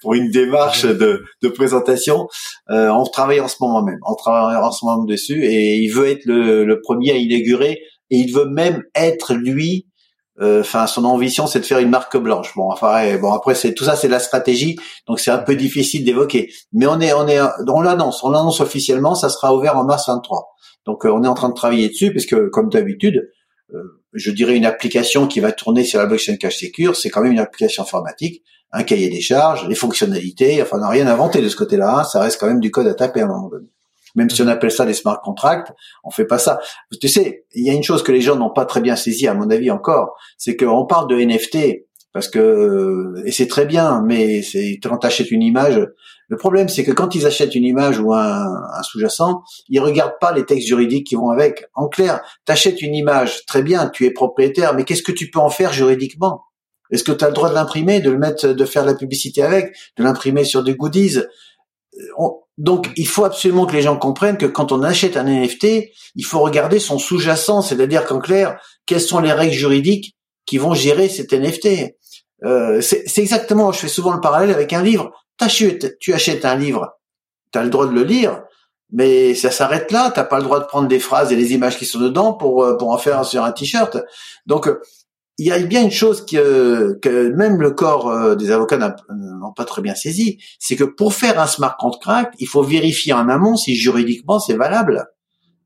pour, 0.00 0.14
une 0.14 0.30
démarche 0.30 0.84
de, 0.84 1.24
de 1.42 1.48
présentation. 1.48 2.28
Euh, 2.70 2.88
on 2.90 3.04
travaille 3.04 3.40
en 3.40 3.48
ce 3.48 3.56
moment 3.60 3.82
même, 3.82 3.98
on 4.06 4.14
travaille 4.14 4.56
en 4.56 4.70
ce 4.70 4.84
moment 4.84 5.04
dessus, 5.04 5.44
et 5.44 5.76
il 5.76 5.88
veut 5.88 6.08
être 6.08 6.24
le, 6.26 6.64
le 6.64 6.80
premier 6.80 7.12
à 7.12 7.16
inaugurer, 7.16 7.80
et 8.10 8.16
il 8.16 8.32
veut 8.32 8.46
même 8.46 8.82
être 8.94 9.34
lui 9.34 9.86
enfin 10.40 10.86
son 10.86 11.04
ambition 11.04 11.46
c'est 11.46 11.60
de 11.60 11.64
faire 11.64 11.78
une 11.78 11.90
marque 11.90 12.16
blanche. 12.16 12.54
Bon 12.56 12.70
enfin 12.70 13.16
bon 13.18 13.32
après 13.32 13.54
c'est 13.54 13.74
tout 13.74 13.84
ça 13.84 13.96
c'est 13.96 14.08
la 14.08 14.18
stratégie 14.18 14.76
donc 15.06 15.20
c'est 15.20 15.30
un 15.30 15.38
peu 15.38 15.56
difficile 15.56 16.04
d'évoquer. 16.04 16.50
Mais 16.72 16.86
on 16.86 17.00
est 17.00 17.12
on 17.12 17.26
est 17.28 17.40
on 17.68 17.80
l'annonce 17.80 18.22
on 18.24 18.30
l'annonce 18.30 18.60
officiellement 18.60 19.14
ça 19.14 19.28
sera 19.28 19.54
ouvert 19.54 19.76
en 19.76 19.84
mars 19.84 20.08
23 20.08 20.54
donc 20.86 21.04
euh, 21.04 21.10
on 21.10 21.22
est 21.22 21.28
en 21.28 21.34
train 21.34 21.48
de 21.48 21.54
travailler 21.54 21.88
dessus 21.88 22.10
puisque 22.10 22.48
comme 22.50 22.68
d'habitude 22.68 23.30
euh, 23.72 24.02
je 24.12 24.30
dirais 24.30 24.56
une 24.56 24.66
application 24.66 25.26
qui 25.26 25.40
va 25.40 25.52
tourner 25.52 25.84
sur 25.84 25.98
la 25.98 26.06
blockchain 26.06 26.36
cache 26.36 26.58
secure 26.58 26.96
c'est 26.96 27.10
quand 27.10 27.22
même 27.22 27.32
une 27.32 27.38
application 27.38 27.82
informatique 27.82 28.42
un 28.72 28.82
cahier 28.82 29.08
des 29.08 29.20
charges 29.20 29.66
les 29.68 29.74
fonctionnalités 29.74 30.60
enfin 30.62 30.78
on 30.78 30.80
n'a 30.80 30.88
rien 30.88 31.06
inventé 31.06 31.40
de 31.40 31.48
ce 31.48 31.56
côté-là 31.56 32.00
hein. 32.00 32.04
ça 32.04 32.20
reste 32.20 32.40
quand 32.40 32.46
même 32.46 32.60
du 32.60 32.70
code 32.70 32.86
à 32.86 32.94
taper 32.94 33.20
à 33.20 33.24
un 33.24 33.28
moment 33.28 33.48
donné 33.48 33.68
même 34.14 34.30
si 34.30 34.42
on 34.42 34.48
appelle 34.48 34.70
ça 34.70 34.86
des 34.86 34.94
smart 34.94 35.20
contracts, 35.22 35.72
on 36.04 36.10
fait 36.10 36.26
pas 36.26 36.38
ça. 36.38 36.60
Tu 37.00 37.08
sais, 37.08 37.44
il 37.54 37.64
y 37.64 37.70
a 37.70 37.74
une 37.74 37.82
chose 37.82 38.02
que 38.02 38.12
les 38.12 38.20
gens 38.20 38.36
n'ont 38.36 38.52
pas 38.52 38.64
très 38.64 38.80
bien 38.80 38.96
saisi, 38.96 39.26
à 39.26 39.34
mon 39.34 39.50
avis 39.50 39.70
encore, 39.70 40.16
c'est 40.38 40.56
qu'on 40.56 40.86
parle 40.86 41.08
de 41.08 41.16
NFT 41.16 41.84
parce 42.14 42.28
que 42.28 43.12
et 43.26 43.32
c'est 43.32 43.48
très 43.48 43.66
bien, 43.66 44.00
mais 44.06 44.40
c'est 44.42 44.78
quand 44.80 44.98
tu 44.98 45.06
achètes 45.06 45.32
une 45.32 45.42
image. 45.42 45.84
Le 46.28 46.36
problème, 46.36 46.68
c'est 46.68 46.84
que 46.84 46.92
quand 46.92 47.14
ils 47.16 47.26
achètent 47.26 47.56
une 47.56 47.64
image 47.64 47.98
ou 47.98 48.14
un, 48.14 48.46
un 48.46 48.82
sous-jacent, 48.82 49.42
ils 49.68 49.80
regardent 49.80 50.18
pas 50.20 50.32
les 50.32 50.46
textes 50.46 50.68
juridiques 50.68 51.08
qui 51.08 51.16
vont 51.16 51.30
avec. 51.30 51.66
En 51.74 51.88
clair, 51.88 52.20
tu 52.46 52.52
achètes 52.52 52.80
une 52.80 52.94
image, 52.94 53.44
très 53.46 53.62
bien, 53.62 53.88
tu 53.88 54.06
es 54.06 54.10
propriétaire, 54.12 54.74
mais 54.74 54.84
qu'est-ce 54.84 55.02
que 55.02 55.12
tu 55.12 55.28
peux 55.28 55.40
en 55.40 55.50
faire 55.50 55.72
juridiquement? 55.72 56.44
Est-ce 56.90 57.02
que 57.02 57.12
tu 57.12 57.24
as 57.24 57.28
le 57.28 57.34
droit 57.34 57.48
de 57.48 57.54
l'imprimer, 57.54 58.00
de 58.00 58.10
le 58.10 58.18
mettre, 58.18 58.46
de 58.46 58.64
faire 58.64 58.84
la 58.84 58.94
publicité 58.94 59.42
avec, 59.42 59.74
de 59.96 60.04
l'imprimer 60.04 60.44
sur 60.44 60.62
des 60.62 60.76
goodies? 60.76 61.18
Donc, 62.56 62.92
il 62.96 63.08
faut 63.08 63.24
absolument 63.24 63.66
que 63.66 63.72
les 63.72 63.82
gens 63.82 63.96
comprennent 63.96 64.38
que 64.38 64.46
quand 64.46 64.70
on 64.70 64.82
achète 64.82 65.16
un 65.16 65.24
NFT, 65.24 65.90
il 66.14 66.24
faut 66.24 66.40
regarder 66.40 66.78
son 66.78 66.98
sous-jacent, 66.98 67.62
c'est-à-dire 67.62 68.04
qu'en 68.04 68.20
clair, 68.20 68.60
quelles 68.86 69.00
sont 69.00 69.18
les 69.18 69.32
règles 69.32 69.54
juridiques 69.54 70.16
qui 70.46 70.58
vont 70.58 70.74
gérer 70.74 71.08
cet 71.08 71.32
NFT. 71.32 71.96
Euh, 72.44 72.80
c'est 72.80 73.18
exactement, 73.18 73.72
je 73.72 73.78
fais 73.78 73.88
souvent 73.88 74.12
le 74.12 74.20
parallèle 74.20 74.54
avec 74.54 74.72
un 74.72 74.82
livre. 74.82 75.12
Tu 75.38 76.12
achètes 76.12 76.44
un 76.44 76.54
livre, 76.54 76.96
tu 77.52 77.58
as 77.58 77.64
le 77.64 77.70
droit 77.70 77.86
de 77.86 77.92
le 77.92 78.04
lire, 78.04 78.42
mais 78.92 79.34
ça 79.34 79.50
s'arrête 79.50 79.90
là. 79.90 80.12
T'as 80.14 80.24
pas 80.24 80.38
le 80.38 80.44
droit 80.44 80.60
de 80.60 80.66
prendre 80.66 80.86
des 80.86 81.00
phrases 81.00 81.32
et 81.32 81.36
les 81.36 81.54
images 81.54 81.76
qui 81.76 81.86
sont 81.86 81.98
dedans 81.98 82.34
pour 82.34 82.62
euh, 82.62 82.76
pour 82.76 82.90
en 82.90 82.98
faire 82.98 83.24
sur 83.24 83.42
un 83.42 83.50
t-shirt. 83.50 83.98
Donc 84.46 84.68
il 85.38 85.46
y 85.46 85.52
a 85.52 85.58
bien 85.58 85.82
une 85.82 85.90
chose 85.90 86.24
que, 86.24 86.98
que 87.02 87.28
même 87.30 87.60
le 87.60 87.72
corps 87.72 88.08
euh, 88.08 88.34
des 88.36 88.50
avocats 88.50 88.78
n'ont 88.78 89.52
pas 89.52 89.64
très 89.64 89.82
bien 89.82 89.94
saisi, 89.94 90.38
c'est 90.60 90.76
que 90.76 90.84
pour 90.84 91.12
faire 91.12 91.40
un 91.40 91.46
smart 91.46 91.76
contract, 91.76 92.34
il 92.38 92.46
faut 92.46 92.62
vérifier 92.62 93.12
en 93.12 93.28
amont 93.28 93.56
si 93.56 93.74
juridiquement 93.74 94.38
c'est 94.38 94.54
valable. 94.54 95.06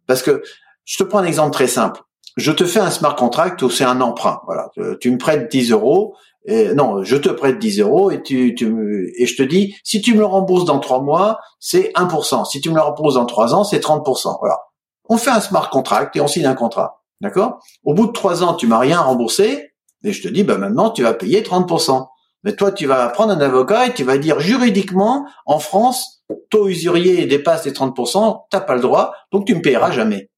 Parce 0.06 0.22
que 0.22 0.42
je 0.84 0.96
te 0.96 1.02
prends 1.02 1.18
un 1.18 1.24
exemple 1.24 1.52
très 1.52 1.66
simple. 1.66 2.00
Je 2.36 2.52
te 2.52 2.64
fais 2.64 2.80
un 2.80 2.90
smart 2.90 3.14
contract 3.14 3.60
où 3.62 3.68
c'est 3.68 3.84
un 3.84 4.00
emprunt. 4.00 4.40
Voilà, 4.46 4.70
tu 5.00 5.10
me 5.10 5.18
prêtes 5.18 5.50
10 5.50 5.72
euros. 5.72 6.14
Et, 6.46 6.72
non, 6.72 7.02
je 7.02 7.16
te 7.16 7.28
prête 7.28 7.58
10 7.58 7.80
euros 7.80 8.10
et 8.10 8.22
tu, 8.22 8.54
tu 8.54 9.12
et 9.18 9.26
je 9.26 9.36
te 9.36 9.42
dis 9.42 9.74
si 9.84 10.00
tu 10.00 10.14
me 10.14 10.20
le 10.20 10.24
rembourses 10.24 10.64
dans 10.64 10.78
trois 10.78 11.02
mois, 11.02 11.40
c'est 11.58 11.92
1%. 11.94 12.48
Si 12.48 12.60
tu 12.62 12.70
me 12.70 12.76
le 12.76 12.80
rembourses 12.80 13.16
dans 13.16 13.26
trois 13.26 13.54
ans, 13.54 13.64
c'est 13.64 13.82
30%. 13.82 14.38
Voilà. 14.40 14.56
On 15.10 15.18
fait 15.18 15.30
un 15.30 15.40
smart 15.40 15.68
contract 15.68 16.16
et 16.16 16.20
on 16.22 16.26
signe 16.26 16.46
un 16.46 16.54
contrat. 16.54 17.02
D'accord? 17.20 17.60
Au 17.84 17.94
bout 17.94 18.06
de 18.06 18.12
trois 18.12 18.42
ans, 18.42 18.54
tu 18.54 18.66
m'as 18.66 18.78
rien 18.78 19.00
remboursé, 19.00 19.72
et 20.04 20.12
je 20.12 20.22
te 20.22 20.28
dis, 20.28 20.44
bah 20.44 20.58
maintenant, 20.58 20.90
tu 20.90 21.02
vas 21.02 21.14
payer 21.14 21.42
30%. 21.42 22.06
Mais 22.44 22.54
toi, 22.54 22.70
tu 22.70 22.86
vas 22.86 23.08
prendre 23.08 23.32
un 23.32 23.40
avocat 23.40 23.88
et 23.88 23.94
tu 23.94 24.04
vas 24.04 24.16
dire 24.16 24.38
juridiquement, 24.38 25.26
en 25.44 25.58
France, 25.58 26.22
taux 26.50 26.68
usurier 26.68 27.26
dépasse 27.26 27.64
les 27.64 27.72
30%, 27.72 28.42
t'as 28.50 28.60
pas 28.60 28.76
le 28.76 28.80
droit, 28.80 29.14
donc 29.32 29.46
tu 29.46 29.54
me 29.54 29.60
payeras 29.60 29.90
jamais. 29.90 30.30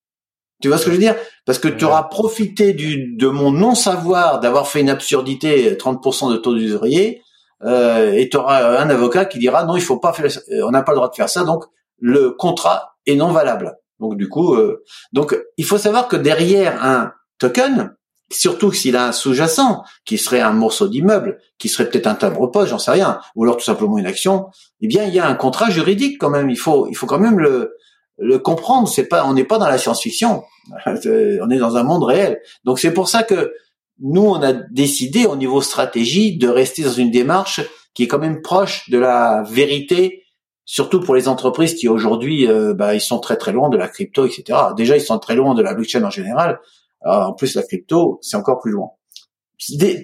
Tu 0.62 0.68
vois 0.68 0.78
ce 0.78 0.84
que 0.84 0.90
je 0.90 0.96
veux 0.96 1.00
dire? 1.00 1.16
Parce 1.46 1.58
que 1.58 1.68
tu 1.68 1.84
auras 1.84 2.04
profité 2.04 2.72
du, 2.72 3.16
de 3.16 3.28
mon 3.28 3.50
non-savoir 3.50 4.40
d'avoir 4.40 4.68
fait 4.68 4.80
une 4.80 4.90
absurdité, 4.90 5.74
30% 5.74 6.32
de 6.32 6.36
taux 6.36 6.54
usurier, 6.54 7.22
euh, 7.64 8.12
et 8.12 8.28
tu 8.28 8.36
auras 8.36 8.78
un 8.78 8.88
avocat 8.88 9.26
qui 9.26 9.38
dira 9.38 9.64
non, 9.64 9.76
il 9.76 9.82
faut 9.82 9.98
pas 9.98 10.12
faire, 10.12 10.26
on 10.64 10.70
n'a 10.70 10.82
pas 10.82 10.92
le 10.92 10.96
droit 10.96 11.10
de 11.10 11.14
faire 11.14 11.28
ça, 11.28 11.44
donc 11.44 11.64
le 11.98 12.30
contrat 12.30 12.94
est 13.06 13.16
non 13.16 13.32
valable. 13.32 13.76
Donc 14.00 14.16
du 14.16 14.28
coup, 14.28 14.54
euh, 14.54 14.82
donc 15.12 15.38
il 15.56 15.64
faut 15.64 15.78
savoir 15.78 16.08
que 16.08 16.16
derrière 16.16 16.82
un 16.84 17.12
token, 17.38 17.94
surtout 18.32 18.72
s'il 18.72 18.96
a 18.96 19.08
un 19.08 19.12
sous-jacent, 19.12 19.84
qui 20.04 20.18
serait 20.18 20.40
un 20.40 20.52
morceau 20.52 20.88
d'immeuble, 20.88 21.38
qui 21.58 21.68
serait 21.68 21.88
peut-être 21.88 22.06
un 22.06 22.14
timbre-poste, 22.14 22.70
j'en 22.70 22.78
sais 22.78 22.92
rien, 22.92 23.20
ou 23.34 23.44
alors 23.44 23.56
tout 23.56 23.64
simplement 23.64 23.98
une 23.98 24.06
action, 24.06 24.46
eh 24.80 24.88
bien 24.88 25.04
il 25.04 25.14
y 25.14 25.18
a 25.18 25.26
un 25.26 25.34
contrat 25.34 25.70
juridique 25.70 26.18
quand 26.18 26.30
même. 26.30 26.50
Il 26.50 26.58
faut, 26.58 26.88
il 26.88 26.94
faut 26.94 27.06
quand 27.06 27.18
même 27.20 27.38
le 27.38 27.76
le 28.20 28.38
comprendre. 28.38 28.86
C'est 28.88 29.06
pas, 29.06 29.24
on 29.26 29.34
n'est 29.34 29.44
pas 29.44 29.58
dans 29.58 29.68
la 29.68 29.78
science-fiction. 29.78 30.44
on 30.86 31.50
est 31.50 31.58
dans 31.58 31.76
un 31.76 31.82
monde 31.82 32.04
réel. 32.04 32.40
Donc 32.64 32.78
c'est 32.78 32.92
pour 32.92 33.08
ça 33.08 33.22
que 33.22 33.52
nous, 34.00 34.22
on 34.22 34.42
a 34.42 34.52
décidé 34.52 35.26
au 35.26 35.36
niveau 35.36 35.60
stratégie 35.60 36.38
de 36.38 36.48
rester 36.48 36.82
dans 36.82 36.92
une 36.92 37.10
démarche 37.10 37.60
qui 37.92 38.04
est 38.04 38.08
quand 38.08 38.18
même 38.18 38.40
proche 38.40 38.88
de 38.88 38.98
la 38.98 39.42
vérité, 39.42 40.24
surtout 40.70 41.00
pour 41.00 41.16
les 41.16 41.26
entreprises 41.26 41.74
qui 41.74 41.88
aujourd'hui, 41.88 42.46
euh, 42.46 42.74
bah, 42.74 42.94
ils 42.94 43.00
sont 43.00 43.18
très 43.18 43.37
très 43.37 43.50
loin 43.50 43.70
de 43.70 43.76
la 43.76 43.88
crypto, 43.88 44.24
etc. 44.24 44.56
Déjà, 44.76 44.96
ils 44.96 45.00
sont 45.00 45.18
très 45.18 45.35
loin 45.35 45.54
de 45.54 45.62
la 45.62 45.74
blockchain 45.74 46.04
en 46.04 46.11
général. 46.11 46.61
en 47.04 47.33
plus, 47.33 47.56
la 47.56 47.64
crypto, 47.64 48.20
c'est 48.22 48.37
encore 48.37 48.61
plus 48.61 48.70
loin. 48.70 48.90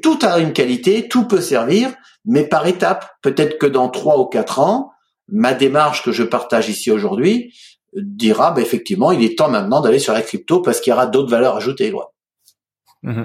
Tout 0.02 0.18
a 0.22 0.40
une 0.40 0.52
qualité, 0.52 1.07
tout 1.07 1.29
peut 1.29 1.40
servir, 1.40 1.94
mais 2.24 2.48
par 2.48 2.66
étapes. 2.66 3.09
Peut-être 3.22 3.59
que 3.59 3.66
dans 3.66 3.88
trois 3.90 4.18
ou 4.18 4.26
quatre 4.26 4.59
ans, 4.59 4.90
ma 5.29 5.55
démarche 5.55 6.02
que 6.02 6.11
je 6.11 6.24
partage 6.24 6.68
ici 6.68 6.90
aujourd'hui 6.90 7.55
dira, 7.94 8.50
bah, 8.50 8.61
effectivement, 8.61 9.12
il 9.12 9.22
est 9.22 9.38
temps 9.38 9.48
maintenant 9.48 9.81
d'aller 9.81 10.00
sur 10.00 10.14
la 10.14 10.22
crypto 10.22 10.62
parce 10.62 10.81
qu'il 10.81 10.90
y 10.90 10.94
aura 10.94 11.07
d'autres 11.07 11.31
valeurs 11.31 11.57
ajoutées. 11.57 11.94
Mmh 13.05 13.22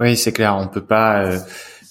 oui, 0.00 0.16
c'est 0.16 0.32
clair. 0.32 0.56
On 0.56 0.66
peut 0.66 0.84
pas 0.84 1.24
euh, 1.24 1.38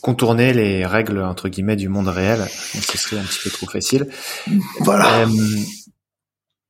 contourner 0.02 0.54
les 0.54 0.86
règles 0.86 1.22
entre 1.22 1.50
guillemets 1.50 1.76
du 1.76 1.90
monde 1.90 2.08
réel. 2.08 2.46
Ce 2.50 2.98
serait 2.98 3.20
un 3.20 3.24
petit 3.24 3.40
peu 3.44 3.50
trop 3.50 3.68
facile. 3.68 4.08
Voilà. 4.80 5.22
Euh, 5.22 5.28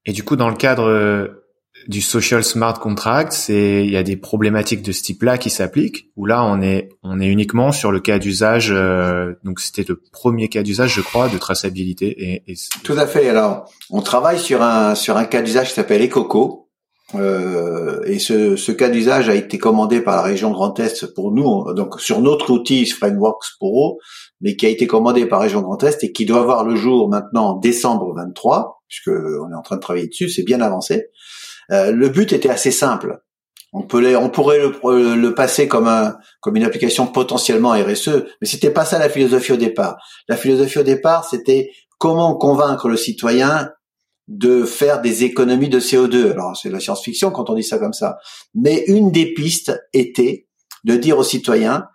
et 0.06 0.13
du 0.13 0.24
coup, 0.24 0.36
dans 0.36 0.50
le 0.50 0.56
cadre 0.56 0.88
euh, 0.88 1.46
du 1.88 2.02
social 2.02 2.44
smart 2.44 2.80
contract, 2.80 3.32
c'est 3.34 3.86
il 3.86 3.91
y 3.91 3.98
a 3.98 4.04
des 4.04 4.17
problématiques 4.17 4.82
de 4.82 4.91
ce 4.91 5.02
type-là 5.04 5.38
qui 5.38 5.50
s'appliquent. 5.50 6.12
Où 6.15 6.26
là, 6.26 6.44
on 6.44 6.62
est 6.62 6.89
on 7.04 7.20
est 7.20 7.28
uniquement 7.28 7.72
sur 7.72 7.91
le 7.91 8.00
cas 8.00 8.20
d'usage. 8.20 8.70
donc, 9.44 9.60
c'était 9.60 9.86
le 9.88 10.02
premier 10.12 10.50
cas 10.50 10.63
d'usage, 10.63 10.94
je 10.94 11.02
crois, 11.02 11.30
de 11.30 11.38
traçabilité. 11.38 12.08
Et, 12.08 12.52
et 12.52 12.56
Tout 12.84 12.94
à 12.94 13.08
fait. 13.08 13.30
Alors, 13.30 13.72
on 13.89 14.02
travaille 14.02 14.39
sur 14.39 14.62
un 14.62 14.96
sur 14.96 15.17
un 15.17 15.26
cas 15.26 15.41
d'usage 15.41 15.70
qui 15.70 15.74
s'appelle 15.76 16.04
Ecoco. 16.04 16.70
Euh, 17.15 18.02
et 18.06 18.19
ce, 18.19 18.56
ce 18.56 18.71
cas 18.71 18.89
d'usage 18.89 19.30
a 19.30 19.36
été 19.36 19.58
commandé 19.58 20.02
par 20.02 20.15
la 20.15 20.21
région 20.21 20.52
Grand 20.52 20.80
Est 20.80 21.13
pour 21.13 21.32
nous, 21.32 21.74
donc 21.74 22.00
sur 22.00 22.21
notre 22.21 22.52
outil 22.52 22.86
Frameworks 22.86 23.58
Pro, 23.60 24.00
mais 24.39 24.56
qui 24.56 24.65
a 24.65 24.69
été 24.69 24.88
commandé 24.88 25.26
par 25.26 25.39
la 25.39 25.43
région 25.43 25.62
Grand 25.62 25.84
Est 25.84 26.04
et 26.04 26.12
qui 26.12 26.26
doit 26.26 26.43
voir 26.43 26.63
le 26.63 26.76
jour 26.76 27.10
maintenant 27.10 27.50
en 27.50 27.54
décembre 27.56 28.13
23, 28.15 28.84
puisque 28.88 29.10
on 29.10 29.52
est 29.52 29.56
en 29.56 29.62
train 29.62 29.76
de 29.76 29.82
travailler 29.82 30.08
dessus, 30.08 30.30
c'est 30.30 30.43
bien 30.43 30.62
avancé. 30.62 31.08
Euh, 31.71 31.91
le 31.91 32.10
but 32.10 32.34
était 32.34 32.50
assez 32.50 32.71
simple. 32.71 33.21
On, 33.74 33.84
peut 33.84 34.15
on 34.17 34.30
pourrait 34.30 34.60
le, 34.60 35.15
le, 35.15 35.34
passer 35.34 35.69
comme, 35.69 35.88
un, 35.88 36.17
comme 36.41 36.58
une 36.58 36.65
application 36.65 37.08
potentiellement 37.08 37.71
RSE, 37.71 38.26
mais 38.41 38.47
c'était 38.47 38.69
pas 38.69 38.84
ça 38.84 39.00
la 39.00 39.08
philosophie 39.08 39.54
au 39.54 39.58
départ. 39.58 39.97
La 40.28 40.36
philosophie 40.36 40.80
au 40.80 40.84
départ, 40.84 41.24
c'était 41.24 41.71
comment 41.97 42.36
convaincre 42.36 42.89
le 42.89 42.97
citoyen 42.97 43.69
de 44.38 44.63
faire 44.63 45.02
des 45.02 45.24
économies 45.24 45.70
de 45.70 45.80
CO2. 45.80 46.32
Alors 46.32 46.56
c'est 46.56 46.70
la 46.70 46.80
science-fiction 46.80 47.32
quand 47.32 47.50
on 47.50 47.56
dit 47.56 47.63
ça 47.63 47.78
comme 47.78 47.94
ça. 47.94 48.17
Mais 48.56 48.84
une 48.88 49.12
des 49.12 49.34
pistes 49.34 49.78
était 49.94 50.48
de 50.84 50.96
dire 50.96 51.17
aux 51.17 51.24
citoyens 51.24 51.88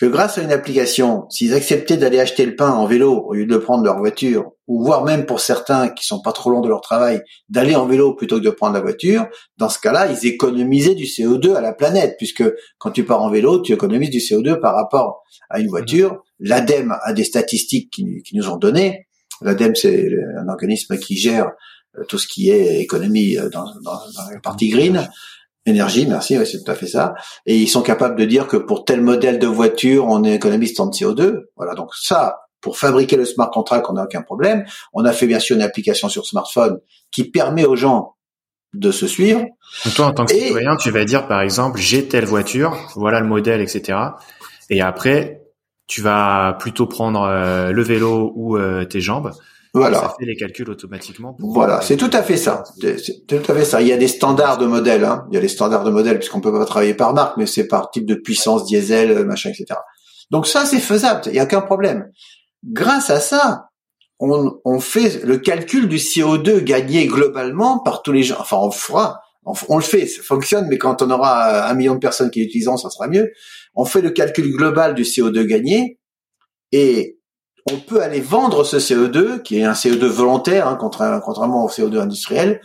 que 0.00 0.06
grâce 0.06 0.38
à 0.38 0.42
une 0.42 0.50
application, 0.50 1.28
s'ils 1.30 1.54
acceptaient 1.54 1.96
d'aller 1.96 2.18
acheter 2.18 2.44
le 2.46 2.56
pain 2.56 2.70
en 2.70 2.86
vélo 2.86 3.12
au 3.28 3.34
lieu 3.34 3.46
de 3.46 3.54
le 3.54 3.60
prendre 3.60 3.84
leur 3.84 3.98
voiture, 3.98 4.50
ou 4.66 4.84
voire 4.84 5.04
même 5.04 5.24
pour 5.24 5.38
certains 5.38 5.88
qui 5.88 6.04
sont 6.04 6.20
pas 6.20 6.32
trop 6.32 6.50
loin 6.50 6.62
de 6.62 6.68
leur 6.68 6.80
travail, 6.80 7.22
d'aller 7.48 7.76
en 7.76 7.86
vélo 7.86 8.14
plutôt 8.14 8.38
que 8.40 8.44
de 8.44 8.50
prendre 8.50 8.74
la 8.74 8.80
voiture, 8.80 9.26
dans 9.56 9.68
ce 9.68 9.78
cas-là, 9.78 10.10
ils 10.10 10.26
économisaient 10.26 10.96
du 10.96 11.04
CO2 11.04 11.54
à 11.54 11.60
la 11.60 11.72
planète, 11.72 12.16
puisque 12.18 12.42
quand 12.78 12.90
tu 12.90 13.04
pars 13.04 13.22
en 13.22 13.30
vélo, 13.30 13.62
tu 13.62 13.72
économises 13.72 14.10
du 14.10 14.18
CO2 14.18 14.58
par 14.58 14.74
rapport 14.74 15.22
à 15.48 15.60
une 15.60 15.68
voiture. 15.68 16.24
L'ADEME 16.40 16.96
a 17.02 17.12
des 17.12 17.24
statistiques 17.24 17.92
qui, 17.92 18.04
qui 18.24 18.36
nous 18.36 18.48
ont 18.48 18.56
données. 18.56 19.06
L'ADEME, 19.42 19.76
c'est 19.76 20.08
un 20.38 20.48
organisme 20.48 20.98
qui 20.98 21.16
gère 21.16 21.52
tout 22.08 22.18
ce 22.18 22.26
qui 22.26 22.50
est 22.50 22.80
économie 22.80 23.36
euh, 23.36 23.48
dans, 23.48 23.64
dans, 23.64 23.98
dans 24.14 24.30
la 24.32 24.40
partie 24.40 24.68
green. 24.68 25.08
Énergie, 25.66 26.06
merci, 26.06 26.36
c'est 26.44 26.62
tout 26.62 26.70
à 26.70 26.74
fait 26.74 26.86
ça. 26.86 27.14
Et 27.46 27.56
ils 27.56 27.68
sont 27.68 27.80
capables 27.80 28.16
de 28.16 28.24
dire 28.26 28.46
que 28.46 28.58
pour 28.58 28.84
tel 28.84 29.00
modèle 29.00 29.38
de 29.38 29.46
voiture, 29.46 30.06
on 30.06 30.22
économise 30.24 30.74
tant 30.74 30.86
de 30.86 30.94
CO2. 30.94 31.44
Voilà, 31.56 31.74
donc 31.74 31.94
ça, 31.94 32.40
pour 32.60 32.76
fabriquer 32.76 33.16
le 33.16 33.24
smart 33.24 33.50
contract, 33.50 33.86
on 33.88 33.94
n'a 33.94 34.04
aucun 34.04 34.20
problème. 34.20 34.66
On 34.92 35.06
a 35.06 35.12
fait 35.12 35.26
bien 35.26 35.38
sûr 35.38 35.56
une 35.56 35.62
application 35.62 36.10
sur 36.10 36.26
smartphone 36.26 36.80
qui 37.10 37.30
permet 37.30 37.64
aux 37.64 37.76
gens 37.76 38.16
de 38.74 38.90
se 38.90 39.06
suivre. 39.06 39.40
Donc 39.86 39.94
toi, 39.94 40.06
en 40.06 40.12
tant 40.12 40.26
que 40.26 40.34
citoyen, 40.34 40.76
tu 40.76 40.90
vas 40.90 41.04
dire 41.06 41.26
par 41.28 41.40
exemple, 41.40 41.80
j'ai 41.80 42.08
telle 42.08 42.26
voiture, 42.26 42.76
voilà 42.96 43.20
le 43.20 43.26
modèle, 43.26 43.62
etc. 43.62 43.98
Et 44.68 44.82
après, 44.82 45.44
tu 45.86 46.02
vas 46.02 46.56
plutôt 46.58 46.86
prendre 46.86 47.22
euh, 47.22 47.70
le 47.70 47.82
vélo 47.82 48.32
ou 48.34 48.58
tes 48.84 49.00
jambes 49.00 49.32
voilà. 49.74 50.00
Ça 50.00 50.14
fait 50.18 50.24
les 50.24 50.36
calculs 50.36 50.70
automatiquement. 50.70 51.36
Voilà, 51.40 51.80
c'est 51.80 51.96
tout 51.96 52.10
à 52.12 52.22
fait 52.22 52.36
ça. 52.36 52.62
C'est 52.80 53.26
tout 53.26 53.42
à 53.48 53.54
fait 53.54 53.64
ça. 53.64 53.82
Il 53.82 53.88
y 53.88 53.92
a 53.92 53.96
des 53.96 54.06
standards 54.06 54.58
de 54.58 54.66
modèles. 54.66 55.04
Hein. 55.04 55.26
Il 55.30 55.34
y 55.34 55.38
a 55.38 55.40
des 55.40 55.48
standards 55.48 55.82
de 55.82 55.90
modèles 55.90 56.18
puisqu'on 56.18 56.40
peut 56.40 56.52
pas 56.52 56.64
travailler 56.64 56.94
par 56.94 57.12
marque, 57.12 57.36
mais 57.36 57.46
c'est 57.46 57.66
par 57.66 57.90
type 57.90 58.06
de 58.06 58.14
puissance, 58.14 58.64
diesel, 58.64 59.24
machin, 59.24 59.50
etc. 59.50 59.80
Donc 60.30 60.46
ça, 60.46 60.64
c'est 60.64 60.78
faisable. 60.78 61.22
Il 61.26 61.32
n'y 61.32 61.40
a 61.40 61.44
aucun 61.44 61.60
problème. 61.60 62.08
Grâce 62.64 63.10
à 63.10 63.18
ça, 63.18 63.66
on, 64.20 64.60
on, 64.64 64.78
fait 64.78 65.24
le 65.24 65.38
calcul 65.38 65.88
du 65.88 65.96
CO2 65.96 66.62
gagné 66.62 67.06
globalement 67.06 67.80
par 67.80 68.02
tous 68.02 68.12
les 68.12 68.22
gens. 68.22 68.36
Enfin, 68.38 68.58
on 68.60 68.70
fera. 68.70 69.20
On, 69.44 69.76
le 69.76 69.82
fait, 69.82 70.06
ça 70.06 70.22
fonctionne, 70.22 70.68
mais 70.68 70.78
quand 70.78 71.02
on 71.02 71.10
aura 71.10 71.68
un 71.68 71.74
million 71.74 71.94
de 71.94 71.98
personnes 71.98 72.30
qui 72.30 72.40
l'utilisent, 72.40 72.70
ça 72.80 72.88
sera 72.88 73.08
mieux. 73.08 73.30
On 73.74 73.84
fait 73.84 74.00
le 74.00 74.10
calcul 74.10 74.50
global 74.56 74.94
du 74.94 75.02
CO2 75.02 75.44
gagné 75.44 75.98
et 76.72 77.18
on 77.70 77.78
peut 77.78 78.02
aller 78.02 78.20
vendre 78.20 78.64
ce 78.64 78.76
CO2, 78.76 79.42
qui 79.42 79.58
est 79.58 79.64
un 79.64 79.72
CO2 79.72 80.04
volontaire, 80.04 80.68
hein, 80.68 80.76
contrairement 80.80 81.64
au 81.64 81.68
CO2 81.68 81.98
industriel, 81.98 82.60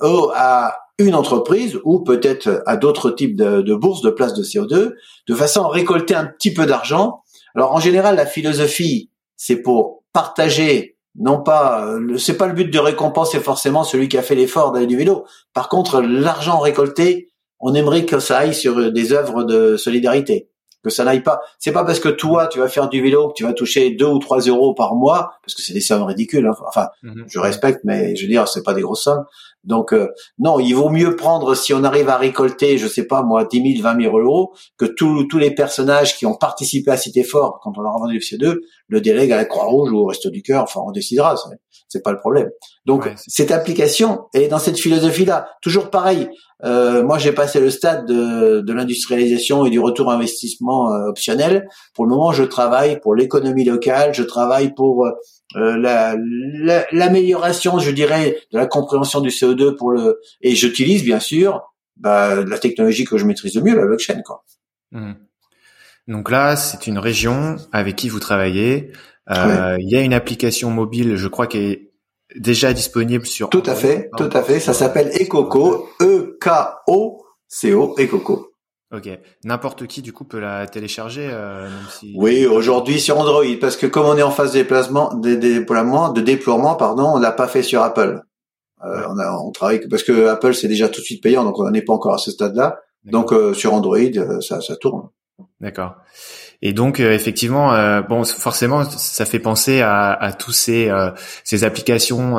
à 0.00 0.78
une 0.98 1.14
entreprise 1.14 1.78
ou 1.84 2.00
peut-être 2.00 2.62
à 2.66 2.76
d'autres 2.76 3.10
types 3.10 3.36
de, 3.36 3.74
bourses 3.74 4.02
de 4.02 4.10
place 4.10 4.34
de 4.34 4.42
CO2, 4.42 4.94
de 5.28 5.34
façon 5.34 5.64
à 5.64 5.68
récolter 5.68 6.14
un 6.14 6.26
petit 6.26 6.52
peu 6.52 6.66
d'argent. 6.66 7.22
Alors 7.54 7.72
en 7.72 7.80
général, 7.80 8.16
la 8.16 8.26
philosophie, 8.26 9.10
c'est 9.36 9.56
pour 9.56 10.02
partager, 10.12 10.96
non 11.14 11.40
pas, 11.40 11.96
c'est 12.18 12.36
pas 12.36 12.46
le 12.46 12.54
but 12.54 12.72
de 12.72 12.78
récompenser 12.78 13.40
forcément 13.40 13.84
celui 13.84 14.08
qui 14.08 14.18
a 14.18 14.22
fait 14.22 14.34
l'effort 14.34 14.72
d'aller 14.72 14.86
du 14.86 14.96
vélo. 14.96 15.24
Par 15.52 15.68
contre, 15.68 16.00
l'argent 16.00 16.58
récolté, 16.58 17.30
on 17.60 17.74
aimerait 17.74 18.06
que 18.06 18.18
ça 18.18 18.38
aille 18.38 18.54
sur 18.54 18.92
des 18.92 19.12
œuvres 19.12 19.44
de 19.44 19.76
solidarité 19.76 20.47
que 20.82 20.90
ça 20.90 21.04
n'aille 21.04 21.22
pas. 21.22 21.40
C'est 21.58 21.72
pas 21.72 21.84
parce 21.84 22.00
que 22.00 22.08
toi 22.08 22.46
tu 22.46 22.58
vas 22.58 22.68
faire 22.68 22.88
du 22.88 23.02
vélo 23.02 23.28
que 23.28 23.34
tu 23.34 23.44
vas 23.44 23.52
toucher 23.52 23.90
deux 23.90 24.06
ou 24.06 24.18
trois 24.18 24.40
euros 24.40 24.74
par 24.74 24.94
mois, 24.94 25.32
parce 25.42 25.54
que 25.54 25.62
c'est 25.62 25.72
des 25.72 25.80
sommes 25.80 26.02
ridicules. 26.02 26.46
Hein. 26.46 26.54
Enfin, 26.66 26.88
mhm. 27.02 27.24
je 27.28 27.38
respecte, 27.38 27.80
mais 27.84 28.14
je 28.16 28.22
veux 28.22 28.28
dire, 28.28 28.48
c'est 28.48 28.62
pas 28.62 28.74
des 28.74 28.82
grosses 28.82 29.04
sommes. 29.04 29.24
Donc 29.64 29.92
euh, 29.92 30.08
non, 30.38 30.60
il 30.60 30.72
vaut 30.72 30.88
mieux 30.88 31.16
prendre 31.16 31.54
si 31.54 31.74
on 31.74 31.84
arrive 31.84 32.08
à 32.08 32.16
récolter, 32.16 32.78
je 32.78 32.86
sais 32.86 33.06
pas 33.06 33.22
moi, 33.22 33.44
10 33.44 33.76
000, 33.76 33.82
20 33.82 34.02
000 34.02 34.18
euros, 34.18 34.52
que 34.76 34.86
tous 34.86 35.24
tous 35.24 35.38
les 35.38 35.50
personnages 35.54 36.16
qui 36.16 36.26
ont 36.26 36.34
participé 36.34 36.90
à 36.90 36.96
cet 36.96 37.16
effort 37.16 37.60
quand 37.62 37.76
on 37.76 37.82
leur 37.82 37.96
a 37.96 37.98
vendu 37.98 38.14
le 38.14 38.20
C2 38.20 38.58
le 38.88 39.00
délèguent 39.00 39.32
à 39.32 39.36
la 39.36 39.44
Croix-Rouge 39.44 39.92
ou 39.92 39.98
au 39.98 40.06
Resto 40.06 40.30
du 40.30 40.42
Cœur. 40.42 40.62
Enfin, 40.62 40.80
on 40.84 40.90
décidera. 40.90 41.34
C'est 41.88 42.02
pas 42.02 42.12
le 42.12 42.18
problème. 42.18 42.50
Donc 42.84 43.10
cette 43.16 43.50
application 43.50 44.26
est 44.34 44.48
dans 44.48 44.58
cette 44.58 44.78
philosophie-là. 44.78 45.48
Toujours 45.62 45.90
pareil. 45.90 46.28
Euh, 46.64 47.04
moi, 47.04 47.18
j'ai 47.18 47.32
passé 47.32 47.60
le 47.60 47.70
stade 47.70 48.06
de, 48.06 48.60
de 48.60 48.72
l'industrialisation 48.72 49.64
et 49.64 49.70
du 49.70 49.78
retour 49.78 50.10
investissement 50.10 50.92
euh, 50.92 51.08
optionnel. 51.08 51.68
Pour 51.94 52.04
le 52.04 52.10
moment, 52.10 52.32
je 52.32 52.42
travaille 52.42 53.00
pour 53.00 53.14
l'économie 53.14 53.64
locale. 53.64 54.12
Je 54.12 54.22
travaille 54.22 54.74
pour 54.74 55.06
euh, 55.06 56.84
l'amélioration, 56.92 57.78
je 57.78 57.90
dirais, 57.90 58.38
de 58.52 58.58
la 58.58 58.66
compréhension 58.66 59.20
du 59.20 59.28
CO2 59.28 59.76
pour 59.76 59.92
le. 59.92 60.20
Et 60.42 60.54
j'utilise 60.54 61.04
bien 61.04 61.20
sûr 61.20 61.62
bah, 61.96 62.44
la 62.44 62.58
technologie 62.58 63.04
que 63.04 63.18
je 63.18 63.24
maîtrise 63.24 63.54
le 63.54 63.62
mieux, 63.62 63.76
la 63.76 63.86
blockchain, 63.86 64.20
quoi. 64.24 64.44
Mmh. 64.90 65.12
Donc 66.08 66.30
là, 66.30 66.56
c'est 66.56 66.86
une 66.86 66.98
région 66.98 67.56
avec 67.70 67.94
qui 67.96 68.08
vous 68.08 68.20
travaillez. 68.20 68.92
Euh, 69.30 69.76
il 69.80 69.90
y 69.90 69.96
a 69.96 70.00
une 70.00 70.14
application 70.14 70.70
mobile, 70.70 71.16
je 71.16 71.28
crois, 71.28 71.46
qui 71.46 71.58
est 71.58 71.92
déjà 72.36 72.72
disponible 72.72 73.26
sur. 73.26 73.50
Tout 73.50 73.62
à 73.66 73.74
fait, 73.74 74.10
tout 74.16 74.30
à 74.32 74.42
fait. 74.42 74.60
Ça 74.60 74.72
s'appelle 74.72 75.10
Ecoco, 75.20 75.88
E-K-O-C-O, 76.00 77.94
Ecoco. 77.98 78.52
Ok. 78.94 79.10
N'importe 79.44 79.86
qui 79.86 80.00
du 80.00 80.14
coup 80.14 80.24
peut 80.24 80.40
la 80.40 80.66
télécharger, 80.66 81.28
euh, 81.30 81.64
même 81.64 81.86
si. 81.90 82.14
Oui, 82.16 82.46
aujourd'hui 82.46 83.00
sur 83.00 83.18
Android, 83.18 83.44
parce 83.60 83.76
que 83.76 83.86
comme 83.86 84.06
on 84.06 84.16
est 84.16 84.22
en 84.22 84.30
phase 84.30 84.52
de 84.52 84.58
déplacement, 84.60 85.12
de 85.14 85.34
déploiement, 85.34 86.10
de 86.10 86.22
déploiement, 86.22 86.74
pardon, 86.74 87.12
on 87.14 87.18
l'a 87.18 87.32
pas 87.32 87.48
fait 87.48 87.62
sur 87.62 87.82
Apple. 87.82 88.22
Euh, 88.84 89.02
on, 89.10 89.18
a, 89.18 89.32
on 89.44 89.50
travaille 89.50 89.86
parce 89.88 90.04
que 90.04 90.28
Apple 90.28 90.54
c'est 90.54 90.68
déjà 90.68 90.88
tout 90.88 91.00
de 91.00 91.04
suite 91.04 91.22
payant, 91.22 91.44
donc 91.44 91.58
on 91.58 91.70
n'est 91.70 91.82
pas 91.82 91.92
encore 91.92 92.14
à 92.14 92.18
ce 92.18 92.30
stade-là. 92.30 92.78
Donc 93.04 93.32
euh, 93.32 93.52
sur 93.52 93.74
Android, 93.74 94.40
ça, 94.40 94.60
ça 94.60 94.76
tourne. 94.76 95.08
D'accord. 95.60 95.96
Et 96.60 96.72
donc 96.72 96.98
effectivement, 96.98 98.02
bon, 98.02 98.24
forcément, 98.24 98.82
ça 98.84 99.24
fait 99.24 99.38
penser 99.38 99.80
à, 99.80 100.12
à 100.12 100.32
tous 100.32 100.50
ces 100.50 100.90
ces 101.44 101.62
applications 101.62 102.32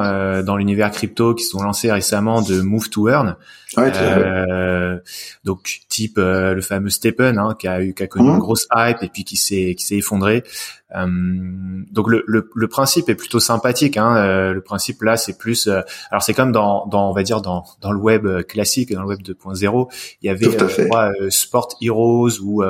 dans 0.43 0.57
l'univers 0.57 0.91
crypto 0.91 1.34
qui 1.34 1.45
sont 1.45 1.61
lancées 1.63 1.89
récemment 1.89 2.41
de 2.41 2.59
Move 2.59 2.89
to 2.89 3.07
Earn. 3.07 3.38
Ouais, 3.78 3.91
donc 5.45 5.80
type 5.88 6.17
le 6.17 6.59
fameux 6.59 6.89
Stephen 6.89 7.38
hein, 7.38 7.55
qui 7.57 7.70
a 7.70 7.82
eu 7.82 7.93
qui 7.93 8.03
a 8.03 8.07
connu 8.07 8.28
mmh. 8.28 8.34
une 8.34 8.39
grosse 8.39 8.67
hype 8.76 9.03
et 9.03 9.07
puis 9.07 9.24
qui 9.24 9.38
s'est 9.38 9.74
qui 9.78 9.86
s'est 9.86 9.95
effondré. 9.95 10.43
Euh, 10.95 11.05
donc 11.91 12.09
le, 12.09 12.24
le, 12.26 12.49
le, 12.53 12.67
principe 12.67 13.09
est 13.09 13.15
plutôt 13.15 13.39
sympathique. 13.39 13.97
Hein. 13.97 14.15
Euh, 14.17 14.53
le 14.53 14.61
principe 14.61 15.03
là, 15.03 15.17
c'est 15.17 15.38
plus. 15.38 15.67
Euh, 15.67 15.82
alors 16.09 16.24
c'est 16.24 16.34
comme 16.34 16.51
dans, 16.51 16.88
dans, 16.88 17.09
on 17.09 17.13
va 17.13 17.22
dire 17.22 17.41
dans, 17.41 17.63
dans 17.82 17.91
le 17.91 17.99
web 17.99 18.28
classique, 18.43 18.91
dans 18.91 19.01
le 19.01 19.07
web 19.07 19.20
2.0, 19.22 19.88
il 20.22 20.26
y 20.26 20.30
avait 20.30 20.47
euh, 20.47 21.30
Sport 21.30 21.76
Heroes 21.82 22.39
ou 22.41 22.63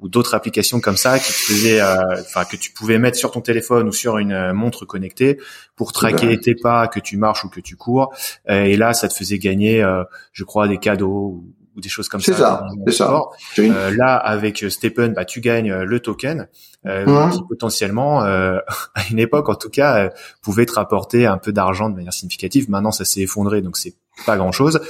ou 0.00 0.08
d'autres 0.08 0.34
applications 0.34 0.80
comme 0.80 0.95
ça 0.96 1.18
qui 1.18 1.32
te 1.32 1.38
faisaient, 1.38 1.82
enfin 1.82 2.44
que 2.44 2.56
tu 2.56 2.72
pouvais 2.72 2.98
mettre 2.98 3.16
sur 3.16 3.30
ton 3.30 3.40
téléphone 3.40 3.88
ou 3.88 3.92
sur 3.92 4.18
une 4.18 4.52
montre 4.52 4.84
connectée 4.84 5.38
pour 5.76 5.92
traquer 5.92 6.38
tes 6.40 6.54
pas, 6.54 6.88
que 6.88 7.00
tu 7.00 7.16
marches 7.16 7.44
ou 7.44 7.48
que 7.48 7.60
tu 7.60 7.76
cours. 7.76 8.12
et 8.48 8.76
là, 8.76 8.92
ça 8.94 9.08
te 9.08 9.14
faisait 9.14 9.38
gagner, 9.38 9.86
je 10.32 10.44
crois, 10.44 10.68
des 10.68 10.78
cadeaux 10.78 11.44
ou 11.76 11.80
des 11.80 11.88
choses 11.88 12.08
comme 12.08 12.20
ça. 12.20 12.32
C'est 12.32 12.38
ça, 12.38 12.66
c'est 12.86 12.92
ça. 12.92 13.22
Euh, 13.58 13.94
là, 13.94 14.16
avec 14.16 14.64
euh, 14.64 14.70
Stephen, 14.70 15.12
bah, 15.12 15.24
tu 15.24 15.40
gagnes 15.40 15.70
euh, 15.70 15.84
le 15.84 16.00
token 16.00 16.48
euh, 16.86 17.30
qui 17.30 17.42
potentiellement, 17.48 18.24
euh, 18.24 18.58
à 18.94 19.02
une 19.10 19.18
époque 19.18 19.48
en 19.48 19.54
tout 19.54 19.68
cas, 19.68 20.10
pouvait 20.42 20.66
te 20.66 20.72
rapporter 20.72 21.26
un 21.26 21.38
peu 21.38 21.52
d'argent 21.52 21.90
de 21.90 21.94
manière 21.94 22.14
significative. 22.14 22.70
Maintenant, 22.70 22.92
ça 22.92 23.04
s'est 23.04 23.20
effondré, 23.20 23.60
donc 23.60 23.76
c'est 23.76 23.94
pas 24.24 24.36
grand-chose. 24.36 24.80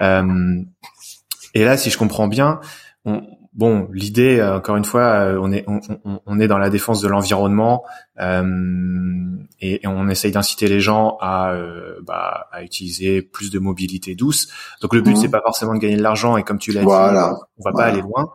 et 0.00 1.64
là, 1.64 1.76
si 1.76 1.90
je 1.90 1.98
comprends 1.98 2.26
bien, 2.26 2.60
on, 3.04 3.22
bon, 3.52 3.88
l'idée, 3.92 4.38
euh, 4.38 4.56
encore 4.56 4.76
une 4.76 4.84
fois, 4.84 5.02
euh, 5.02 5.38
on 5.40 5.52
est 5.52 5.64
on, 6.26 6.40
est 6.40 6.48
dans 6.48 6.58
la 6.58 6.70
défense 6.70 7.00
de 7.00 7.08
l'environnement 7.08 7.84
euh, 8.20 8.42
et, 9.60 9.80
on 9.84 10.08
essaye 10.08 10.32
d'inciter 10.32 10.68
les 10.68 10.80
gens 10.80 11.16
à 11.20 11.54
bah, 12.02 12.48
à 12.52 12.62
utiliser 12.62 13.22
plus 13.22 13.50
de 13.50 13.58
mobilité 13.58 14.14
douce. 14.14 14.48
Donc 14.80 14.94
le 14.94 15.00
but, 15.00 15.12
mmh. 15.12 15.16
c'est 15.16 15.30
pas 15.30 15.42
forcément 15.42 15.74
de 15.74 15.78
gagner 15.78 15.96
de 15.96 16.02
l'argent 16.02 16.36
et 16.36 16.42
comme 16.42 16.58
tu 16.58 16.72
l'as 16.72 16.80
dit, 16.80 16.86
on 16.86 17.64
va 17.64 17.72
pas 17.72 17.84
aller 17.84 18.02
loin. 18.02 18.32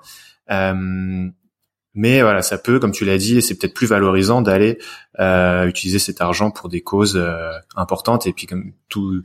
Mais 1.97 2.21
voilà, 2.21 2.43
ça 2.43 2.59
peut, 2.59 2.79
comme 2.79 2.91
tu 2.91 3.05
l'as 3.05 3.17
dit, 3.17 3.41
c'est 3.41 3.55
peut-être 3.55 3.73
plus 3.73 3.87
valorisant 3.87 4.43
d'aller 4.43 4.77
euh, 5.19 5.65
utiliser 5.65 5.97
cet 5.97 6.21
argent 6.21 6.51
pour 6.51 6.69
des 6.69 6.81
causes 6.81 7.17
euh, 7.17 7.49
importantes 7.75 8.27
et 8.27 8.33
puis 8.33 8.45
comme 8.45 8.71
tout, 8.87 9.23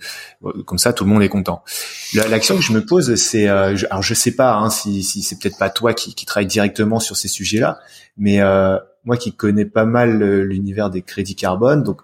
comme 0.65 0.79
ça, 0.79 0.95
tout 0.95 1.05
le 1.05 1.11
monde 1.11 1.23
est 1.23 1.29
content. 1.29 1.63
L'action 2.15 2.57
que 2.57 2.63
je 2.63 2.73
me 2.73 2.85
pose, 2.85 3.15
c'est, 3.17 3.47
euh, 3.47 3.77
je, 3.77 3.85
alors 3.91 4.03
je 4.03 4.15
sais 4.15 4.35
pas 4.35 4.55
hein, 4.55 4.71
si, 4.71 5.03
si 5.03 5.23
c'est 5.23 5.39
peut-être 5.39 5.59
pas 5.59 5.69
toi 5.69 5.93
qui, 5.93 6.15
qui 6.15 6.25
travaille 6.25 6.47
directement 6.47 6.99
sur 6.99 7.15
ces 7.15 7.29
sujets-là, 7.29 7.79
mais 8.17 8.41
euh, 8.41 8.79
moi 9.05 9.19
qui 9.19 9.35
connais 9.35 9.67
pas 9.67 9.85
mal 9.85 10.23
l'univers 10.43 10.89
des 10.89 11.03
crédits 11.03 11.37
carbone, 11.37 11.83
donc 11.83 12.01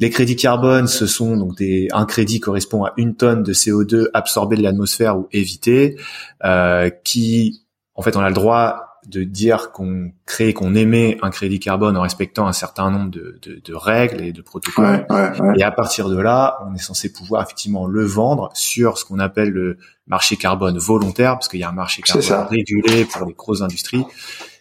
les 0.00 0.10
crédits 0.10 0.34
carbone, 0.34 0.88
ce 0.88 1.06
sont 1.06 1.36
donc 1.36 1.56
des 1.56 1.86
un 1.92 2.04
crédit 2.04 2.40
correspond 2.40 2.82
à 2.82 2.94
une 2.96 3.14
tonne 3.14 3.44
de 3.44 3.52
CO2 3.52 4.08
absorbé 4.12 4.56
de 4.56 4.62
l'atmosphère 4.62 5.18
ou 5.18 5.28
évité, 5.30 5.96
euh, 6.44 6.90
qui 7.04 7.62
en 7.94 8.02
fait 8.02 8.16
on 8.16 8.20
a 8.20 8.28
le 8.28 8.34
droit 8.34 8.89
de 9.06 9.24
dire 9.24 9.72
qu'on 9.72 10.12
crée, 10.26 10.52
qu'on 10.52 10.74
émet 10.74 11.18
un 11.22 11.30
crédit 11.30 11.58
carbone 11.58 11.96
en 11.96 12.02
respectant 12.02 12.46
un 12.46 12.52
certain 12.52 12.90
nombre 12.90 13.10
de, 13.10 13.38
de, 13.42 13.60
de 13.64 13.74
règles 13.74 14.22
et 14.22 14.32
de 14.32 14.42
protocoles. 14.42 15.06
Et 15.56 15.62
à 15.62 15.70
partir 15.70 16.08
de 16.08 16.18
là, 16.18 16.58
on 16.66 16.74
est 16.74 16.78
censé 16.78 17.12
pouvoir 17.12 17.42
effectivement 17.42 17.86
le 17.86 18.04
vendre 18.04 18.50
sur 18.54 18.98
ce 18.98 19.04
qu'on 19.04 19.18
appelle 19.18 19.50
le 19.50 19.78
marché 20.06 20.36
carbone 20.36 20.78
volontaire, 20.78 21.32
parce 21.32 21.48
qu'il 21.48 21.60
y 21.60 21.64
a 21.64 21.68
un 21.68 21.72
marché 21.72 22.02
carbone 22.02 22.46
régulé 22.48 23.04
pour 23.04 23.26
les 23.26 23.32
grosses 23.32 23.62
industries. 23.62 24.04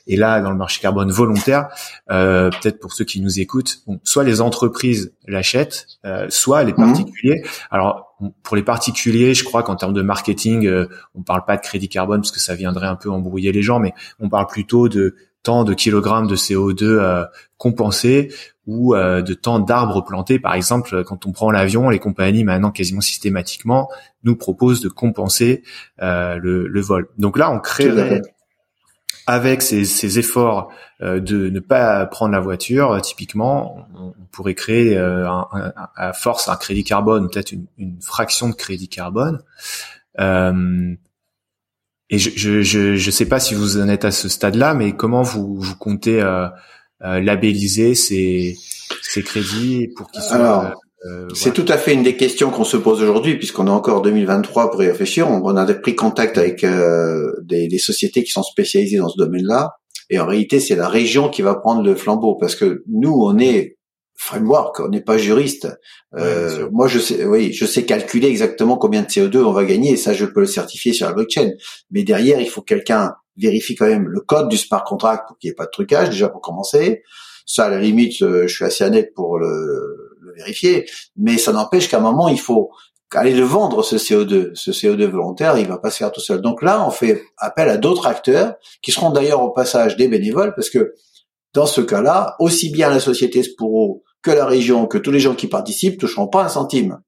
Et 0.10 0.18
là, 0.18 0.42
dans 0.42 0.52
le 0.52 0.58
marché 0.58 0.82
carbone 0.82 1.12
volontaire, 1.12 1.70
euh, 2.12 2.50
peut-être 2.50 2.80
pour 2.80 2.92
ceux 2.92 3.06
qui 3.06 3.22
nous 3.22 3.40
écoutent, 3.40 3.82
bon, 3.88 4.00
soit 4.04 4.26
les 4.26 4.42
entreprises 4.42 5.14
l'achètent, 5.28 5.86
euh, 6.06 6.26
soit 6.30 6.64
les 6.64 6.74
mhm. 6.74 6.88
particuliers. 6.88 7.44
Alors 7.72 8.18
pour 8.44 8.58
les 8.58 8.64
particuliers, 8.64 9.34
je 9.34 9.46
crois 9.46 9.64
qu'en 9.64 9.78
termes 9.78 9.94
de 9.94 10.02
marketing, 10.02 10.66
euh, 10.66 10.88
on 11.16 11.22
parle 11.22 11.46
pas 11.46 11.56
de 11.56 11.62
crédit 11.62 11.88
carbone 11.88 12.20
parce 12.20 12.32
que 12.32 12.42
ça 12.42 12.56
viendrait 12.56 12.88
un 12.88 12.96
peu 12.96 13.10
embrouiller 13.10 13.54
les 13.54 13.62
gens, 13.62 13.80
mais 13.80 13.94
on 14.20 14.28
parle 14.28 14.48
plutôt 14.48 14.90
de 14.90 15.16
tant 15.44 15.64
de 15.64 15.74
kilogrammes 15.74 16.28
de 16.28 16.36
CO2 16.36 16.84
euh, 16.84 17.26
compensés 17.58 18.34
ou 18.68 18.94
euh, 18.94 19.22
de 19.22 19.34
tant 19.34 19.60
d'arbres 19.60 20.02
plantés. 20.02 20.40
Par 20.40 20.54
exemple, 20.54 21.04
quand 21.04 21.26
on 21.26 21.32
prend 21.32 21.52
l'avion, 21.52 21.90
les 21.90 22.00
compagnies 22.00 22.44
maintenant 22.44 22.72
quasiment 22.72 23.02
systématiquement 23.02 23.90
nous 24.24 24.36
proposent 24.36 24.82
de 24.82 24.90
compenser 24.90 25.64
euh, 26.02 26.38
le, 26.42 26.68
le, 26.68 26.82
vol. 26.82 27.08
Donc 27.18 27.38
là, 27.38 27.52
on 27.52 27.60
crée 27.60 27.90
avec 29.28 29.62
ces, 29.62 30.20
efforts 30.20 30.72
euh, 31.02 31.20
de 31.20 31.50
ne 31.50 31.60
pas 31.60 32.06
prendre 32.08 32.32
la 32.32 32.40
voiture, 32.40 32.92
euh, 32.92 33.00
typiquement, 33.00 33.88
on, 33.96 34.14
pourrait 34.32 34.56
créer 34.56 34.98
euh, 34.98 35.28
à 35.96 36.14
force 36.14 36.48
un 36.50 36.56
crédit 36.56 36.84
carbone, 36.84 37.30
peut-être 37.30 37.52
une, 37.52 38.02
fraction 38.02 38.50
de 38.50 38.56
crédit 38.56 38.88
carbone. 38.88 39.42
et 40.20 42.18
je, 42.18 42.62
je, 42.62 42.96
je, 42.96 43.12
sais 43.12 43.28
pas 43.28 43.40
si 43.40 43.54
vous 43.54 43.80
en 43.80 43.88
êtes 43.88 44.06
à 44.06 44.12
ce 44.12 44.30
stade-là, 44.30 44.74
mais 44.74 44.94
comment 44.94 45.22
vous, 45.22 45.60
vous 45.60 45.76
comptez 45.76 46.24
labelliser 47.02 47.96
ces, 47.96 48.58
ces 49.02 49.24
crédits 49.24 49.88
pour 49.96 50.12
qu'ils 50.12 50.22
soient 50.22 50.66
euh, 50.66 50.70
c'est 51.34 51.54
tout 51.54 51.66
à 51.68 51.78
fait 51.78 51.94
une 51.94 52.04
des 52.04 52.18
questions 52.18 52.52
qu'on 52.52 52.66
se 52.66 52.76
pose 52.76 53.02
aujourd'hui, 53.02 53.38
puisqu'on 53.38 53.68
est 53.68 53.72
encore 53.72 54.02
2023 54.02 54.72
pour 54.72 54.84
y 54.84 54.88
réfléchir. 54.88 55.30
On, 55.30 55.56
a 55.56 55.74
pris 55.74 55.96
contact 55.96 56.38
avec 56.38 56.64
euh, 56.64 57.32
des, 57.42 57.78
sociétés 57.78 58.24
qui 58.24 58.32
sont 58.32 58.44
spécialisées 58.44 58.98
dans 58.98 59.10
ce 59.10 59.18
domaine-là, 59.18 59.76
et 60.10 60.20
en 60.20 60.26
réalité, 60.26 60.60
c'est 60.60 60.76
la 60.76 60.90
région 60.90 61.30
qui 61.30 61.42
va 61.42 61.56
prendre 61.56 61.84
le 61.84 61.96
flambeau, 61.96 62.36
parce 62.36 62.56
que 62.56 62.84
nous, 62.88 63.14
on 63.14 63.38
est 63.38 63.78
framework, 64.16 64.82
on 64.82 64.90
n'est 64.90 65.02
pas 65.02 65.18
juriste. 65.18 65.70
Euh, 66.18 66.68
moi, 66.72 66.88
je 66.88 67.00
sais, 67.00 67.24
oui, 67.24 67.54
je 67.54 67.66
sais 67.66 67.86
calculer 67.86 68.28
exactement 68.28 68.76
combien 68.78 69.02
de 69.04 69.08
CO2 69.08 69.38
on 69.38 69.54
va 69.54 69.64
gagner, 69.64 69.92
et 69.92 69.98
ça, 69.98 70.14
je 70.14 70.26
peux 70.26 70.42
le 70.42 70.48
certifier 70.48 70.92
sur 70.92 71.08
la 71.08 71.14
blockchain. 71.14 71.52
Mais 71.92 72.04
derrière, 72.04 72.42
il 72.42 72.50
faut 72.50 72.62
que 72.62 72.74
quelqu'un 72.74 73.14
vérifie 73.38 73.76
quand 73.76 73.88
même 73.88 74.10
le 74.10 74.20
code 74.20 74.50
du 74.50 74.58
smart 74.58 74.84
contract 74.84 75.30
pour 75.30 75.38
qu'il 75.38 75.48
n'y 75.48 75.52
ait 75.54 75.56
pas 75.56 75.66
de 75.66 75.72
trucage, 75.72 76.10
déjà 76.10 76.28
pour 76.28 76.42
commencer. 76.42 77.04
Ça, 77.46 77.66
à 77.66 77.70
la 77.70 77.80
limite, 77.80 78.18
je 78.20 78.48
suis 78.48 78.66
assez 78.66 78.84
honnête 78.84 79.14
pour 79.16 79.40
le 79.40 80.09
vérifier, 80.40 80.90
mais 81.16 81.38
ça 81.38 81.52
n'empêche 81.52 81.90
qu'à 81.90 81.98
un 81.98 82.02
moment, 82.02 82.28
il 82.28 82.40
faut 82.40 82.72
aller 83.14 83.34
le 83.34 83.44
vendre 83.44 83.84
ce 83.84 83.96
CO2. 83.96 84.52
Ce 84.54 84.72
CO2 84.72 85.06
volontaire, 85.06 85.58
il 85.58 85.68
va 85.68 85.78
pas 85.78 85.90
se 85.90 85.98
faire 85.98 86.12
tout 86.12 86.22
seul. 86.22 86.42
Donc 86.42 86.62
là, 86.62 86.86
on 86.86 86.92
fait 86.92 87.24
appel 87.38 87.70
à 87.70 87.78
d'autres 87.78 88.08
acteurs 88.08 88.56
qui 88.82 88.92
seront 88.92 89.10
d'ailleurs 89.10 89.42
au 89.42 89.52
passage 89.52 89.98
des 89.98 90.08
bénévoles 90.08 90.54
parce 90.56 90.70
que 90.70 90.94
dans 91.54 91.66
ce 91.66 91.82
cas-là, 91.82 92.36
aussi 92.40 92.70
bien 92.70 92.90
la 92.90 93.00
société 93.00 93.42
Sporo 93.44 94.04
que 94.22 94.32
la 94.32 94.46
région, 94.46 94.86
que 94.86 94.98
tous 94.98 95.12
les 95.12 95.20
gens 95.20 95.34
qui 95.34 95.48
participent 95.48 96.00
toucheront 96.00 96.28
pas 96.28 96.44
un 96.44 96.50
centime. 96.50 97.00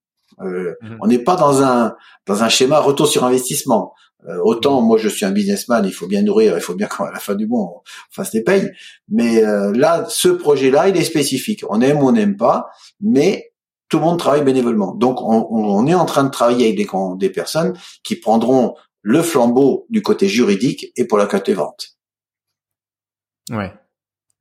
Euh, 0.41 0.73
mhm. 0.81 0.97
On 1.01 1.07
n'est 1.07 1.19
pas 1.23 1.35
dans 1.35 1.61
un 1.61 1.93
dans 2.25 2.43
un 2.43 2.49
schéma 2.49 2.79
retour 2.79 3.07
sur 3.07 3.23
investissement. 3.25 3.93
Euh, 4.27 4.37
autant 4.43 4.81
moi 4.81 4.97
je 4.97 5.09
suis 5.09 5.25
un 5.25 5.31
businessman, 5.31 5.83
il 5.85 5.93
faut 5.93 6.07
bien 6.07 6.21
nourrir, 6.21 6.55
il 6.55 6.61
faut 6.61 6.75
bien 6.75 6.87
qu'à 6.87 7.09
la 7.11 7.19
fin 7.19 7.35
du 7.35 7.47
mois 7.47 7.61
on 7.61 7.81
fasse 8.11 8.31
des 8.31 8.43
payes. 8.43 8.69
Mais 9.09 9.43
euh, 9.43 9.71
là, 9.73 10.05
ce 10.09 10.29
projet-là, 10.29 10.89
il 10.89 10.97
est 10.97 11.03
spécifique. 11.03 11.63
On 11.69 11.81
aime 11.81 11.99
ou 11.99 12.07
on 12.07 12.11
n'aime 12.11 12.37
pas, 12.37 12.67
mais 12.99 13.53
tout 13.89 13.97
le 13.97 14.03
monde 14.03 14.19
travaille 14.19 14.43
bénévolement. 14.43 14.93
Donc 14.95 15.21
on, 15.21 15.47
on 15.49 15.87
est 15.87 15.95
en 15.95 16.05
train 16.05 16.23
de 16.23 16.29
travailler 16.29 16.65
avec 16.65 16.77
des, 16.77 16.87
des 17.17 17.29
personnes 17.29 17.73
qui 18.03 18.15
prendront 18.15 18.75
le 19.01 19.21
flambeau 19.21 19.85
du 19.89 20.01
côté 20.01 20.27
juridique 20.27 20.91
et 20.95 21.05
pour 21.05 21.17
la 21.17 21.25
côté 21.25 21.53
vente. 21.53 21.97
Ouais. 23.49 23.73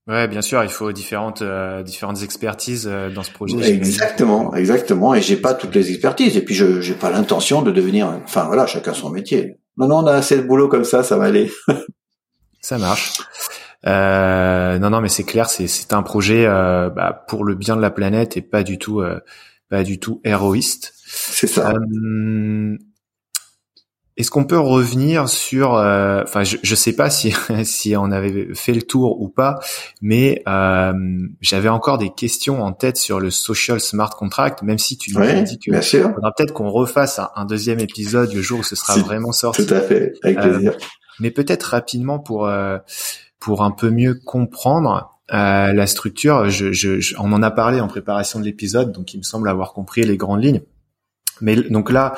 Ouais, 0.07 0.27
bien 0.29 0.43
sûr, 0.43 0.63
il 0.65 0.71
faut 0.71 0.93
différentes 0.93 1.43
euh, 1.43 1.83
différentes 1.83 2.23
expertises 2.23 2.89
euh, 2.91 3.11
dans 3.11 3.23
ce 3.23 3.31
projet. 3.31 3.57
Exactement, 3.71 4.55
exactement. 4.55 5.15
Et 5.15 5.23
j'ai 5.23 5.37
pas 5.37 5.55
toutes 5.55 5.75
les 5.75 5.91
expertises. 5.91 6.37
Et 6.37 6.45
puis 6.45 6.55
je 6.55 6.81
j'ai 6.81 6.95
pas 6.95 7.11
l'intention 7.11 7.63
de 7.63 7.71
devenir. 7.71 8.09
Enfin 8.25 8.47
voilà, 8.47 8.67
chacun 8.67 8.93
son 8.93 9.11
métier. 9.11 9.57
Non, 9.81 9.89
non, 9.89 9.99
on 9.99 10.07
a 10.07 10.13
assez 10.13 10.37
de 10.37 10.43
boulot 10.43 10.69
comme 10.69 10.85
ça, 10.85 11.03
ça 11.03 11.17
va 11.17 11.25
aller. 11.25 11.51
ça 12.61 12.79
marche. 12.79 13.19
Euh, 13.87 14.79
non, 14.79 14.91
non, 14.91 15.01
mais 15.01 15.09
c'est 15.09 15.25
clair, 15.25 15.49
c'est 15.49 15.67
c'est 15.67 15.93
un 15.95 16.03
projet 16.03 16.47
euh, 16.47 16.91
bah, 16.91 17.25
pour 17.27 17.45
le 17.45 17.55
bien 17.55 17.77
de 17.77 17.81
la 17.81 17.91
planète 17.91 18.37
et 18.37 18.43
pas 18.43 18.63
du 18.63 18.79
tout 18.79 19.03
pas 19.69 19.83
du 19.83 19.99
tout 19.99 20.21
héroïste. 20.23 20.93
C'est 21.07 21.47
ça. 21.47 21.73
Est-ce 24.21 24.31
qu'on 24.31 24.45
peut 24.45 24.59
revenir 24.59 25.31
sur, 25.31 25.77
euh, 25.77 26.23
enfin, 26.25 26.45
je, 26.45 26.59
je 26.63 26.75
sais 26.75 26.93
pas 26.93 27.09
si 27.09 27.33
si 27.65 27.97
on 27.97 28.11
avait 28.11 28.55
fait 28.55 28.75
le 28.75 28.83
tour 28.83 29.19
ou 29.23 29.31
pas, 29.31 29.59
mais 30.03 30.43
euh, 30.47 30.93
j'avais 31.41 31.71
encore 31.71 31.97
des 31.97 32.11
questions 32.11 32.63
en 32.63 32.75
tête 32.75 32.99
sur 32.99 33.19
le 33.19 33.31
social 33.31 33.81
smart 33.81 34.11
contract, 34.11 34.63
même 34.63 34.77
si 34.77 34.99
tu 34.99 35.15
nous 35.15 35.23
as 35.23 35.41
dit 35.41 35.59
que 35.59 35.73
faudra 35.81 36.33
peut-être 36.37 36.53
qu'on 36.53 36.69
refasse 36.69 37.19
un, 37.35 37.47
deuxième 37.47 37.81
épisode 37.81 38.31
le 38.35 38.43
jour 38.43 38.61
où 38.61 38.63
ce 38.63 38.77
sera 38.77 38.99
vraiment 38.99 39.33
sorti. 39.33 39.65
Tout 39.65 39.73
à 39.73 39.81
fait, 39.81 40.13
avec 40.23 40.37
euh, 40.37 40.51
plaisir. 40.51 40.77
mais 41.19 41.31
peut-être 41.31 41.63
rapidement 41.65 42.19
pour 42.19 42.47
pour 43.39 43.63
un 43.63 43.71
peu 43.71 43.89
mieux 43.89 44.13
comprendre. 44.13 45.19
la 45.31 45.87
structure, 45.87 46.51
je, 46.51 46.73
je, 46.73 47.15
on 47.19 47.33
en 47.33 47.43
a 47.43 47.51
parlé 47.51 47.81
en 47.81 47.89
préparation 47.89 48.39
de 48.39 48.45
l'épisode, 48.45 48.93
donc 48.93 49.15
il 49.15 49.17
me 49.17 49.23
semble 49.23 49.49
avoir 49.49 49.73
compris 49.73 50.03
les 50.03 50.19
grandes 50.19 50.45
lignes. 50.45 50.61
Mais 51.41 51.57
donc 51.57 51.91
là, 51.91 52.15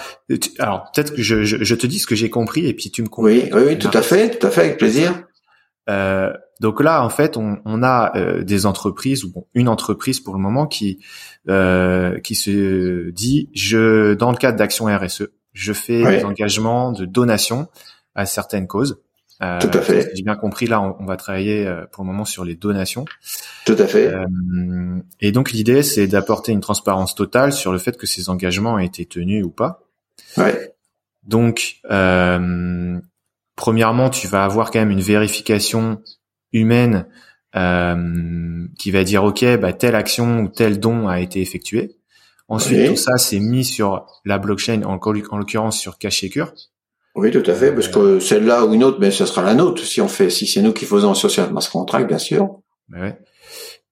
alors 0.58 0.90
peut-être 0.92 1.14
que 1.14 1.22
je, 1.22 1.44
je, 1.44 1.74
te 1.74 1.86
dis 1.86 1.98
ce 1.98 2.06
que 2.06 2.14
j'ai 2.14 2.30
compris 2.30 2.66
et 2.66 2.74
puis 2.74 2.90
tu 2.90 3.02
me 3.02 3.08
Oui, 3.18 3.48
oui, 3.52 3.62
oui, 3.66 3.78
tout 3.78 3.90
à 3.92 4.02
fait, 4.02 4.38
tout 4.38 4.46
à 4.46 4.50
fait, 4.50 4.60
avec 4.62 4.78
plaisir. 4.78 5.24
Euh, 5.90 6.32
donc 6.60 6.80
là, 6.80 7.04
en 7.04 7.08
fait, 7.08 7.36
on, 7.36 7.58
on 7.64 7.82
a 7.82 8.16
euh, 8.16 8.44
des 8.44 8.66
entreprises 8.66 9.24
ou 9.24 9.32
bon, 9.32 9.46
une 9.54 9.68
entreprise 9.68 10.20
pour 10.20 10.34
le 10.34 10.40
moment 10.40 10.66
qui 10.66 11.00
euh, 11.48 12.18
qui 12.20 12.34
se 12.34 13.10
dit, 13.10 13.50
je 13.52 14.14
dans 14.14 14.30
le 14.30 14.36
cadre 14.36 14.58
d'actions 14.58 14.86
RSE, 14.86 15.28
je 15.52 15.72
fais 15.72 16.18
des 16.18 16.24
engagements 16.24 16.92
de 16.92 17.04
donation 17.04 17.68
à 18.14 18.26
certaines 18.26 18.66
causes. 18.66 19.02
Euh, 19.42 19.58
Tout 19.60 19.76
à 19.76 19.80
fait. 19.80 20.10
J'ai 20.14 20.22
bien 20.22 20.36
compris. 20.36 20.66
Là, 20.66 20.80
on, 20.80 21.04
va 21.04 21.16
travailler 21.16 21.66
euh, 21.66 21.84
pour 21.90 22.04
le 22.04 22.10
moment 22.10 22.24
sur 22.24 22.44
les 22.44 22.54
donations. 22.54 23.04
Tout 23.66 23.76
à 23.78 23.86
fait. 23.86 24.12
et 25.20 25.32
donc 25.32 25.52
l'idée, 25.52 25.82
c'est 25.82 26.06
d'apporter 26.06 26.52
une 26.52 26.60
transparence 26.60 27.14
totale 27.14 27.52
sur 27.52 27.72
le 27.72 27.78
fait 27.78 27.96
que 27.96 28.06
ces 28.06 28.28
engagements 28.28 28.74
ont 28.74 28.78
été 28.78 29.04
tenus 29.06 29.44
ou 29.44 29.50
pas. 29.50 29.82
Ouais. 30.36 30.72
Donc, 31.24 31.76
euh, 31.90 32.98
premièrement, 33.56 34.10
tu 34.10 34.26
vas 34.26 34.44
avoir 34.44 34.70
quand 34.70 34.80
même 34.80 34.90
une 34.90 35.00
vérification 35.00 36.02
humaine 36.52 37.06
euh, 37.54 38.66
qui 38.78 38.90
va 38.90 39.04
dire 39.04 39.24
ok, 39.24 39.44
bah, 39.58 39.72
telle 39.72 39.94
action 39.94 40.40
ou 40.40 40.48
tel 40.48 40.80
don 40.80 41.08
a 41.08 41.20
été 41.20 41.40
effectué. 41.40 41.96
Ensuite, 42.48 42.88
tout 42.88 42.96
ça 42.96 43.16
c'est 43.16 43.38
mis 43.38 43.64
sur 43.64 44.04
la 44.24 44.38
blockchain, 44.38 44.82
en, 44.82 44.98
en 44.98 45.38
l'occurrence 45.38 45.78
sur 45.78 45.96
CashSecure. 45.96 46.52
Oui, 47.14 47.30
tout 47.30 47.42
à 47.46 47.54
fait, 47.54 47.72
parce 47.72 47.88
que 47.88 48.20
celle-là 48.20 48.64
ou 48.64 48.72
une 48.72 48.84
autre, 48.84 48.98
mais 49.00 49.10
ce 49.10 49.26
sera 49.26 49.42
la 49.42 49.54
nôtre 49.54 49.84
si 49.84 50.00
on 50.00 50.08
fait, 50.08 50.30
si 50.30 50.46
c'est 50.46 50.62
nous 50.62 50.72
qui 50.72 50.86
faisons 50.86 51.14
social 51.14 51.48
smart 51.48 51.68
contract, 51.70 52.06
bien 52.08 52.18
sûr. 52.18 52.60
Ouais. 52.90 53.18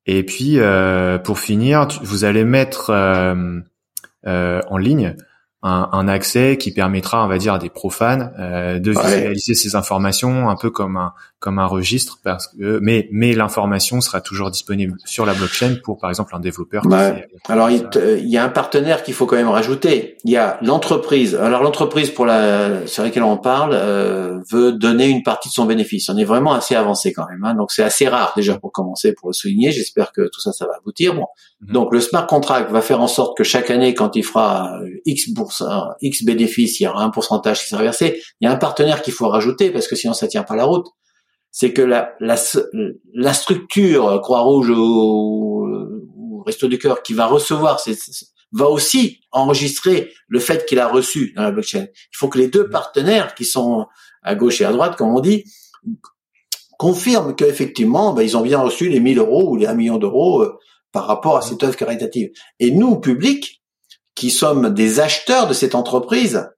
Et 0.07 0.25
puis, 0.25 0.59
euh, 0.59 1.19
pour 1.19 1.39
finir, 1.39 1.87
vous 2.03 2.25
allez 2.25 2.45
mettre 2.45 2.91
euh, 2.91 3.61
euh, 4.27 4.61
en 4.69 4.79
ligne 4.79 5.17
un, 5.63 5.91
un, 5.93 6.09
accès 6.09 6.57
qui 6.57 6.73
permettra, 6.73 7.25
on 7.25 7.29
va 7.29 7.39
dire, 7.39 7.55
à 7.55 7.59
des 7.59 7.69
profanes 7.69 8.33
euh, 8.39 8.79
de 8.79 8.93
visualiser 8.93 9.55
ces 9.55 9.77
informations 9.77 10.49
un 10.49 10.57
peu 10.57 10.71
comme 10.71 10.97
un 10.97 11.13
comme 11.41 11.59
un 11.59 11.67
registre, 11.67 12.19
parce 12.23 12.49
que 12.49 12.79
mais 12.83 13.09
mais 13.11 13.33
l'information 13.33 14.03
sera 14.03 14.21
toujours 14.21 14.51
disponible 14.51 14.99
sur 15.07 15.25
la 15.25 15.33
blockchain 15.33 15.77
pour, 15.83 15.99
par 15.99 16.11
exemple, 16.11 16.37
un 16.37 16.41
développeur. 16.41 16.83
Alors 17.49 17.71
il, 17.71 18.29
y 18.29 18.37
a 18.37 18.45
un 18.45 18.51
partenaire 18.51 19.03
qu'il 19.03 19.15
faut 19.15 19.25
quand 19.25 19.37
même 19.37 19.49
rajouter. 19.49 20.19
Il 20.25 20.31
y 20.31 20.37
a 20.37 20.59
l'entreprise. 20.61 21.35
Alors 21.35 21.63
l'entreprise 21.63 22.11
pour 22.11 22.27
la 22.27 22.87
sur 22.87 23.03
laquelle 23.03 23.23
on 23.23 23.39
parle 23.39 23.71
euh, 23.73 24.39
veut 24.51 24.73
donner 24.73 25.09
une 25.09 25.23
partie 25.23 25.49
de 25.49 25.55
son 25.55 25.65
bénéfice. 25.65 26.11
On 26.11 26.19
est 26.19 26.25
vraiment 26.25 26.53
assez 26.53 26.75
avancé 26.75 27.15
quand 27.15 27.27
même, 27.27 27.43
hein, 27.43 27.55
donc 27.55 27.73
c'est 27.73 27.83
assez 27.83 28.07
rare 28.07 28.35
déjà 28.37 28.59
pour 28.59 28.71
commencer, 28.71 29.15
pour 29.15 29.31
le 29.31 29.35
souligner. 29.35 29.73
J'espère 29.73 30.13
que 30.13 30.29
tout 30.29 30.43
ça, 30.43 30.53
ça 30.53 30.67
va 30.67 30.73
aboutir. 30.77 31.15
Bon, 31.15 31.27
mhm. 31.63 31.73
donc 31.73 31.95
le 31.95 32.01
smart 32.01 32.27
contract 32.27 32.71
va 32.71 32.83
faire 32.83 33.01
en 33.01 33.09
sorte 33.09 33.39
que 33.39 33.45
chaque 33.45 33.71
année, 33.71 33.95
quand 33.95 34.15
il 34.15 34.25
fera 34.25 34.79
X 35.07 35.31
X 36.01 36.25
bénéfices, 36.25 36.81
il 36.81 36.85
y 36.85 36.87
aura 36.87 37.03
un 37.03 37.11
pourcentage 37.11 37.63
qui 37.63 37.69
sera 37.69 37.83
versé. 37.83 38.23
Il 38.41 38.47
y 38.47 38.49
a 38.49 38.53
un 38.53 38.57
partenaire 38.57 39.03
qu'il 39.03 39.13
faut 39.13 39.29
rajouter 39.29 39.71
parce 39.71 39.89
que 39.89 39.97
sinon 39.97 40.15
ça 40.15 40.29
tient 40.29 40.43
pas 40.43 40.57
la 40.57 40.65
route. 40.65 40.87
C'est 41.51 41.73
que 41.73 41.83
la, 41.83 42.15
la, 42.21 42.37
la 43.15 43.35
structure 43.35 44.21
Croix-Rouge 44.23 44.71
ou, 44.71 45.67
ou, 46.17 46.43
Resto 46.47 46.69
du 46.69 46.79
Cœur 46.79 47.03
qui 47.03 47.13
va 47.13 47.27
recevoir 47.27 47.81
va 48.53 48.69
aussi 48.69 49.21
enregistrer 49.33 50.13
le 50.29 50.41
fait 50.41 50.67
qu'il 50.67 50.79
a 50.79 50.89
reçu 50.89 51.33
dans 51.37 51.43
la 51.43 51.51
blockchain. 51.51 51.87
Il 51.93 52.17
faut 52.17 52.29
que 52.29 52.39
les 52.39 52.49
deux 52.49 52.69
partenaires 52.69 53.35
qui 53.35 53.45
sont 53.45 53.87
à 54.23 54.35
gauche 54.35 54.61
et 54.61 54.65
à 54.65 54.73
droite, 54.73 54.97
comme 54.97 55.15
on 55.15 55.21
dit, 55.21 55.45
confirment 56.79 57.35
qu'effectivement, 57.35 58.15
ben, 58.15 58.23
ils 58.23 58.37
ont 58.37 58.43
bien 58.43 58.59
reçu 58.59 58.89
les 58.89 59.01
1000 59.01 59.19
euros 59.19 59.51
ou 59.51 59.57
les 59.57 59.67
1 59.67 59.75
million 59.75 59.99
d'euros 59.99 60.43
euh, 60.43 60.59
par 60.93 61.07
rapport 61.07 61.37
à 61.37 61.43
cette 61.43 61.63
œuvre 61.63 61.77
caritative. 61.77 62.31
Et 62.59 62.71
nous, 62.71 62.99
public, 62.99 63.60
qui 64.21 64.29
sommes 64.29 64.75
des 64.75 65.01
acheteurs 65.01 65.49
de 65.49 65.55
cette 65.55 65.75
entreprise, 65.75 66.51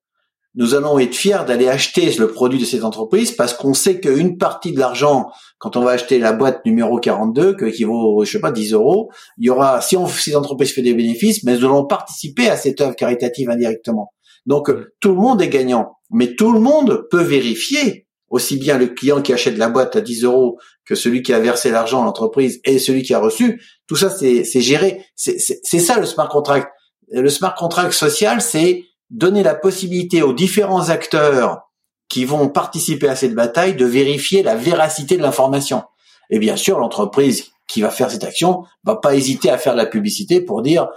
nous 0.57 0.75
allons 0.75 0.99
être 0.99 1.15
fiers 1.15 1.45
d'aller 1.47 1.69
acheter 1.69 2.13
le 2.15 2.27
produit 2.27 2.59
de 2.59 2.65
cette 2.65 2.83
entreprise 2.83 3.31
parce 3.31 3.55
qu'on 3.55 3.73
sait 3.73 4.01
qu'une 4.01 4.37
partie 4.37 4.73
de 4.73 4.81
l'argent, 4.81 5.31
quand 5.59 5.77
on 5.77 5.85
va 5.85 5.93
acheter 5.93 6.19
la 6.19 6.33
boîte 6.33 6.67
numéro 6.67 6.99
42, 6.99 7.55
qui 7.71 7.85
vaut, 7.85 8.25
je 8.25 8.33
sais 8.33 8.41
pas, 8.41 8.51
10 8.51 8.73
euros, 8.73 9.13
il 9.39 9.47
y 9.47 9.51
aura, 9.51 9.81
si 9.81 9.97
on, 9.97 10.09
si 10.09 10.33
l'entreprise 10.33 10.73
fait 10.73 10.83
des 10.83 10.93
bénéfices, 10.93 11.45
mais 11.45 11.57
nous 11.57 11.65
allons 11.65 11.87
participer 11.87 12.49
à 12.49 12.57
cette 12.57 12.81
œuvre 12.81 12.97
caritative 12.97 13.49
indirectement. 13.49 14.13
Donc, 14.45 14.69
tout 14.99 15.11
le 15.11 15.21
monde 15.21 15.41
est 15.41 15.49
gagnant. 15.49 15.99
Mais 16.11 16.35
tout 16.35 16.53
le 16.53 16.59
monde 16.59 17.07
peut 17.13 17.23
vérifier, 17.23 18.09
aussi 18.29 18.57
bien 18.57 18.77
le 18.77 18.89
client 18.89 19.23
qui 19.23 19.33
achète 19.33 19.57
la 19.57 19.69
boîte 19.69 19.95
à 19.95 20.01
10 20.01 20.25
euros 20.25 20.59
que 20.85 20.97
celui 20.97 21.23
qui 21.23 21.33
a 21.33 21.39
versé 21.39 21.71
l'argent 21.71 22.03
à 22.03 22.07
l'entreprise 22.07 22.61
et 22.65 22.81
celui 22.81 23.05
qui 23.05 23.15
a 23.15 23.21
reçu. 23.21 23.63
Tout 23.87 23.95
ça, 23.95 24.11
c'est 24.11 24.61
géré. 24.61 25.05
C'est 25.15 25.79
ça 25.79 26.01
le 26.01 26.07
smart 26.07 26.29
contract 26.29 26.72
le 27.21 27.29
smart 27.29 27.55
contract 27.55 27.93
social, 27.93 28.41
c'est 28.41 28.85
donner 29.11 29.43
la 29.43 29.55
possibilité 29.55 30.23
aux 30.23 30.33
différents 30.33 30.89
acteurs 30.89 31.69
qui 32.09 32.25
vont 32.25 32.49
participer 32.49 33.09
à 33.09 33.17
cette 33.17 33.35
bataille 33.35 33.75
de 33.75 33.87
vérifier 33.87 34.43
la 34.43 34.57
véracité 34.57 35.17
de 35.17 35.23
l'information. 35.23 35.83
Et 36.31 36.39
bien 36.39 36.57
sûr, 36.57 36.79
l'entreprise 36.79 37.53
qui 37.69 37.83
va 37.83 37.91
faire 37.91 38.11
cette 38.11 38.25
action 38.25 38.65
va 38.85 38.97
pas 38.97 39.15
hésiter 39.15 39.51
à 39.51 39.59
faire 39.59 39.73
de 39.73 39.79
la 39.79 39.87
publicité 39.87 40.41
pour 40.41 40.63
dire 40.63 40.89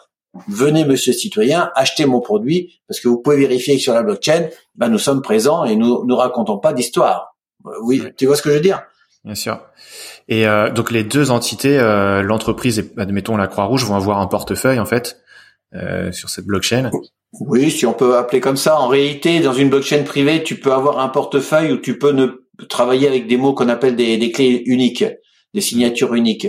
venez 0.47 0.83
monsieur 0.83 1.13
citoyen, 1.13 1.71
achetez 1.75 2.05
mon 2.05 2.19
produit 2.19 2.81
parce 2.87 2.99
que 2.99 3.07
vous 3.07 3.21
pouvez 3.21 3.37
vérifier 3.37 3.75
que 3.75 3.81
sur 3.81 3.93
la 3.93 4.03
blockchain, 4.03 4.49
ben 4.75 4.89
nous 4.89 4.97
sommes 4.97 5.21
présents 5.21 5.63
et 5.63 5.75
nous 5.75 6.05
ne 6.05 6.13
racontons 6.13 6.57
pas 6.57 6.73
d'histoire. 6.73 7.35
Euh, 7.65 7.71
oui, 7.83 8.03
tu 8.17 8.25
vois 8.25 8.35
ce 8.35 8.41
que 8.41 8.49
je 8.49 8.55
veux 8.55 8.61
dire? 8.61 8.83
Bien 9.23 9.35
sûr. 9.35 9.59
Et 10.27 10.47
euh, 10.47 10.69
donc 10.69 10.91
les 10.91 11.03
deux 11.03 11.31
entités, 11.31 11.79
euh, 11.79 12.21
l'entreprise 12.21 12.79
et 12.79 12.91
admettons 12.97 13.37
la 13.37 13.47
Croix-Rouge 13.47 13.85
vont 13.85 13.95
avoir 13.95 14.19
un 14.19 14.27
portefeuille 14.27 14.79
en 14.79 14.85
fait 14.85 15.21
sur 16.11 16.29
cette 16.29 16.45
blockchain. 16.45 16.89
Oui, 17.41 17.69
si 17.69 17.85
on 17.85 17.93
peut 17.93 18.17
appeler 18.17 18.39
comme 18.39 18.57
ça. 18.57 18.79
En 18.79 18.87
réalité, 18.87 19.39
dans 19.39 19.53
une 19.53 19.69
blockchain 19.69 20.03
privée, 20.03 20.43
tu 20.43 20.59
peux 20.59 20.71
avoir 20.71 20.99
un 20.99 21.09
portefeuille 21.09 21.73
où 21.73 21.77
tu 21.77 21.97
peux 21.97 22.11
ne 22.11 22.27
travailler 22.69 23.07
avec 23.07 23.27
des 23.27 23.37
mots 23.37 23.53
qu'on 23.53 23.69
appelle 23.69 23.95
des, 23.95 24.17
des, 24.17 24.31
clés 24.31 24.63
uniques, 24.65 25.05
des 25.53 25.61
signatures 25.61 26.13
uniques. 26.13 26.47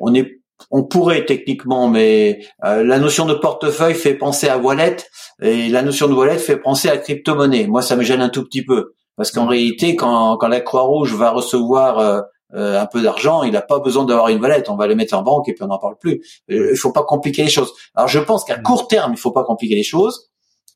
On 0.00 0.14
est, 0.14 0.40
on 0.70 0.84
pourrait 0.84 1.24
techniquement, 1.26 1.88
mais 1.88 2.40
euh, 2.64 2.82
la 2.82 2.98
notion 2.98 3.26
de 3.26 3.34
portefeuille 3.34 3.94
fait 3.94 4.14
penser 4.14 4.48
à 4.48 4.58
wallet 4.58 4.96
et 5.42 5.68
la 5.68 5.82
notion 5.82 6.08
de 6.08 6.14
wallet 6.14 6.38
fait 6.38 6.56
penser 6.56 6.88
à 6.88 6.96
crypto-monnaie. 6.96 7.66
Moi, 7.66 7.82
ça 7.82 7.96
me 7.96 8.02
gêne 8.02 8.20
un 8.20 8.28
tout 8.28 8.44
petit 8.44 8.64
peu 8.64 8.94
parce 9.16 9.30
qu'en 9.30 9.46
réalité, 9.46 9.96
quand, 9.96 10.38
quand 10.38 10.48
la 10.48 10.60
Croix-Rouge 10.60 11.14
va 11.14 11.30
recevoir 11.30 11.98
euh, 11.98 12.20
euh, 12.54 12.80
un 12.80 12.86
peu 12.86 13.02
d'argent, 13.02 13.42
il 13.42 13.52
n'a 13.52 13.62
pas 13.62 13.78
besoin 13.78 14.04
d'avoir 14.04 14.28
une 14.28 14.40
valette. 14.40 14.68
On 14.68 14.76
va 14.76 14.86
le 14.86 14.94
mettre 14.94 15.14
en 15.14 15.22
banque 15.22 15.48
et 15.48 15.54
puis 15.54 15.64
on 15.64 15.68
n'en 15.68 15.78
parle 15.78 15.96
plus. 15.98 16.22
Euh, 16.50 16.70
il 16.72 16.76
faut 16.76 16.92
pas 16.92 17.02
compliquer 17.02 17.44
les 17.44 17.50
choses. 17.50 17.72
Alors 17.94 18.08
je 18.08 18.18
pense 18.18 18.44
qu'à 18.44 18.58
court 18.58 18.88
terme, 18.88 19.12
il 19.12 19.18
faut 19.18 19.32
pas 19.32 19.44
compliquer 19.44 19.74
les 19.74 19.82
choses. 19.82 20.30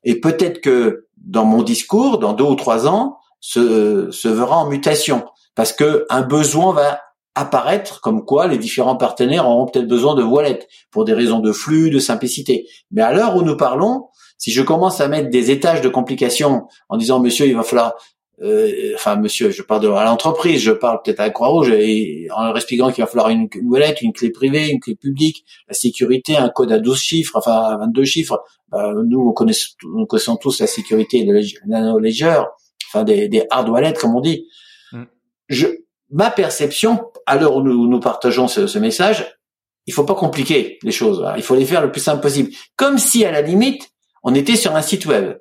Et 0.05 0.21
peut-être 0.21 0.61
que 0.61 1.07
dans 1.17 1.45
mon 1.45 1.63
discours, 1.63 2.19
dans 2.19 2.33
deux 2.33 2.45
ou 2.45 2.55
trois 2.55 2.87
ans, 2.87 3.19
se, 3.41 4.11
se 4.11 4.29
verra 4.29 4.59
en 4.59 4.67
mutation 4.67 5.25
parce 5.55 5.73
que 5.73 6.07
un 6.11 6.23
besoin 6.23 6.73
va 6.73 7.01
apparaître 7.35 8.01
comme 8.01 8.25
quoi 8.25 8.47
les 8.47 8.57
différents 8.57 8.97
partenaires 8.97 9.47
auront 9.47 9.67
peut-être 9.67 9.87
besoin 9.87 10.15
de 10.15 10.23
wallet 10.23 10.67
pour 10.91 11.05
des 11.05 11.13
raisons 11.13 11.41
de 11.41 11.53
flux, 11.53 11.91
de 11.91 11.99
simplicité. 11.99 12.67
Mais 12.91 13.03
à 13.03 13.13
l'heure 13.13 13.37
où 13.37 13.43
nous 13.43 13.57
parlons, 13.57 14.07
si 14.39 14.53
je 14.53 14.63
commence 14.63 15.01
à 15.01 15.09
mettre 15.09 15.29
des 15.29 15.51
étages 15.51 15.83
de 15.83 15.89
complications 15.89 16.67
en 16.89 16.97
disant 16.97 17.21
monsieur 17.21 17.47
il 17.47 17.57
va 17.57 17.63
falloir 17.63 17.95
euh, 18.43 18.93
enfin 18.95 19.17
monsieur, 19.17 19.51
je 19.51 19.63
parle 19.63 19.83
de 19.83 19.89
à 19.89 20.05
l'entreprise, 20.05 20.61
je 20.61 20.73
parle 20.73 21.01
peut-être 21.03 21.21
à 21.21 21.31
Croix-Rouge, 21.31 21.71
et 21.71 22.29
en 22.35 22.45
leur 22.45 22.57
expliquant 22.57 22.91
qu'il 22.93 23.03
va 23.03 23.09
falloir 23.09 23.31
une, 23.31 23.49
wallet, 23.65 23.95
une 24.03 24.13
clé 24.13 24.31
privée, 24.31 24.69
une 24.69 24.81
clé 24.81 24.95
publique, 24.95 25.45
la 25.69 25.75
sécurité, 25.75 26.37
un 26.37 26.51
code 26.51 26.71
à 26.71 26.79
12 26.79 26.99
chiffres, 26.99 27.37
enfin 27.37 27.53
à 27.53 27.77
22 27.79 28.05
chiffres. 28.05 28.43
Bah, 28.69 28.93
nous, 29.07 29.21
on 29.21 29.33
connaît, 29.33 29.55
nous 29.85 30.07
connaissons 30.07 30.37
tous 30.37 30.61
la 30.61 30.67
sécurité 30.67 31.25
de 31.25 31.41
nano 31.67 31.99
ledger, 31.99 32.43
enfin 32.89 33.05
des, 33.05 33.29
des 33.29 33.45
hard 33.51 33.69
wallets 33.69 33.95
comme 33.95 34.15
on 34.15 34.21
dit. 34.21 34.47
Mm. 34.93 35.05
Je, 35.49 35.67
ma 36.11 36.31
perception, 36.31 37.11
à 37.25 37.37
l'heure 37.37 37.57
où 37.57 37.63
nous, 37.63 37.89
nous 37.89 38.01
partageons 38.01 38.49
ce, 38.49 38.67
ce 38.67 38.79
message, 38.79 39.35
il 39.87 39.95
faut 39.95 40.05
pas 40.05 40.15
compliquer 40.15 40.79
les 40.83 40.93
choses. 40.93 41.25
Il 41.37 41.43
faut 41.43 41.55
les 41.55 41.65
faire 41.65 41.81
le 41.81 41.91
plus 41.91 42.03
simple 42.03 42.21
possible, 42.21 42.51
comme 42.77 42.99
si 42.99 43.25
à 43.25 43.31
la 43.31 43.41
limite 43.41 43.89
on 44.23 44.35
était 44.35 44.57
sur 44.57 44.75
un 44.75 44.83
site 44.83 45.07
web. 45.07 45.37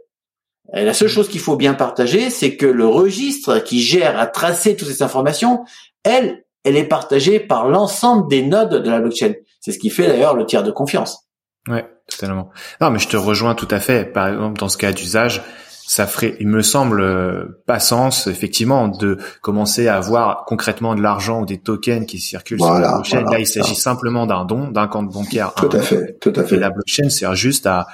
Et 0.74 0.84
la 0.84 0.94
seule 0.94 1.10
chose 1.10 1.30
qu'il 1.30 1.40
faut 1.40 1.56
bien 1.56 1.74
partager, 1.74 2.30
c'est 2.30 2.58
que 2.58 2.66
le 2.66 2.88
registre 2.88 3.60
qui 3.60 3.82
gère 3.82 4.20
à 4.20 4.28
tracer 4.28 4.76
toutes 4.76 4.88
ces 4.88 5.04
informations, 5.04 5.64
elle, 6.04 6.44
elle 6.64 6.76
est 6.76 6.86
partagée 6.88 7.40
par 7.40 7.68
l'ensemble 7.68 8.28
des 8.30 8.42
nodes 8.42 8.84
de 8.84 8.90
la 8.90 9.00
blockchain. 9.00 9.34
C'est 9.62 9.72
ce 9.72 9.80
qui 9.80 9.90
fait 9.90 10.08
d'ailleurs 10.08 10.36
le 10.36 10.46
tiers 10.46 10.64
de 10.64 10.72
confiance. 10.72 11.28
Ouais, 11.68 11.86
totalement. 12.10 12.50
Non, 12.82 12.90
mais 12.90 13.00
je 13.00 13.08
te 13.08 13.18
rejoins 13.18 13.56
tout 13.56 13.68
à 13.72 13.80
fait. 13.80 14.06
Par 14.06 14.28
exemple, 14.28 14.60
dans 14.60 14.70
ce 14.70 14.78
cas 14.78 14.92
d'usage, 14.92 15.44
ça 15.88 16.08
ferait, 16.08 16.36
il 16.40 16.48
me 16.48 16.62
semble, 16.62 17.02
euh, 17.02 17.62
pas 17.68 17.80
sens, 17.80 18.28
effectivement, 18.28 18.88
de 18.88 19.20
commencer 19.42 19.88
à 19.88 19.98
avoir 19.98 20.46
concrètement 20.46 20.96
de 20.96 21.02
l'argent 21.02 21.42
ou 21.42 21.46
des 21.46 21.60
tokens 21.60 22.08
qui 22.08 22.20
circulent 22.20 22.60
sur 22.60 22.74
la 22.74 22.94
blockchain. 22.94 23.24
Là, 23.24 23.40
il 23.40 23.48
s'agit 23.48 23.76
simplement 23.76 24.26
d'un 24.26 24.46
don, 24.46 24.70
d'un 24.70 24.88
compte 24.88 25.10
bancaire. 25.10 25.54
Tout 25.54 25.70
à 25.72 25.82
fait, 25.82 26.18
tout 26.20 26.34
à 26.36 26.44
fait. 26.44 26.56
Et 26.56 26.60
la 26.60 26.72
blockchain 26.72 27.10
sert 27.10 27.36
juste 27.36 27.68
à 27.68 27.86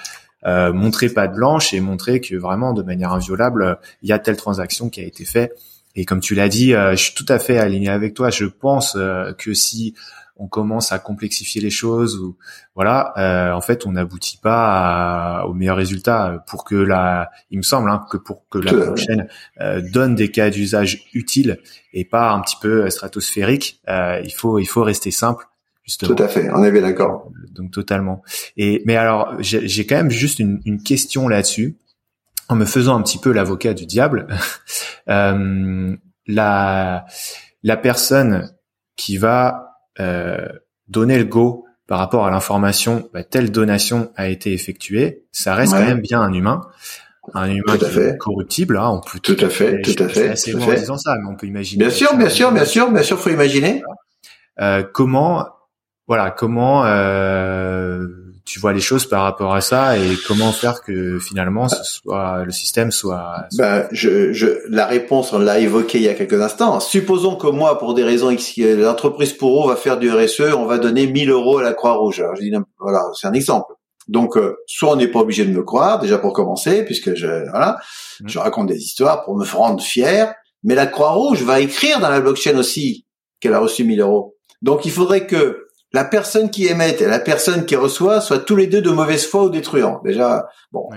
euh, 0.45 0.73
montrer 0.73 1.09
pas 1.09 1.27
de 1.27 1.35
blanche 1.35 1.73
et 1.73 1.79
montrer 1.79 2.21
que 2.21 2.35
vraiment 2.35 2.73
de 2.73 2.83
manière 2.83 3.13
inviolable 3.13 3.79
il 4.01 4.09
y 4.09 4.11
a 4.11 4.19
telle 4.19 4.37
transaction 4.37 4.89
qui 4.89 5.01
a 5.01 5.03
été 5.03 5.25
faite 5.25 5.57
et 5.95 6.05
comme 6.05 6.19
tu 6.19 6.35
l'as 6.35 6.49
dit 6.49 6.73
euh, 6.73 6.91
je 6.91 7.03
suis 7.03 7.13
tout 7.13 7.25
à 7.27 7.39
fait 7.39 7.57
aligné 7.57 7.89
avec 7.89 8.13
toi 8.13 8.29
je 8.29 8.45
pense 8.45 8.95
euh, 8.95 9.33
que 9.33 9.53
si 9.53 9.93
on 10.41 10.47
commence 10.47 10.91
à 10.91 10.97
complexifier 10.97 11.61
les 11.61 11.69
choses 11.69 12.17
ou 12.17 12.35
voilà, 12.73 13.13
euh, 13.17 13.53
en 13.53 13.61
fait, 13.61 13.85
on 13.85 13.91
n'aboutit 13.91 14.37
pas 14.37 15.45
au 15.47 15.53
meilleur 15.53 15.77
résultat 15.77 16.43
pour 16.47 16.63
que 16.63 16.73
la, 16.73 17.29
il 17.51 17.57
me 17.57 17.63
semble 17.63 17.91
hein, 17.91 18.03
que 18.09 18.17
pour 18.17 18.49
que 18.49 18.57
la 18.57 18.71
blockchain 18.71 19.27
euh, 19.59 19.81
donne 19.81 20.15
des 20.15 20.31
cas 20.31 20.49
d'usage 20.49 21.03
utiles 21.13 21.59
et 21.93 22.05
pas 22.05 22.31
un 22.31 22.41
petit 22.41 22.57
peu 22.59 22.89
stratosphérique, 22.89 23.79
euh, 23.87 24.19
il 24.23 24.33
faut 24.33 24.57
il 24.57 24.65
faut 24.65 24.81
rester 24.81 25.11
simple. 25.11 25.45
Justement. 25.83 26.15
Tout 26.15 26.23
à 26.23 26.27
fait, 26.27 26.49
on 26.51 26.63
est 26.63 26.71
bien 26.71 26.81
d'accord. 26.81 27.31
Donc 27.53 27.71
totalement. 27.71 28.21
Et 28.55 28.81
mais 28.85 28.95
alors 28.95 29.35
j'ai 29.39 29.85
quand 29.85 29.95
même 29.95 30.11
juste 30.11 30.39
une, 30.39 30.61
une 30.65 30.81
question 30.83 31.27
là-dessus 31.27 31.77
en 32.49 32.55
me 32.55 32.65
faisant 32.65 32.97
un 32.97 33.01
petit 33.01 33.17
peu 33.17 33.31
l'avocat 33.31 33.73
du 33.73 33.85
diable. 33.85 34.27
euh, 35.09 35.95
la 36.27 37.05
la 37.63 37.77
personne 37.77 38.51
qui 38.95 39.17
va 39.17 39.79
euh, 39.99 40.47
donner 40.87 41.17
le 41.17 41.25
go 41.25 41.65
par 41.87 41.99
rapport 41.99 42.25
à 42.25 42.31
l'information, 42.31 43.09
bah, 43.13 43.23
telle 43.23 43.51
donation 43.51 44.11
a 44.15 44.29
été 44.29 44.53
effectuée, 44.53 45.25
ça 45.31 45.55
reste 45.55 45.73
quand 45.73 45.83
même 45.83 45.99
bien 45.99 46.21
un 46.21 46.31
humain, 46.31 46.61
un 47.33 47.49
humain 47.49 47.77
qui 47.77 47.99
est 47.99 48.17
corruptible. 48.17 48.77
Hein, 48.77 48.89
on 48.89 49.01
peut 49.01 49.19
tout, 49.19 49.35
à 49.39 49.49
fait, 49.49 49.81
tout 49.81 50.01
à 50.01 50.07
fait. 50.07 50.29
assez 50.29 50.55
en 50.55 50.73
disant 50.73 50.97
ça, 50.97 51.15
mais 51.21 51.29
on 51.29 51.35
peut 51.35 51.47
imaginer. 51.47 51.85
Bien 51.85 51.93
sûr, 51.93 52.15
bien 52.15 52.29
sûr, 52.29 52.51
bien 52.51 52.65
sûr, 52.65 52.91
bien 52.91 53.03
sûr, 53.03 53.19
faut 53.19 53.29
imaginer. 53.29 53.83
Euh, 54.59 54.83
comment, 54.83 55.47
voilà, 56.07 56.31
comment 56.31 56.85
euh, 56.85 58.05
tu 58.45 58.59
vois 58.59 58.73
les 58.73 58.81
choses 58.81 59.05
par 59.05 59.23
rapport 59.23 59.53
à 59.53 59.61
ça 59.61 59.97
et 59.97 60.15
comment 60.27 60.51
faire 60.51 60.81
que 60.81 61.19
finalement 61.19 61.69
ce 61.69 61.83
soit 61.83 62.43
le 62.43 62.51
système 62.51 62.91
soit, 62.91 63.45
Ben, 63.57 63.87
je, 63.91 64.33
je, 64.33 64.47
la 64.69 64.85
réponse 64.85 65.31
on 65.33 65.39
l'a 65.39 65.59
évoqué 65.59 65.99
il 65.99 66.03
y 66.03 66.09
a 66.09 66.13
quelques 66.13 66.41
instants. 66.41 66.79
Supposons 66.79 67.35
que 67.35 67.47
moi, 67.47 67.77
pour 67.77 67.93
des 67.93 68.03
raisons 68.03 68.29
X, 68.29 68.57
l'entreprise 68.57 69.33
pour 69.33 69.63
eux 69.63 69.69
va 69.69 69.75
faire 69.75 69.97
du 69.97 70.11
RSE, 70.11 70.53
on 70.55 70.65
va 70.65 70.79
donner 70.79 71.07
1000 71.07 71.29
euros 71.29 71.59
à 71.59 71.63
la 71.63 71.73
Croix-Rouge. 71.73 72.19
Alors, 72.19 72.35
je 72.35 72.41
dis, 72.41 72.53
voilà, 72.79 73.01
c'est 73.13 73.27
un 73.27 73.33
exemple. 73.33 73.73
Donc, 74.07 74.35
euh, 74.35 74.57
soit 74.67 74.91
on 74.91 74.95
n'est 74.95 75.07
pas 75.07 75.19
obligé 75.19 75.45
de 75.45 75.51
me 75.51 75.63
croire, 75.63 75.99
déjà 75.99 76.17
pour 76.17 76.33
commencer, 76.33 76.83
puisque 76.83 77.15
je, 77.15 77.49
voilà, 77.49 77.79
mmh. 78.19 78.27
je 78.27 78.39
raconte 78.39 78.67
des 78.67 78.77
histoires 78.77 79.23
pour 79.23 79.37
me 79.37 79.45
rendre 79.45 79.81
fier. 79.81 80.33
Mais 80.63 80.75
la 80.75 80.87
Croix-Rouge 80.87 81.43
va 81.43 81.59
écrire 81.59 81.99
dans 81.99 82.09
la 82.09 82.19
blockchain 82.19 82.57
aussi 82.57 83.05
qu'elle 83.39 83.53
a 83.53 83.59
reçu 83.59 83.83
1000 83.83 84.01
euros. 84.01 84.35
Donc, 84.61 84.85
il 84.85 84.91
faudrait 84.91 85.25
que 85.25 85.67
la 85.93 86.05
personne 86.05 86.49
qui 86.49 86.67
émet 86.67 86.95
et 87.01 87.05
la 87.05 87.19
personne 87.19 87.65
qui 87.65 87.75
reçoit 87.75 88.21
soient 88.21 88.39
tous 88.39 88.55
les 88.55 88.67
deux 88.67 88.81
de 88.81 88.89
mauvaise 88.89 89.25
foi 89.25 89.43
ou 89.43 89.49
détruisants. 89.49 90.01
Déjà, 90.05 90.47
bon, 90.71 90.89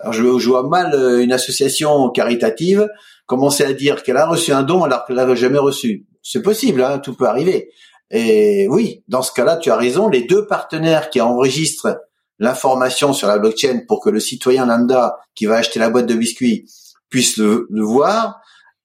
alors 0.00 0.12
je, 0.12 0.48
vois 0.48 0.66
mal 0.66 0.94
euh, 0.94 1.22
une 1.22 1.32
association 1.32 2.08
caritative 2.10 2.88
commencer 3.26 3.62
à 3.62 3.74
dire 3.74 4.02
qu'elle 4.02 4.16
a 4.16 4.26
reçu 4.26 4.52
un 4.52 4.62
don 4.62 4.82
alors 4.84 5.04
qu'elle 5.04 5.16
l'avait 5.16 5.36
jamais 5.36 5.58
reçu. 5.58 6.06
C'est 6.22 6.42
possible, 6.42 6.82
hein, 6.82 6.98
tout 6.98 7.14
peut 7.14 7.26
arriver. 7.26 7.70
Et 8.10 8.66
oui, 8.70 9.04
dans 9.06 9.20
ce 9.20 9.32
cas-là, 9.32 9.56
tu 9.58 9.70
as 9.70 9.76
raison. 9.76 10.08
Les 10.08 10.22
deux 10.22 10.46
partenaires 10.46 11.10
qui 11.10 11.20
enregistrent 11.20 11.98
l'information 12.38 13.12
sur 13.12 13.28
la 13.28 13.38
blockchain 13.38 13.82
pour 13.86 14.02
que 14.02 14.08
le 14.08 14.18
citoyen 14.18 14.64
lambda 14.64 15.18
qui 15.34 15.44
va 15.44 15.56
acheter 15.56 15.78
la 15.78 15.90
boîte 15.90 16.06
de 16.06 16.14
biscuits 16.14 16.64
puisse 17.10 17.36
le, 17.36 17.66
le 17.70 17.82
voir, 17.82 18.40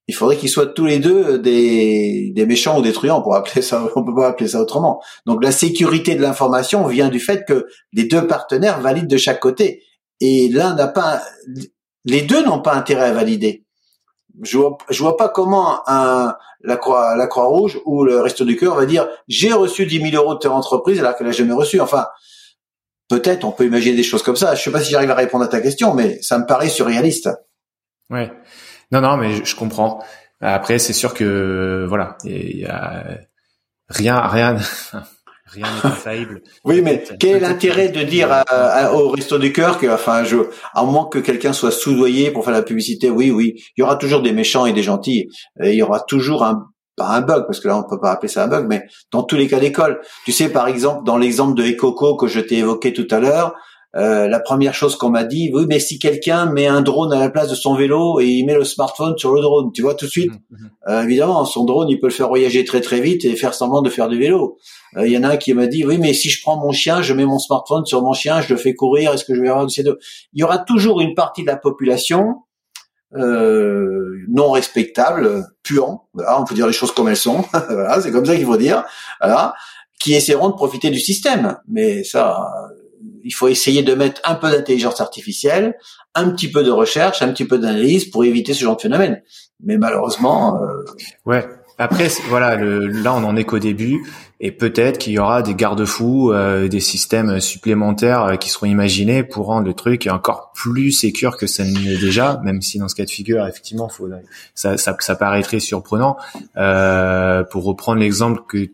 il 0.08 0.16
faudrait 0.16 0.38
qu'ils 0.38 0.49
soient 0.49 0.68
tous 0.68 0.86
les 0.86 0.99
deux 0.99 1.39
des, 1.39 2.32
des 2.36 2.45
méchants 2.45 2.78
ou 2.80 2.82
des 2.82 2.91
truands 2.91 3.22
pour 3.22 3.36
appeler 3.36 3.62
ça, 3.62 3.88
on 3.95 4.04
peut 4.04 4.16
pas 4.16 4.28
appeler 4.28 4.49
ça 4.49 4.62
autrement. 4.62 5.01
Donc 5.26 5.43
la 5.43 5.51
sécurité 5.51 6.16
de 6.16 6.22
l'information 6.22 6.86
vient 6.88 7.10
du 7.10 7.20
fait 7.20 7.45
que 7.47 7.68
les 7.93 8.06
deux 8.06 8.28
partenaires 8.28 8.82
valident 8.82 9.08
de 9.08 9.18
chaque 9.18 9.39
côté 9.39 9.84
et 10.20 10.49
l'un 10.49 10.76
n'a 10.76 10.88
pas, 10.88 11.22
les 12.06 12.22
deux 12.22 12.43
n'ont 12.43 12.62
pas 12.62 12.74
intérêt 12.74 13.08
à 13.10 13.14
valider. 13.14 13.66
Je 14.41 14.58
vois, 14.58 14.78
je 14.89 14.99
vois 14.99 15.16
pas 15.16 15.30
comment 15.30 15.88
un, 15.88 16.36
la 16.62 16.78
croix, 16.78 17.16
la 17.16 17.28
croix 17.28 17.45
rouge 17.45 17.80
ou 17.86 18.04
le 18.04 18.20
resto 18.20 18.45
du 18.45 18.58
cœur 18.58 18.76
va 18.76 18.86
dire 18.86 19.08
j'ai 19.28 19.54
reçu 19.54 19.86
10 19.86 20.12
000 20.12 20.16
euros 20.16 20.34
de 20.34 20.39
ton 20.39 20.51
entreprise 20.51 20.99
alors 20.99 21.16
qu'elle 21.16 21.28
a 21.28 21.32
jamais 21.32 21.54
reçu. 21.54 21.80
Enfin, 21.80 22.08
peut-être 23.10 23.43
on 23.43 23.51
peut 23.51 23.66
imaginer 23.66 23.95
des 23.95 24.04
choses 24.04 24.24
comme 24.24 24.36
ça. 24.36 24.56
Je 24.56 24.64
sais 24.64 24.72
pas 24.72 24.82
si 24.82 24.91
j'arrive 24.91 25.12
à 25.12 25.16
répondre 25.16 25.43
à 25.43 25.47
ta 25.47 25.62
question, 25.62 25.93
mais 25.93 26.22
ça 26.22 26.39
me 26.39 26.45
paraît 26.45 26.70
surréaliste. 26.70 27.30
Ouais. 28.10 28.32
Non, 28.91 29.01
non, 29.01 29.17
mais 29.17 29.43
je, 29.43 29.55
comprends. 29.55 30.03
Après, 30.41 30.79
c'est 30.79 30.93
sûr 30.93 31.13
que 31.13 31.86
voilà, 31.88 32.17
il 32.25 32.59
y 32.59 32.65
a 32.65 33.17
rien, 33.89 34.19
rien, 34.19 34.57
rien 35.45 35.65
n'est 35.65 35.89
infaillible. 35.89 36.41
oui, 36.63 36.81
mais 36.81 37.03
quel 37.19 37.38
est 37.38 37.39
l'intérêt 37.39 37.89
de 37.89 38.03
dire 38.03 38.43
au 38.93 39.09
resto 39.09 39.38
du 39.38 39.53
cœur 39.53 39.79
que, 39.79 39.88
enfin, 39.88 40.23
je, 40.23 40.38
à 40.73 40.84
moins 40.84 41.05
que 41.05 41.19
quelqu'un 41.19 41.53
soit 41.53 41.71
soudoyé 41.71 42.31
pour 42.31 42.43
faire 42.43 42.53
la 42.53 42.63
publicité, 42.63 43.09
oui, 43.09 43.31
oui, 43.31 43.55
il 43.77 43.81
y 43.81 43.84
aura 43.84 43.95
toujours 43.95 44.21
des 44.21 44.34
méchants 44.34 44.65
et 44.65 44.73
des 44.73 44.84
gentils. 44.84 45.29
Et 45.63 45.71
il 45.71 45.75
y 45.75 45.84
aura 45.84 46.01
toujours 46.01 46.43
un 46.43 46.67
pas 46.95 47.07
un 47.07 47.21
bug 47.21 47.45
parce 47.47 47.59
que 47.59 47.67
là 47.67 47.77
on 47.77 47.84
peut 47.84 47.99
pas 47.99 48.11
appeler 48.11 48.31
ça 48.31 48.43
un 48.43 48.47
bug, 48.47 48.67
mais 48.67 48.84
dans 49.11 49.23
tous 49.23 49.36
les 49.36 49.47
cas 49.47 49.59
d'école. 49.59 50.01
Tu 50.25 50.31
sais, 50.31 50.49
par 50.49 50.67
exemple, 50.67 51.03
dans 51.05 51.17
l'exemple 51.17 51.55
de 51.55 51.63
Ecoco 51.63 52.15
que 52.15 52.27
je 52.27 52.39
t'ai 52.39 52.59
évoqué 52.59 52.93
tout 52.93 53.07
à 53.09 53.19
l'heure, 53.19 53.55
euh, 53.95 54.27
la 54.27 54.39
première 54.39 54.73
chose 54.73 54.95
qu'on 54.95 55.09
m'a 55.09 55.23
dit, 55.23 55.51
oui, 55.53 55.65
mais 55.67 55.79
si 55.79 55.99
quelqu'un 55.99 56.47
met 56.47 56.65
un 56.65 56.81
drone 56.81 57.13
à 57.13 57.19
la 57.19 57.29
place 57.29 57.49
de 57.49 57.55
son 57.55 57.75
vélo 57.75 58.19
et 58.19 58.25
il 58.25 58.45
met 58.45 58.55
le 58.55 58.63
smartphone 58.63 59.15
sur 59.17 59.31
le 59.33 59.41
drone, 59.41 59.71
tu 59.71 59.83
vois 59.83 59.93
tout 59.93 60.05
de 60.05 60.09
suite, 60.09 60.31
mmh, 60.31 60.55
mmh. 60.55 60.69
Euh, 60.89 61.03
évidemment, 61.03 61.45
son 61.45 61.63
drone, 61.63 61.89
il 61.89 61.99
peut 61.99 62.07
le 62.07 62.13
faire 62.13 62.27
voyager 62.27 62.65
très 62.65 62.81
très 62.81 63.01
vite 63.01 63.23
et 63.23 63.35
faire 63.35 63.53
semblant 63.53 63.83
de 63.83 63.89
faire 63.91 64.09
du 64.09 64.17
vélo. 64.17 64.57
Euh, 64.97 65.05
il 65.05 65.13
y 65.13 65.17
en 65.17 65.23
a 65.23 65.29
un 65.29 65.37
qui 65.37 65.53
m'a 65.53 65.67
dit, 65.67 65.85
oui, 65.85 65.99
mais 65.99 66.13
si 66.13 66.29
je 66.29 66.41
prends 66.41 66.57
mon 66.57 66.71
chien, 66.71 67.03
je 67.03 67.13
mets 67.13 67.25
mon 67.25 67.37
smartphone 67.37 67.85
sur 67.85 68.01
mon 68.01 68.13
chien, 68.13 68.41
je 68.41 68.51
le 68.51 68.59
fais 68.59 68.73
courir, 68.73 69.13
est-ce 69.13 69.25
que 69.25 69.35
je 69.35 69.41
vais 69.41 69.49
avoir 69.49 69.67
du 69.67 69.73
CO2 69.73 69.95
Il 70.33 70.41
y 70.41 70.43
aura 70.43 70.57
toujours 70.57 70.99
une 70.99 71.13
partie 71.13 71.43
de 71.43 71.47
la 71.47 71.57
population 71.57 72.37
non 73.15 74.49
respectable, 74.49 75.45
puant, 75.61 76.07
voilà, 76.15 76.41
on 76.41 76.45
peut 76.45 76.55
dire 76.55 76.65
les 76.65 76.73
choses 76.73 76.91
comme 76.91 77.09
elles 77.09 77.15
sont, 77.15 77.45
voilà, 77.69 78.01
c'est 78.01 78.11
comme 78.11 78.25
ça 78.25 78.35
qu'il 78.35 78.45
faut 78.45 78.57
dire, 78.57 78.83
voilà, 79.21 79.53
qui 79.99 80.15
essaieront 80.15 80.49
de 80.49 80.55
profiter 80.55 80.89
du 80.89 80.99
système. 80.99 81.57
Mais 81.67 82.03
ça, 82.03 82.49
il 83.24 83.32
faut 83.32 83.47
essayer 83.47 83.84
de 83.84 83.93
mettre 83.93 84.22
un 84.24 84.36
peu 84.36 84.51
d'intelligence 84.51 85.01
artificielle, 85.01 85.76
un 86.16 86.30
petit 86.30 86.51
peu 86.51 86.64
de 86.64 86.72
recherche, 86.72 87.22
un 87.22 87.30
petit 87.30 87.45
peu 87.45 87.58
d'analyse 87.58 88.06
pour 88.06 88.24
éviter 88.24 88.54
ce 88.54 88.64
genre 88.64 88.76
de 88.76 88.82
phénomène. 88.82 89.22
Mais 89.64 89.78
malheureusement. 89.78 90.62
Euh... 90.62 90.84
Ouais. 91.26 91.45
Après, 91.80 92.08
voilà, 92.30 92.56
le, 92.56 92.86
là, 92.88 93.16
on 93.16 93.24
en 93.24 93.36
est 93.36 93.45
qu'au 93.45 93.58
début, 93.58 94.06
et 94.39 94.51
peut-être 94.51 94.99
qu'il 94.99 95.14
y 95.14 95.20
aura 95.20 95.41
des 95.41 95.56
garde-fous, 95.56 96.32
euh, 96.32 96.68
des 96.68 96.80
systèmes 96.80 97.39
supplémentaires 97.39 98.24
euh, 98.24 98.36
qui 98.36 98.49
seront 98.49 98.68
imaginés 98.68 99.24
pour 99.24 99.47
rendre 99.47 99.66
le 99.66 99.74
truc 99.74 100.08
encore 100.12 100.51
plus 100.54 100.91
sécur 100.91 101.36
que 101.36 101.47
ça 101.47 101.64
n'est 101.64 101.97
déjà, 101.97 102.39
même 102.43 102.62
si 102.62 102.78
dans 102.78 102.88
ce 102.88 102.95
cas 102.95 103.06
de 103.06 103.10
figure, 103.10 103.45
effectivement, 103.47 103.89
faut, 103.89 104.08
ça, 104.54 104.78
ça, 104.78 104.95
ça 104.99 105.16
paraîtrait 105.16 105.60
surprenant. 105.60 106.16
Euh, 106.58 107.43
pour 107.43 107.64
reprendre 107.64 107.99
l'exemple 107.99 108.41
que 108.47 108.70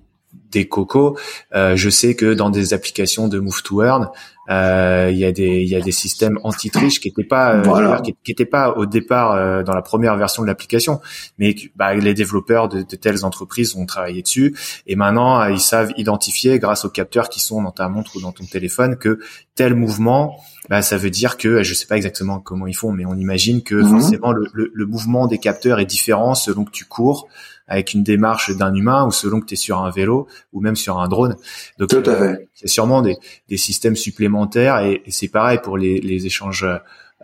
des 0.51 0.67
cocos. 0.67 1.17
Euh, 1.53 1.75
je 1.75 1.89
sais 1.89 2.15
que 2.15 2.33
dans 2.33 2.49
des 2.49 2.73
applications 2.73 3.27
de 3.27 3.39
Move 3.39 3.63
to 3.63 3.83
Earn, 3.83 4.09
euh, 4.49 5.09
il 5.11 5.19
y 5.19 5.25
a 5.25 5.31
des 5.31 5.61
il 5.61 5.69
y 5.69 5.75
a 5.75 5.81
des 5.81 5.91
systèmes 5.91 6.39
anti-triche 6.43 6.99
qui 6.99 7.09
étaient 7.09 7.23
pas 7.23 7.53
euh, 7.53 7.99
qui, 7.99 8.15
qui 8.23 8.45
pas 8.45 8.71
au 8.71 8.87
départ 8.87 9.33
euh, 9.33 9.61
dans 9.61 9.75
la 9.75 9.83
première 9.83 10.15
version 10.17 10.41
de 10.41 10.47
l'application, 10.47 11.01
mais 11.37 11.55
bah, 11.75 11.93
les 11.93 12.15
développeurs 12.15 12.67
de, 12.67 12.81
de, 12.81 12.95
telles 12.95 13.25
entreprises 13.25 13.75
ont 13.75 13.85
travaillé 13.85 14.23
dessus 14.23 14.55
et 14.87 14.95
maintenant 14.95 15.45
ils 15.45 15.59
savent 15.59 15.93
identifier 15.97 16.57
grâce 16.57 16.83
aux 16.83 16.89
capteurs 16.89 17.29
qui 17.29 17.39
sont 17.39 17.61
dans 17.61 17.71
ta 17.71 17.89
montre 17.89 18.15
ou 18.15 18.21
dans 18.21 18.31
ton 18.31 18.45
téléphone 18.45 18.97
que 18.97 19.19
tel 19.53 19.75
mouvement 19.75 20.39
bah, 20.67 20.81
ça 20.81 20.97
veut 20.97 21.09
dire 21.11 21.37
que 21.37 21.61
je 21.61 21.73
sais 21.73 21.85
pas 21.85 21.97
exactement 21.97 22.39
comment 22.39 22.67
ils 22.67 22.75
font, 22.75 22.91
mais 22.91 23.05
on 23.05 23.15
imagine 23.15 23.61
que 23.61 23.75
mhm. 23.75 23.87
forcément 23.89 24.31
le, 24.31 24.47
le, 24.53 24.71
le, 24.73 24.85
mouvement 24.85 25.27
des 25.27 25.37
capteurs 25.37 25.79
est 25.79 25.85
différent 25.85 26.35
selon 26.35 26.63
que 26.63 26.71
tu 26.71 26.85
cours, 26.85 27.27
avec 27.69 27.93
une 27.93 28.03
démarche 28.03 28.55
d'un 28.55 28.73
humain 28.73 29.05
ou 29.05 29.11
selon 29.11 29.39
que 29.39 29.45
tu 29.45 29.53
es 29.53 29.57
sur 29.57 29.79
un 29.79 29.89
vélo 29.89 30.27
ou 30.51 30.59
même 30.59 30.75
sur 30.75 30.99
un 30.99 31.07
drone. 31.07 31.37
Donc 31.77 31.93
euh, 31.93 32.35
c'est 32.53 32.67
sûrement 32.67 33.01
des, 33.01 33.15
des, 33.47 33.57
systèmes 33.57 33.95
supplémentaires 33.95 34.79
et, 34.79 35.01
et 35.05 35.11
c'est 35.11 35.29
pareil 35.29 35.59
pour 35.63 35.77
les, 35.77 36.01
les 36.01 36.25
échanges. 36.25 36.65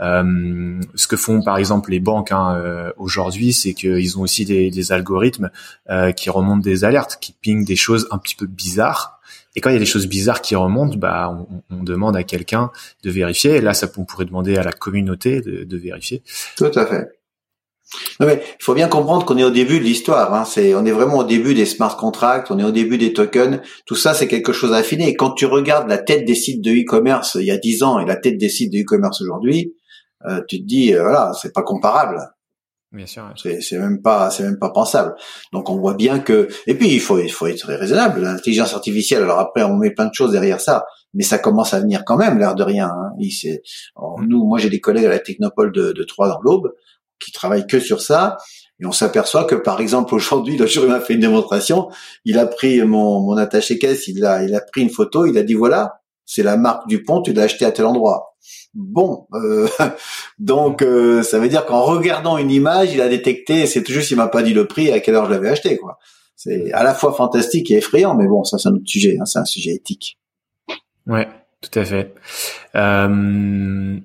Euh, 0.02 0.82
ce 0.96 1.08
que 1.08 1.16
font 1.16 1.42
par 1.42 1.58
exemple 1.58 1.92
les 1.92 2.00
banques 2.00 2.32
hein, 2.32 2.56
euh, 2.58 2.92
aujourd'hui, 2.98 3.54
c'est 3.54 3.74
qu'ils 3.74 4.18
ont 4.18 4.22
aussi 4.22 4.46
des, 4.46 4.70
des 4.70 4.92
algorithmes 4.92 5.52
euh, 5.90 6.12
qui 6.12 6.30
remontent 6.30 6.62
des 6.62 6.84
alertes, 6.84 7.18
qui 7.22 7.34
pingent 7.34 7.66
des 7.66 7.76
choses 7.76 8.08
un 8.12 8.18
petit 8.18 8.36
peu 8.36 8.46
bizarres. 8.46 9.20
Et 9.56 9.62
quand 9.62 9.70
il 9.70 9.74
y 9.74 9.78
a 9.78 9.80
des 9.80 9.86
choses 9.86 10.08
bizarres 10.08 10.42
qui 10.42 10.56
remontent, 10.56 10.98
bah, 10.98 11.30
on, 11.50 11.62
on 11.74 11.84
demande 11.84 12.18
à 12.18 12.24
quelqu'un 12.24 12.72
de 13.04 13.10
vérifier. 13.10 13.56
Et 13.56 13.62
là, 13.62 13.74
ça, 13.74 13.88
on 13.96 14.04
pourrait 14.04 14.26
demander 14.26 14.58
à 14.58 14.64
la 14.64 14.74
communauté 14.74 15.40
de, 15.40 15.64
de 15.64 15.78
vérifier. 15.78 16.24
Tout 16.58 16.72
à 16.76 16.86
fait. 16.86 17.15
Mais 18.20 18.42
il 18.60 18.64
faut 18.64 18.74
bien 18.74 18.88
comprendre 18.88 19.26
qu'on 19.26 19.38
est 19.38 19.44
au 19.44 19.50
début 19.50 19.80
de 19.80 19.84
l'histoire. 19.84 20.34
Hein. 20.34 20.46
C'est, 20.46 20.76
on 20.76 20.86
est 20.86 20.92
vraiment 20.92 21.20
au 21.20 21.24
début 21.24 21.54
des 21.54 21.66
smart 21.66 21.96
contracts, 21.98 22.52
on 22.52 22.60
est 22.60 22.64
au 22.64 22.72
début 22.72 22.98
des 22.98 23.14
tokens. 23.14 23.60
Tout 23.86 23.96
ça, 23.96 24.14
c'est 24.14 24.28
quelque 24.28 24.54
chose 24.54 24.74
à 24.74 24.78
affiner. 24.78 25.10
Et 25.10 25.16
quand 25.16 25.32
tu 25.32 25.46
regardes 25.46 25.90
la 25.90 25.98
tête 25.98 26.26
des 26.26 26.36
sites 26.36 26.64
de 26.64 26.72
e-commerce 26.72 27.38
il 27.40 27.46
y 27.46 27.52
a 27.52 27.58
10 27.58 27.84
ans 27.84 28.00
et 28.00 28.06
la 28.06 28.16
tête 28.16 28.38
des 28.38 28.50
sites 28.50 28.72
de 28.72 28.80
e-commerce 28.80 29.22
aujourd'hui, 29.22 29.74
euh, 30.28 30.42
tu 30.48 30.60
te 30.62 30.66
dis, 30.66 30.94
euh, 30.94 31.04
voilà, 31.04 31.32
c'est 31.40 31.54
pas 31.54 31.64
comparable. 31.64 32.20
Bien 32.92 33.06
sûr. 33.06 33.34
C'est, 33.36 33.62
c'est 33.62 33.78
même 33.78 34.02
pas, 34.02 34.30
c'est 34.30 34.44
même 34.44 34.58
pas 34.58 34.70
pensable. 34.70 35.16
Donc 35.52 35.70
on 35.70 35.78
voit 35.78 35.96
bien 35.96 36.20
que, 36.20 36.48
et 36.66 36.76
puis 36.76 36.90
il 36.90 37.02
faut, 37.02 37.20
il 37.20 37.32
faut 37.32 37.48
être 37.48 37.68
raisonnable. 37.68 38.22
L'intelligence 38.22 38.74
artificielle. 38.74 39.24
Alors 39.24 39.40
après, 39.40 39.64
on 39.64 39.76
met 39.76 39.92
plein 39.92 40.06
de 40.06 40.14
choses 40.14 40.32
derrière 40.32 40.62
ça, 40.62 40.86
mais 41.14 41.24
ça 41.24 41.38
commence 41.38 41.74
à 41.74 41.82
venir 41.82 42.04
quand 42.06 42.16
même, 42.16 42.40
l'air 42.40 42.56
de 42.56 42.64
rien. 42.64 42.88
Hein. 42.88 43.12
Il, 43.20 43.60
nous, 44.28 44.46
moi, 44.46 44.60
j'ai 44.60 44.70
des 44.70 44.80
collègues 44.80 45.06
à 45.06 45.10
la 45.10 45.20
Technopole 45.20 45.74
de, 45.74 45.92
de 45.92 46.04
Troyes 46.04 46.30
dans 46.30 46.40
l'Aube 46.42 46.74
qui 47.20 47.32
travaillent 47.32 47.68
que 47.68 47.80
sur 47.80 48.02
ça. 48.02 48.38
Et 48.80 48.86
on 48.86 48.92
s'aperçoit 48.92 49.46
que, 49.46 49.56
par 49.56 49.80
exemple, 49.80 50.14
aujourd'hui, 50.14 50.58
le 50.58 50.68
jour 50.68 50.86
il 50.86 50.92
m'a 50.92 51.00
fait 51.00 51.14
une 51.14 51.22
démonstration, 51.22 51.90
il 52.26 52.38
a 52.38 52.46
pris 52.46 52.82
mon, 52.84 53.22
mon 53.22 53.38
attaché 53.38 53.80
caisse, 53.80 54.08
il 54.08 54.26
a, 54.26 54.44
il 54.44 54.54
a 54.56 54.62
pris 54.62 54.82
une 54.82 54.90
photo, 54.90 55.26
il 55.26 55.38
a 55.38 55.44
dit 55.44 55.54
voilà, 55.54 56.02
c'est 56.26 56.44
la 56.44 56.58
marque 56.58 56.88
du 56.88 57.04
pont, 57.04 57.22
tu 57.22 57.34
l'as 57.34 57.44
acheté 57.44 57.66
à 57.66 57.72
tel 57.72 57.86
endroit. 57.86 58.36
Bon, 58.74 59.28
euh, 59.34 59.68
donc 60.40 60.82
euh, 60.82 61.24
ça 61.24 61.40
veut 61.40 61.48
dire 61.48 61.66
qu'en 61.66 61.84
regardant 61.84 62.38
une 62.38 62.52
image, 62.52 62.94
il 62.94 63.02
a 63.02 63.08
détecté, 63.08 63.66
c'est 63.68 63.88
juste 63.88 64.12
il 64.12 64.18
m'a 64.18 64.28
pas 64.28 64.44
dit 64.44 64.54
le 64.54 64.68
prix 64.68 64.88
et 64.88 64.94
à 64.94 65.00
quelle 65.00 65.16
heure 65.16 65.26
je 65.26 65.32
l'avais 65.32 65.50
acheté, 65.50 65.78
quoi. 65.78 65.98
C'est 66.36 66.74
à 66.74 66.84
la 66.84 66.94
fois 66.94 67.14
fantastique 67.14 67.72
et 67.72 67.76
effrayant, 67.76 68.14
mais 68.14 68.28
bon, 68.28 68.44
ça 68.44 68.58
c'est 68.58 68.68
un 68.68 68.74
autre 68.74 68.88
sujet, 68.88 69.18
hein, 69.20 69.26
c'est 69.26 69.40
un 69.40 69.46
sujet 69.46 69.72
éthique. 69.72 70.20
Ouais, 71.08 71.28
tout 71.62 71.80
à 71.80 71.86
fait. 71.86 72.14
Euh, 72.76 74.00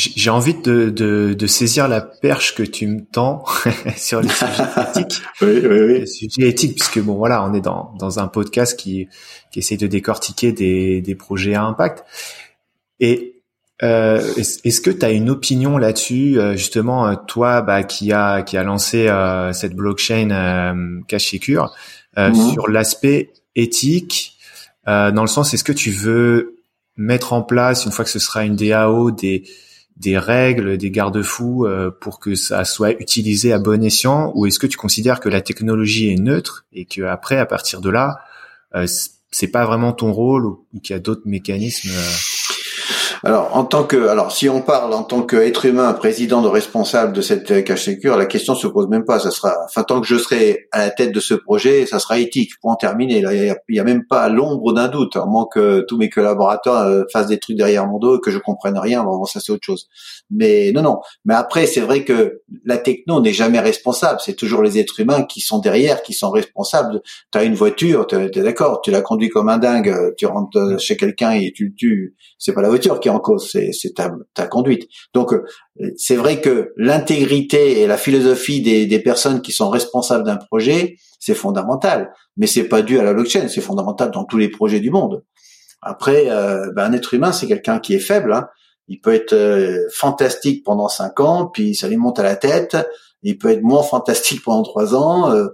j'ai 0.00 0.30
envie 0.30 0.54
de, 0.54 0.90
de, 0.90 1.34
de, 1.34 1.46
saisir 1.46 1.88
la 1.88 2.00
perche 2.00 2.54
que 2.54 2.62
tu 2.62 2.86
me 2.86 3.04
tends 3.04 3.44
sur 3.96 4.20
les 4.20 4.28
sujets 4.28 4.64
éthiques. 4.88 5.22
oui, 5.42 5.60
oui, 5.62 5.80
oui. 5.80 6.00
Les 6.00 6.06
sujets 6.06 6.48
éthiques, 6.48 6.76
puisque 6.76 7.00
bon, 7.00 7.14
voilà, 7.14 7.44
on 7.44 7.52
est 7.54 7.60
dans, 7.60 7.94
dans 7.98 8.18
un 8.18 8.28
podcast 8.28 8.78
qui, 8.78 9.08
qui 9.50 9.58
essaie 9.58 9.76
de 9.76 9.86
décortiquer 9.86 10.52
des, 10.52 11.02
des 11.02 11.14
projets 11.14 11.54
à 11.54 11.64
impact. 11.64 12.04
Et 13.00 13.40
euh, 13.82 14.20
est-ce 14.36 14.80
que 14.80 14.90
tu 14.90 15.04
as 15.04 15.10
une 15.10 15.30
opinion 15.30 15.78
là-dessus, 15.78 16.38
euh, 16.38 16.54
justement, 16.56 17.08
euh, 17.08 17.14
toi, 17.26 17.62
bah, 17.62 17.82
qui 17.82 18.12
a 18.12 18.42
qui 18.42 18.56
a 18.56 18.62
lancé 18.62 19.08
euh, 19.08 19.52
cette 19.52 19.74
blockchain 19.74 20.30
euh, 20.30 21.00
Cash 21.08 21.30
Secure, 21.30 21.74
euh, 22.18 22.28
mhm. 22.28 22.52
sur 22.52 22.68
l'aspect 22.68 23.32
éthique, 23.54 24.36
dans 24.86 25.20
le 25.20 25.28
sens, 25.28 25.54
est-ce 25.54 25.62
que 25.62 25.72
tu 25.72 25.92
veux 25.92 26.56
mettre 26.96 27.32
en 27.32 27.42
place 27.42 27.84
une 27.84 27.92
fois 27.92 28.04
que 28.04 28.10
ce 28.10 28.18
sera 28.18 28.44
une 28.44 28.56
DAO 28.56 29.12
des 29.12 29.44
des 30.00 30.18
règles, 30.18 30.78
des 30.78 30.90
garde-fous 30.90 31.66
pour 32.00 32.18
que 32.18 32.34
ça 32.34 32.64
soit 32.64 32.92
utilisé 33.00 33.52
à 33.52 33.58
bon 33.58 33.84
escient, 33.84 34.32
ou 34.34 34.46
est-ce 34.46 34.58
que 34.58 34.66
tu 34.66 34.76
considères 34.76 35.20
que 35.20 35.28
la 35.28 35.42
technologie 35.42 36.10
est 36.10 36.16
neutre 36.16 36.64
et 36.72 36.86
que 36.86 37.02
après, 37.02 37.36
à 37.36 37.46
partir 37.46 37.80
de 37.80 37.90
là, 37.90 38.20
c'est 39.30 39.48
pas 39.48 39.64
vraiment 39.66 39.92
ton 39.92 40.12
rôle 40.12 40.46
ou, 40.46 40.64
qu'il 40.82 40.94
y 40.94 40.96
a 40.96 41.00
d'autres 41.00 41.26
mécanismes 41.26 41.90
alors, 43.22 43.54
en 43.54 43.64
tant 43.64 43.84
que, 43.84 44.08
alors, 44.08 44.32
si 44.32 44.48
on 44.48 44.62
parle 44.62 44.94
en 44.94 45.02
tant 45.02 45.22
qu'être 45.22 45.66
humain, 45.66 45.92
président 45.92 46.40
de 46.40 46.48
responsable 46.48 47.12
de 47.12 47.20
cette 47.20 47.64
cache 47.64 47.84
sécure, 47.84 48.16
la 48.16 48.24
question 48.24 48.54
se 48.54 48.66
pose 48.66 48.88
même 48.88 49.04
pas. 49.04 49.18
Ça 49.18 49.30
sera, 49.30 49.56
enfin, 49.66 49.82
tant 49.82 50.00
que 50.00 50.06
je 50.06 50.16
serai 50.16 50.68
à 50.72 50.78
la 50.78 50.90
tête 50.90 51.12
de 51.12 51.20
ce 51.20 51.34
projet, 51.34 51.84
ça 51.84 51.98
sera 51.98 52.18
éthique. 52.18 52.52
Pour 52.62 52.70
en 52.70 52.76
terminer, 52.76 53.20
là, 53.20 53.34
il 53.34 53.54
y, 53.68 53.80
a, 53.80 53.84
même 53.84 54.06
pas 54.06 54.28
l'ombre 54.30 54.72
d'un 54.72 54.88
doute. 54.88 55.16
À 55.16 55.26
moins 55.26 55.46
que 55.52 55.84
tous 55.86 55.98
mes 55.98 56.08
collaborateurs 56.08 56.76
euh, 56.76 57.02
fassent 57.12 57.26
des 57.26 57.38
trucs 57.38 57.56
derrière 57.56 57.86
mon 57.86 57.98
dos 57.98 58.16
et 58.16 58.20
que 58.20 58.30
je 58.30 58.38
comprenne 58.38 58.78
rien. 58.78 59.04
Bon, 59.04 59.24
ça 59.24 59.40
c'est 59.40 59.52
autre 59.52 59.66
chose. 59.66 59.88
Mais 60.30 60.72
non, 60.72 60.82
non. 60.82 61.00
Mais 61.26 61.34
après, 61.34 61.66
c'est 61.66 61.80
vrai 61.80 62.04
que 62.04 62.40
la 62.64 62.78
techno 62.78 63.20
n'est 63.20 63.34
jamais 63.34 63.60
responsable. 63.60 64.20
C'est 64.24 64.34
toujours 64.34 64.62
les 64.62 64.78
êtres 64.78 64.98
humains 64.98 65.24
qui 65.24 65.40
sont 65.40 65.58
derrière, 65.58 66.02
qui 66.02 66.14
sont 66.14 66.30
responsables. 66.30 67.02
Tu 67.32 67.38
as 67.38 67.44
une 67.44 67.54
voiture, 67.54 68.06
tu 68.06 68.16
es, 68.16 68.28
d'accord, 68.30 68.80
tu 68.80 68.90
la 68.90 69.02
conduis 69.02 69.28
comme 69.28 69.50
un 69.50 69.58
dingue, 69.58 70.14
tu 70.16 70.24
rentres 70.24 70.80
chez 70.80 70.96
quelqu'un 70.96 71.32
et 71.32 71.52
tu 71.54 71.66
le 71.66 71.74
tues. 71.74 72.14
C'est 72.38 72.54
pas 72.54 72.62
la 72.62 72.70
voiture 72.70 72.98
qui 72.98 73.09
est 73.10 73.14
en 73.14 73.20
cause, 73.20 73.50
c'est 73.50 73.94
ta, 73.94 74.46
conduite. 74.46 74.88
Donc, 75.14 75.34
c'est 75.96 76.16
vrai 76.16 76.40
que 76.40 76.72
l'intégrité 76.76 77.80
et 77.80 77.86
la 77.86 77.96
philosophie 77.96 78.60
des, 78.62 78.98
personnes 79.00 79.42
qui 79.42 79.52
sont 79.52 79.70
responsables 79.70 80.24
d'un 80.24 80.36
projet, 80.36 80.96
c'est 81.18 81.34
fondamental. 81.34 82.12
Mais 82.36 82.46
c'est 82.46 82.64
pas 82.64 82.82
dû 82.82 82.98
à 82.98 83.02
la 83.02 83.12
blockchain, 83.12 83.48
c'est 83.48 83.60
fondamental 83.60 84.10
dans 84.10 84.24
tous 84.24 84.38
les 84.38 84.48
projets 84.48 84.80
du 84.80 84.90
monde. 84.90 85.22
Après, 85.82 86.30
euh, 86.30 86.70
ben, 86.74 86.84
un 86.84 86.92
être 86.92 87.14
humain, 87.14 87.32
c'est 87.32 87.46
quelqu'un 87.46 87.78
qui 87.78 87.94
est 87.94 88.00
faible. 88.00 88.32
Hein 88.32 88.48
il 88.90 89.00
peut 89.00 89.14
être 89.14 89.32
euh, 89.32 89.88
fantastique 89.94 90.64
pendant 90.64 90.88
cinq 90.88 91.20
ans, 91.20 91.46
puis 91.46 91.76
ça 91.76 91.88
lui 91.88 91.96
monte 91.96 92.18
à 92.18 92.24
la 92.24 92.34
tête. 92.34 92.76
Il 93.22 93.38
peut 93.38 93.50
être 93.50 93.62
moins 93.62 93.84
fantastique 93.84 94.42
pendant 94.42 94.64
trois 94.64 94.96
ans. 94.96 95.30
Euh, 95.30 95.46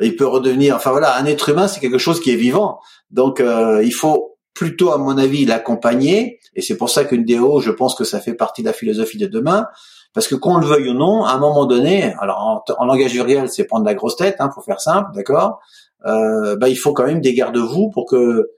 il 0.00 0.14
peut 0.14 0.26
redevenir. 0.26 0.76
Enfin 0.76 0.92
voilà, 0.92 1.16
un 1.16 1.26
être 1.26 1.48
humain, 1.48 1.66
c'est 1.66 1.80
quelque 1.80 1.98
chose 1.98 2.20
qui 2.20 2.30
est 2.30 2.36
vivant. 2.36 2.78
Donc 3.10 3.40
euh, 3.40 3.82
il 3.84 3.92
faut 3.92 4.33
plutôt, 4.54 4.92
à 4.92 4.98
mon 4.98 5.18
avis, 5.18 5.44
l'accompagner. 5.44 6.40
Et 6.54 6.62
c'est 6.62 6.76
pour 6.76 6.90
ça 6.90 7.04
qu'une 7.04 7.24
DO, 7.24 7.60
je 7.60 7.70
pense 7.70 7.94
que 7.94 8.04
ça 8.04 8.20
fait 8.20 8.34
partie 8.34 8.62
de 8.62 8.68
la 8.68 8.72
philosophie 8.72 9.18
de 9.18 9.26
demain. 9.26 9.66
Parce 10.12 10.28
que 10.28 10.36
qu'on 10.36 10.58
le 10.58 10.66
veuille 10.66 10.90
ou 10.90 10.94
non, 10.94 11.24
à 11.24 11.32
un 11.32 11.38
moment 11.38 11.66
donné, 11.66 12.14
alors 12.20 12.64
en, 12.78 12.84
langage 12.84 13.18
réel, 13.20 13.48
c'est 13.48 13.64
prendre 13.64 13.84
la 13.84 13.94
grosse 13.94 14.16
tête, 14.16 14.36
hein, 14.38 14.48
pour 14.48 14.64
faire 14.64 14.80
simple, 14.80 15.10
d'accord. 15.14 15.60
bah, 16.04 16.68
il 16.68 16.76
faut 16.76 16.92
quand 16.92 17.04
même 17.04 17.20
des 17.20 17.34
garde-vous 17.34 17.90
pour 17.90 18.06
que 18.06 18.48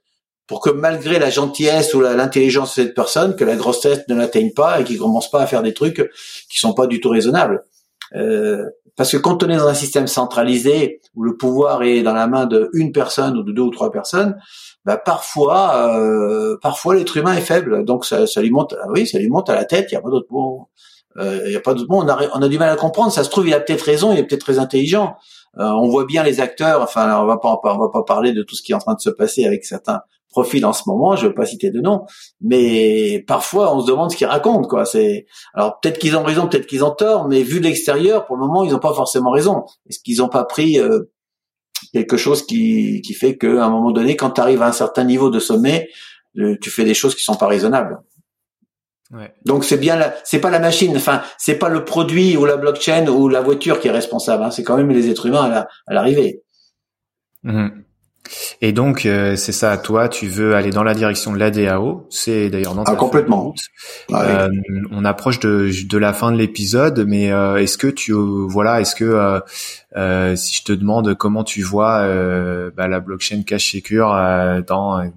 pour 0.46 0.60
que 0.60 0.70
malgré 0.70 1.18
la 1.18 1.30
gentillesse 1.30 1.92
ou 1.94 2.00
l'intelligence 2.00 2.76
de 2.76 2.82
cette 2.82 2.94
personne, 2.94 3.34
que 3.34 3.44
la 3.44 3.56
grossesse 3.56 4.02
ne 4.08 4.14
l'atteigne 4.14 4.52
pas 4.52 4.80
et 4.80 4.84
qu'il 4.84 4.98
commence 4.98 5.30
pas 5.30 5.42
à 5.42 5.46
faire 5.46 5.62
des 5.62 5.74
trucs 5.74 6.08
qui 6.48 6.58
sont 6.58 6.72
pas 6.72 6.86
du 6.86 7.00
tout 7.00 7.08
raisonnables. 7.08 7.64
Euh, 8.14 8.64
parce 8.96 9.12
que 9.12 9.16
quand 9.16 9.42
on 9.42 9.48
est 9.48 9.56
dans 9.56 9.66
un 9.66 9.74
système 9.74 10.06
centralisé 10.06 11.00
où 11.14 11.24
le 11.24 11.36
pouvoir 11.36 11.82
est 11.82 12.02
dans 12.02 12.14
la 12.14 12.28
main 12.28 12.46
de 12.46 12.70
une 12.72 12.92
personne 12.92 13.36
ou 13.36 13.42
de 13.42 13.52
deux 13.52 13.62
ou 13.62 13.70
trois 13.70 13.90
personnes, 13.90 14.36
bah 14.86 14.96
parfois, 14.96 15.98
euh, 15.98 16.56
parfois 16.62 16.94
l'être 16.94 17.16
humain 17.16 17.34
est 17.34 17.40
faible. 17.40 17.84
Donc 17.84 18.04
ça, 18.06 18.28
ça 18.28 18.40
lui 18.40 18.52
monte, 18.52 18.76
oui, 18.90 19.04
ça 19.04 19.18
lui 19.18 19.28
monte 19.28 19.50
à 19.50 19.56
la 19.56 19.64
tête. 19.64 19.88
Il 19.90 19.94
y 19.94 19.98
a 19.98 20.00
pas 20.00 20.10
d'autre 20.10 20.28
mot. 20.30 20.68
Euh, 21.18 21.42
il 21.46 21.52
y 21.52 21.56
a 21.56 21.60
pas 21.60 21.74
d'autre 21.74 21.90
mot. 21.90 22.02
On 22.02 22.08
a, 22.08 22.16
on 22.34 22.40
a 22.40 22.48
du 22.48 22.56
mal 22.56 22.70
à 22.70 22.76
comprendre. 22.76 23.10
Ça 23.10 23.24
se 23.24 23.30
trouve, 23.30 23.48
il 23.48 23.54
a 23.54 23.58
peut-être 23.58 23.82
raison. 23.82 24.12
Il 24.12 24.18
est 24.20 24.22
peut-être 24.22 24.44
très 24.44 24.60
intelligent. 24.60 25.16
Euh, 25.58 25.64
on 25.64 25.88
voit 25.88 26.04
bien 26.04 26.22
les 26.22 26.40
acteurs. 26.40 26.82
Enfin, 26.82 27.20
on 27.20 27.26
va 27.26 27.38
pas, 27.38 27.60
on 27.64 27.78
va 27.78 27.88
pas 27.92 28.04
parler 28.04 28.32
de 28.32 28.44
tout 28.44 28.54
ce 28.54 28.62
qui 28.62 28.70
est 28.70 28.74
en 28.76 28.78
train 28.78 28.94
de 28.94 29.00
se 29.00 29.10
passer 29.10 29.44
avec 29.44 29.64
certains 29.64 30.02
profil 30.36 30.66
en 30.66 30.74
ce 30.74 30.82
moment, 30.86 31.16
je 31.16 31.24
ne 31.24 31.28
veux 31.28 31.34
pas 31.34 31.46
citer 31.46 31.70
de 31.70 31.80
nom, 31.80 32.04
mais 32.42 33.24
parfois 33.26 33.74
on 33.74 33.80
se 33.80 33.86
demande 33.86 34.10
ce 34.10 34.16
qu'ils 34.16 34.26
racontent, 34.26 34.68
quoi. 34.68 34.84
C'est 34.84 35.24
alors 35.54 35.80
peut-être 35.80 35.98
qu'ils 35.98 36.14
ont 36.14 36.22
raison, 36.22 36.46
peut-être 36.46 36.66
qu'ils 36.66 36.84
ont 36.84 36.90
tort, 36.90 37.26
mais 37.26 37.42
vu 37.42 37.58
de 37.58 37.64
l'extérieur, 37.64 38.26
pour 38.26 38.36
le 38.36 38.46
moment, 38.46 38.62
ils 38.62 38.72
n'ont 38.72 38.78
pas 38.78 38.92
forcément 38.92 39.30
raison. 39.30 39.64
Est-ce 39.88 39.98
qu'ils 40.00 40.18
n'ont 40.18 40.28
pas 40.28 40.44
pris 40.44 40.78
euh, 40.78 41.10
quelque 41.92 42.16
chose 42.16 42.46
qui, 42.46 43.00
qui 43.02 43.14
fait 43.14 43.36
qu'à 43.36 43.64
un 43.64 43.70
moment 43.70 43.92
donné, 43.92 44.16
quand 44.16 44.30
tu 44.30 44.40
arrives 44.40 44.62
à 44.62 44.68
un 44.68 44.72
certain 44.72 45.04
niveau 45.04 45.30
de 45.30 45.38
sommet, 45.38 45.88
euh, 46.38 46.56
tu 46.60 46.70
fais 46.70 46.84
des 46.84 46.94
choses 46.94 47.14
qui 47.14 47.22
sont 47.22 47.36
pas 47.36 47.46
raisonnables. 47.46 47.98
Ouais. 49.12 49.32
Donc 49.44 49.64
c'est 49.64 49.76
bien, 49.78 50.12
c'est 50.24 50.40
pas 50.40 50.50
la 50.50 50.58
machine, 50.58 50.96
enfin 50.96 51.22
c'est 51.38 51.58
pas 51.58 51.68
le 51.68 51.84
produit 51.84 52.36
ou 52.36 52.44
la 52.44 52.56
blockchain 52.56 53.06
ou 53.06 53.28
la 53.28 53.40
voiture 53.40 53.78
qui 53.78 53.86
est 53.86 53.92
responsable, 53.92 54.42
hein, 54.42 54.50
c'est 54.50 54.64
quand 54.64 54.76
même 54.76 54.90
les 54.90 55.08
êtres 55.08 55.26
humains 55.26 55.66
à 55.86 55.94
l'arrivée. 55.94 56.42
Mmh. 57.44 57.68
Et 58.60 58.72
donc, 58.72 59.06
euh, 59.06 59.36
c'est 59.36 59.52
ça, 59.52 59.76
toi, 59.76 60.08
tu 60.08 60.26
veux 60.28 60.54
aller 60.54 60.70
dans 60.70 60.82
la 60.82 60.94
direction 60.94 61.32
de 61.32 61.38
la 61.38 61.50
DAO. 61.50 62.06
C'est 62.10 62.50
d'ailleurs 62.50 62.74
dans 62.74 62.84
ta 62.84 62.92
ah, 62.92 62.96
complètement. 62.96 63.54
Euh, 64.12 64.48
on 64.90 65.04
approche 65.04 65.40
de, 65.40 65.70
de 65.86 65.98
la 65.98 66.12
fin 66.12 66.32
de 66.32 66.36
l'épisode, 66.36 67.04
mais 67.06 67.32
euh, 67.32 67.56
est-ce 67.56 67.78
que 67.78 67.86
tu, 67.86 68.12
voilà, 68.12 68.80
est-ce 68.80 68.94
que 68.94 69.40
si 70.36 70.56
je 70.56 70.64
te 70.64 70.72
demande 70.72 71.14
comment 71.14 71.44
tu 71.44 71.62
vois 71.62 72.06
bah, 72.76 72.88
la 72.88 73.00
blockchain 73.00 73.42
cash 73.42 73.72
secure 73.72 74.08
dans 74.66 75.10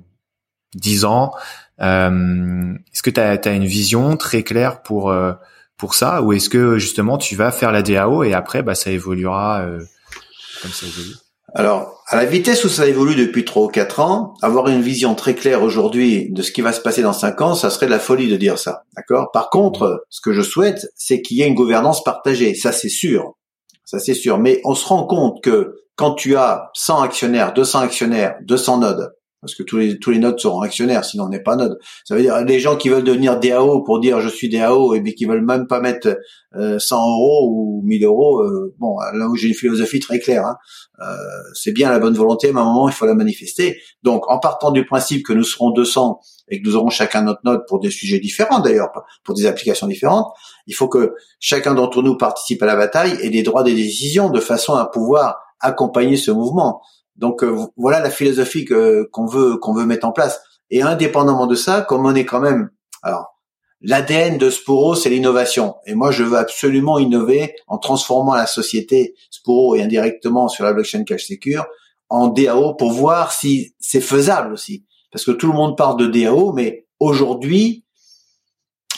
10 0.75 1.05
ans, 1.05 1.31
est-ce 1.79 3.01
que 3.01 3.09
tu 3.09 3.19
as, 3.19 3.39
as, 3.43 3.51
une 3.51 3.65
vision 3.65 4.17
très 4.17 4.43
claire 4.43 4.81
pour 4.81 5.13
pour 5.77 5.93
ça, 5.93 6.21
ou 6.21 6.33
est-ce 6.33 6.49
que 6.49 6.77
justement 6.77 7.17
tu 7.17 7.37
vas 7.37 7.51
faire 7.51 7.71
la 7.71 7.81
DAO 7.81 8.23
et 8.23 8.33
après, 8.33 8.63
bah, 8.63 8.75
ça 8.75 8.91
évoluera 8.91 9.65
comme 10.61 10.71
ça 10.71 10.85
évolue? 10.85 11.15
Alors, 11.55 12.03
à 12.07 12.15
la 12.15 12.25
vitesse 12.25 12.63
où 12.63 12.69
ça 12.69 12.87
évolue 12.87 13.15
depuis 13.15 13.45
trois 13.45 13.63
ou 13.63 13.67
quatre 13.67 13.99
ans, 13.99 14.33
avoir 14.41 14.67
une 14.67 14.81
vision 14.81 15.15
très 15.15 15.35
claire 15.35 15.63
aujourd'hui 15.63 16.29
de 16.31 16.41
ce 16.41 16.51
qui 16.51 16.61
va 16.61 16.73
se 16.73 16.81
passer 16.81 17.01
dans 17.01 17.13
cinq 17.13 17.41
ans, 17.41 17.55
ça 17.55 17.69
serait 17.69 17.85
de 17.85 17.91
la 17.91 17.99
folie 17.99 18.29
de 18.29 18.37
dire 18.37 18.59
ça. 18.59 18.83
D'accord? 18.95 19.31
Par 19.31 19.49
contre, 19.49 20.03
ce 20.09 20.21
que 20.21 20.33
je 20.33 20.41
souhaite, 20.41 20.87
c'est 20.95 21.21
qu'il 21.21 21.37
y 21.37 21.41
ait 21.41 21.47
une 21.47 21.55
gouvernance 21.55 22.03
partagée. 22.03 22.55
Ça, 22.55 22.71
c'est 22.71 22.89
sûr. 22.89 23.33
Ça, 23.85 23.99
c'est 23.99 24.13
sûr. 24.13 24.37
Mais 24.37 24.61
on 24.63 24.75
se 24.75 24.85
rend 24.85 25.05
compte 25.05 25.41
que 25.43 25.75
quand 25.95 26.13
tu 26.13 26.35
as 26.35 26.69
100 26.75 27.01
actionnaires, 27.01 27.53
200 27.53 27.79
actionnaires, 27.79 28.37
200 28.43 28.77
nodes, 28.79 29.11
parce 29.41 29.55
que 29.55 29.63
tous 29.63 29.77
les 29.77 29.99
tous 29.99 30.11
les 30.11 30.19
nodes 30.19 30.39
seront 30.39 30.61
actionnaires, 30.61 31.05
sinon 31.05 31.25
on 31.25 31.29
n'est 31.29 31.41
pas 31.41 31.55
node. 31.55 31.79
Ça 32.03 32.15
veut 32.15 32.21
dire 32.21 32.43
les 32.43 32.59
gens 32.59 32.75
qui 32.75 32.89
veulent 32.89 33.03
devenir 33.03 33.39
DAO 33.39 33.83
pour 33.83 33.99
dire 33.99 34.19
je 34.19 34.27
suis 34.27 34.49
DAO 34.49 34.93
et 34.95 35.01
puis 35.01 35.15
qui 35.15 35.25
veulent 35.25 35.45
même 35.45 35.67
pas 35.67 35.79
mettre 35.79 36.17
100 36.53 36.57
euh, 36.59 36.77
euros 36.99 37.49
ou 37.51 37.81
1000 37.85 38.03
euros. 38.03 38.41
Euh, 38.41 38.75
bon, 38.79 38.97
là 39.13 39.27
où 39.27 39.35
j'ai 39.35 39.47
une 39.47 39.53
philosophie 39.53 39.99
très 39.99 40.19
claire, 40.19 40.45
hein, 40.45 40.57
euh, 41.01 41.15
c'est 41.53 41.71
bien 41.71 41.89
la 41.89 41.99
bonne 41.99 42.15
volonté, 42.15 42.51
mais 42.51 42.59
à 42.59 42.63
un 42.63 42.65
moment 42.65 42.89
il 42.89 42.93
faut 42.93 43.05
la 43.05 43.15
manifester. 43.15 43.79
Donc 44.03 44.29
en 44.29 44.39
partant 44.39 44.71
du 44.71 44.85
principe 44.85 45.25
que 45.25 45.33
nous 45.33 45.43
serons 45.43 45.71
200 45.71 46.19
et 46.49 46.61
que 46.61 46.67
nous 46.67 46.75
aurons 46.75 46.89
chacun 46.89 47.21
notre 47.21 47.41
node 47.45 47.61
pour 47.67 47.79
des 47.79 47.91
sujets 47.91 48.19
différents 48.19 48.59
d'ailleurs, 48.59 48.89
pour 49.23 49.35
des 49.35 49.45
applications 49.45 49.87
différentes, 49.87 50.27
il 50.67 50.75
faut 50.75 50.89
que 50.89 51.13
chacun 51.39 51.73
d'entre 51.73 52.01
nous 52.01 52.17
participe 52.17 52.61
à 52.63 52.65
la 52.65 52.75
bataille 52.75 53.17
et 53.21 53.29
des 53.29 53.43
droits 53.43 53.63
des 53.63 53.75
décisions 53.75 54.29
de 54.29 54.39
façon 54.39 54.73
à 54.73 54.85
pouvoir 54.85 55.37
accompagner 55.59 56.17
ce 56.17 56.31
mouvement. 56.31 56.81
Donc 57.19 57.43
euh, 57.43 57.67
voilà 57.77 57.99
la 57.99 58.09
philosophie 58.09 58.65
qu'on 58.65 59.25
veut 59.25 59.57
qu'on 59.57 59.73
veut 59.73 59.85
mettre 59.85 60.07
en 60.07 60.11
place. 60.11 60.41
Et 60.71 60.81
indépendamment 60.81 61.47
de 61.47 61.55
ça, 61.55 61.81
comme 61.81 62.05
on 62.05 62.15
est 62.15 62.25
quand 62.25 62.39
même, 62.39 62.69
alors 63.03 63.39
l'ADN 63.81 64.37
de 64.37 64.49
Sporo, 64.49 64.95
c'est 64.95 65.09
l'innovation. 65.09 65.75
Et 65.85 65.95
moi, 65.95 66.11
je 66.11 66.23
veux 66.23 66.37
absolument 66.37 66.99
innover 66.99 67.55
en 67.67 67.77
transformant 67.77 68.35
la 68.35 68.47
société 68.47 69.15
Sporo 69.29 69.75
et 69.75 69.81
indirectement 69.81 70.47
sur 70.47 70.63
la 70.63 70.73
blockchain 70.73 71.03
cash 71.03 71.25
secure 71.25 71.65
en 72.09 72.27
DAO 72.27 72.73
pour 72.73 72.91
voir 72.91 73.31
si 73.31 73.75
c'est 73.79 74.01
faisable 74.01 74.53
aussi. 74.53 74.85
Parce 75.11 75.25
que 75.25 75.31
tout 75.31 75.47
le 75.47 75.53
monde 75.53 75.77
parle 75.77 75.97
de 75.97 76.07
DAO, 76.07 76.53
mais 76.53 76.87
aujourd'hui, 76.99 77.85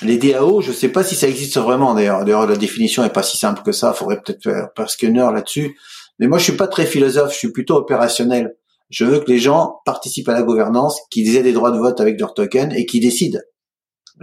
les 0.01 0.17
DAO, 0.17 0.61
je 0.61 0.71
sais 0.71 0.89
pas 0.89 1.03
si 1.03 1.15
ça 1.15 1.27
existe 1.27 1.57
vraiment 1.57 1.93
d'ailleurs. 1.93 2.25
D'ailleurs, 2.25 2.47
la 2.47 2.55
définition 2.55 3.03
est 3.03 3.13
pas 3.13 3.23
si 3.23 3.37
simple 3.37 3.61
que 3.63 3.71
ça. 3.71 3.93
Faudrait 3.93 4.21
peut-être 4.21 4.43
faire 4.43 4.73
presque 4.73 5.03
une 5.03 5.19
heure 5.19 5.31
là-dessus. 5.31 5.77
Mais 6.21 6.27
moi, 6.27 6.37
je 6.37 6.45
suis 6.45 6.55
pas 6.55 6.67
très 6.69 6.85
philosophe. 6.85 7.33
Je 7.33 7.37
suis 7.37 7.51
plutôt 7.51 7.75
opérationnel. 7.75 8.55
Je 8.89 9.03
veux 9.03 9.19
que 9.19 9.29
les 9.29 9.39
gens 9.39 9.81
participent 9.85 10.29
à 10.29 10.33
la 10.33 10.43
gouvernance, 10.43 11.01
qu'ils 11.09 11.35
aient 11.35 11.43
des 11.43 11.53
droits 11.53 11.71
de 11.71 11.79
vote 11.79 11.99
avec 11.99 12.17
leurs 12.17 12.33
tokens 12.33 12.73
et 12.73 12.85
qu'ils 12.85 13.01
décident 13.01 13.39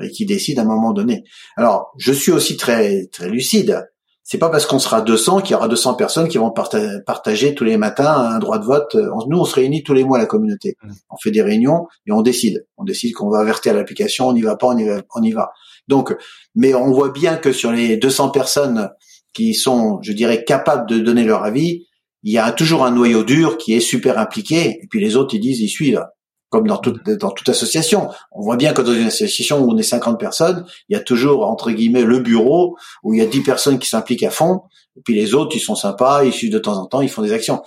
et 0.01 0.11
qui 0.11 0.24
décident 0.24 0.62
à 0.62 0.64
un 0.64 0.68
moment 0.68 0.92
donné. 0.92 1.24
Alors, 1.57 1.92
je 1.99 2.12
suis 2.12 2.32
aussi 2.32 2.57
très 2.57 3.07
très 3.07 3.28
lucide 3.28 3.84
c'est 4.30 4.36
pas 4.36 4.51
parce 4.51 4.66
qu'on 4.66 4.78
sera 4.78 5.01
200 5.01 5.40
qu'il 5.40 5.53
y 5.53 5.55
aura 5.55 5.68
200 5.68 5.94
personnes 5.94 6.28
qui 6.28 6.36
vont 6.36 6.51
partager 6.51 7.55
tous 7.55 7.64
les 7.64 7.78
matins 7.78 8.12
un 8.12 8.38
droit 8.38 8.59
de 8.59 8.66
vote. 8.66 8.94
Nous, 8.94 9.38
on 9.38 9.46
se 9.46 9.55
réunit 9.55 9.82
tous 9.82 9.94
les 9.94 10.05
mois 10.05 10.18
la 10.18 10.26
communauté. 10.26 10.76
Mmh. 10.82 10.90
On 11.09 11.16
fait 11.16 11.30
des 11.30 11.40
réunions 11.40 11.86
et 12.07 12.12
on 12.12 12.20
décide. 12.20 12.66
On 12.76 12.84
décide 12.84 13.14
qu'on 13.14 13.30
va 13.30 13.38
avertir 13.38 13.72
l'application, 13.72 14.28
on 14.28 14.34
n'y 14.34 14.42
va 14.42 14.57
pas, 14.57 14.66
on 14.66 14.76
y 14.76 14.84
va, 14.84 15.01
on 15.14 15.22
y 15.22 15.32
va. 15.32 15.53
Donc, 15.88 16.14
mais 16.55 16.74
on 16.74 16.92
voit 16.92 17.09
bien 17.09 17.36
que 17.36 17.53
sur 17.53 17.72
les 17.72 17.96
200 17.96 18.28
personnes 18.28 18.90
qui 19.32 19.55
sont, 19.55 19.99
je 20.03 20.12
dirais, 20.12 20.44
capables 20.44 20.86
de 20.90 20.99
donner 20.99 21.24
leur 21.24 21.42
avis, 21.42 21.86
il 22.22 22.32
y 22.32 22.38
a 22.38 22.50
toujours 22.52 22.84
un 22.84 22.90
noyau 22.90 23.24
dur 23.24 23.58
qui 23.58 23.74
est 23.74 23.80
super 23.80 24.18
impliqué. 24.18 24.80
Et 24.82 24.86
puis 24.90 25.00
les 25.00 25.16
autres, 25.16 25.34
ils 25.34 25.40
disent, 25.40 25.60
ils 25.60 25.68
suivent 25.68 26.04
comme 26.50 26.66
dans 26.66 26.78
toute, 26.78 27.08
dans 27.08 27.30
toute 27.30 27.48
association. 27.48 28.08
On 28.32 28.40
voit 28.40 28.56
bien 28.56 28.72
que 28.72 28.82
dans 28.82 28.94
une 28.94 29.08
association 29.08 29.60
où 29.60 29.70
on 29.70 29.76
est 29.76 29.82
50 29.82 30.18
personnes, 30.18 30.64
il 30.88 30.96
y 30.96 30.96
a 30.96 31.02
toujours, 31.02 31.46
entre 31.46 31.70
guillemets, 31.70 32.04
le 32.04 32.20
bureau, 32.20 32.76
où 33.02 33.12
il 33.12 33.18
y 33.18 33.22
a 33.22 33.26
10 33.26 33.42
personnes 33.42 33.78
qui 33.78 33.88
s'impliquent 33.88 34.22
à 34.22 34.30
fond, 34.30 34.62
et 34.96 35.02
puis 35.02 35.14
les 35.14 35.34
autres, 35.34 35.54
ils 35.54 35.60
sont 35.60 35.74
sympas, 35.74 36.24
ils 36.24 36.32
suivent 36.32 36.52
de 36.52 36.58
temps 36.58 36.78
en 36.78 36.86
temps, 36.86 37.00
ils 37.02 37.10
font 37.10 37.22
des 37.22 37.32
actions. 37.32 37.62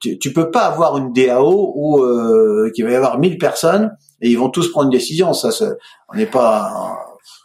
Tu, 0.00 0.18
tu 0.18 0.32
peux 0.32 0.50
pas 0.50 0.62
avoir 0.62 0.96
une 0.96 1.12
DAO 1.12 1.72
où 1.76 2.02
euh, 2.02 2.70
il 2.74 2.84
va 2.84 2.90
y 2.90 2.94
avoir 2.94 3.18
1000 3.18 3.38
personnes, 3.38 3.94
et 4.20 4.30
ils 4.30 4.38
vont 4.38 4.48
tous 4.48 4.70
prendre 4.70 4.86
une 4.86 4.98
décision. 4.98 5.32
Ça, 5.34 5.50
on 6.08 6.16
n'est 6.16 6.26
pas... 6.26 6.96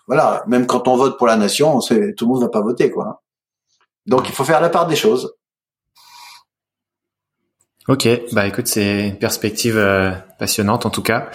voilà, 0.08 0.44
même 0.48 0.66
quand 0.66 0.88
on 0.88 0.96
vote 0.96 1.18
pour 1.18 1.28
la 1.28 1.36
nation, 1.36 1.76
on 1.76 1.80
tout 1.80 1.96
le 1.98 2.26
monde 2.26 2.42
va 2.42 2.50
pas 2.50 2.62
voter, 2.62 2.90
quoi. 2.90 3.24
Donc, 4.06 4.30
il 4.30 4.34
faut 4.34 4.46
faire 4.46 4.62
la 4.62 4.70
part 4.70 4.88
des 4.88 4.96
choses. 4.96 5.34
Ok, 7.88 8.06
bah 8.34 8.46
écoute, 8.46 8.68
c'est 8.68 9.08
une 9.08 9.16
perspective 9.16 9.78
euh, 9.78 10.12
passionnante 10.40 10.86
en 10.86 10.90
tout 10.90 11.02
cas. 11.02 11.30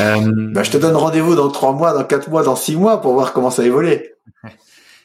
Euh... 0.00 0.50
Bah, 0.52 0.64
je 0.64 0.72
te 0.72 0.78
donne 0.78 0.96
rendez-vous 0.96 1.36
dans 1.36 1.48
trois 1.48 1.72
mois, 1.72 1.92
dans 1.92 2.02
quatre 2.02 2.28
mois, 2.28 2.42
dans 2.42 2.56
six 2.56 2.74
mois 2.74 3.00
pour 3.00 3.12
voir 3.12 3.32
comment 3.32 3.50
ça 3.50 3.64
évolue. 3.64 4.00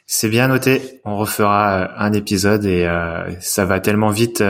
C'est 0.08 0.28
bien 0.28 0.48
noté. 0.48 1.00
On 1.06 1.18
refera 1.18 1.84
euh, 1.84 1.88
un 1.98 2.14
épisode 2.14 2.66
et 2.66 2.86
euh, 2.86 3.30
ça 3.40 3.66
va 3.66 3.80
tellement 3.80 4.10
vite 4.10 4.44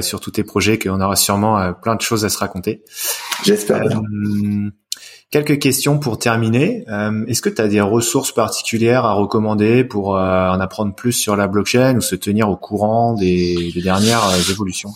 sur 0.00 0.20
tous 0.20 0.30
tes 0.30 0.42
projets 0.42 0.78
qu'on 0.78 1.00
aura 1.02 1.16
sûrement 1.16 1.74
plein 1.74 1.96
de 1.96 2.00
choses 2.00 2.24
à 2.24 2.30
se 2.30 2.38
raconter. 2.38 2.82
J'espère. 3.44 3.82
Quelques 5.30 5.58
questions 5.58 5.98
pour 5.98 6.18
terminer. 6.18 6.84
Est-ce 7.28 7.42
que 7.42 7.50
tu 7.50 7.60
as 7.60 7.68
des 7.68 7.80
ressources 7.80 8.32
particulières 8.32 9.04
à 9.04 9.12
recommander 9.12 9.84
pour 9.84 10.10
en 10.10 10.60
apprendre 10.60 10.94
plus 10.94 11.12
sur 11.12 11.36
la 11.36 11.46
blockchain 11.46 11.96
ou 11.96 12.00
se 12.00 12.14
tenir 12.16 12.48
au 12.48 12.56
courant 12.56 13.14
des, 13.14 13.70
des 13.72 13.82
dernières 13.82 14.24
évolutions? 14.50 14.90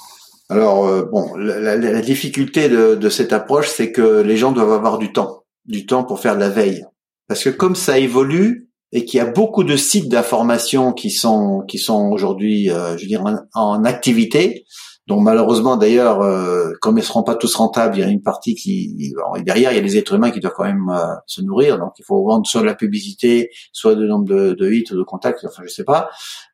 Alors 0.48 0.86
euh, 0.86 1.04
bon, 1.04 1.34
la, 1.36 1.76
la, 1.76 2.00
difficulté 2.00 2.68
de, 2.68 2.94
de, 2.94 3.08
cette 3.10 3.34
approche, 3.34 3.68
c'est 3.68 3.92
que 3.92 4.22
les 4.22 4.36
gens 4.36 4.52
doivent 4.52 4.72
avoir 4.72 4.98
du 4.98 5.12
temps, 5.12 5.44
du 5.66 5.84
temps 5.84 6.04
pour 6.04 6.20
faire 6.20 6.36
de 6.36 6.40
la 6.40 6.48
veille, 6.48 6.86
parce 7.26 7.44
que 7.44 7.50
comme 7.50 7.74
ça 7.76 7.98
évolue 7.98 8.70
et 8.92 9.04
qu'il 9.04 9.18
y 9.18 9.20
a 9.20 9.26
beaucoup 9.26 9.64
de 9.64 9.76
sites 9.76 10.08
d'information 10.08 10.92
qui 10.92 11.10
sont 11.10 11.62
qui 11.68 11.76
sont 11.76 12.08
aujourd'hui, 12.10 12.70
euh, 12.70 12.96
je 12.96 13.02
veux 13.02 13.08
dire, 13.08 13.22
en, 13.52 13.84
activité, 13.84 14.64
dont 15.06 15.20
malheureusement 15.20 15.76
d'ailleurs, 15.76 16.22
euh, 16.22 16.70
comme 16.80 16.96
ils 16.96 17.04
seront 17.04 17.22
pas 17.22 17.34
tous 17.34 17.54
rentables, 17.54 17.98
il 17.98 18.00
y 18.00 18.04
a 18.04 18.08
une 18.08 18.22
partie 18.22 18.54
qui 18.54 19.12
derrière, 19.44 19.72
il 19.72 19.76
y 19.76 19.78
a 19.78 19.82
des 19.82 19.98
êtres 19.98 20.14
humains 20.14 20.30
qui 20.30 20.40
doivent 20.40 20.54
quand 20.56 20.64
même 20.64 20.90
se 21.26 21.42
nourrir, 21.42 21.78
donc 21.78 21.92
il 21.98 22.06
faut 22.06 22.24
vendre 22.24 22.46
soit 22.46 22.62
de 22.62 22.66
la 22.66 22.74
publicité, 22.74 23.50
soit 23.72 23.94
le 23.94 24.06
nombre 24.06 24.24
de, 24.24 24.54
de 24.54 24.72
hits 24.72 24.86
ou 24.92 24.96
de 24.96 25.02
contacts, 25.02 25.44
enfin 25.44 25.62
je 25.66 25.68
sais 25.68 25.84
pas. 25.84 26.08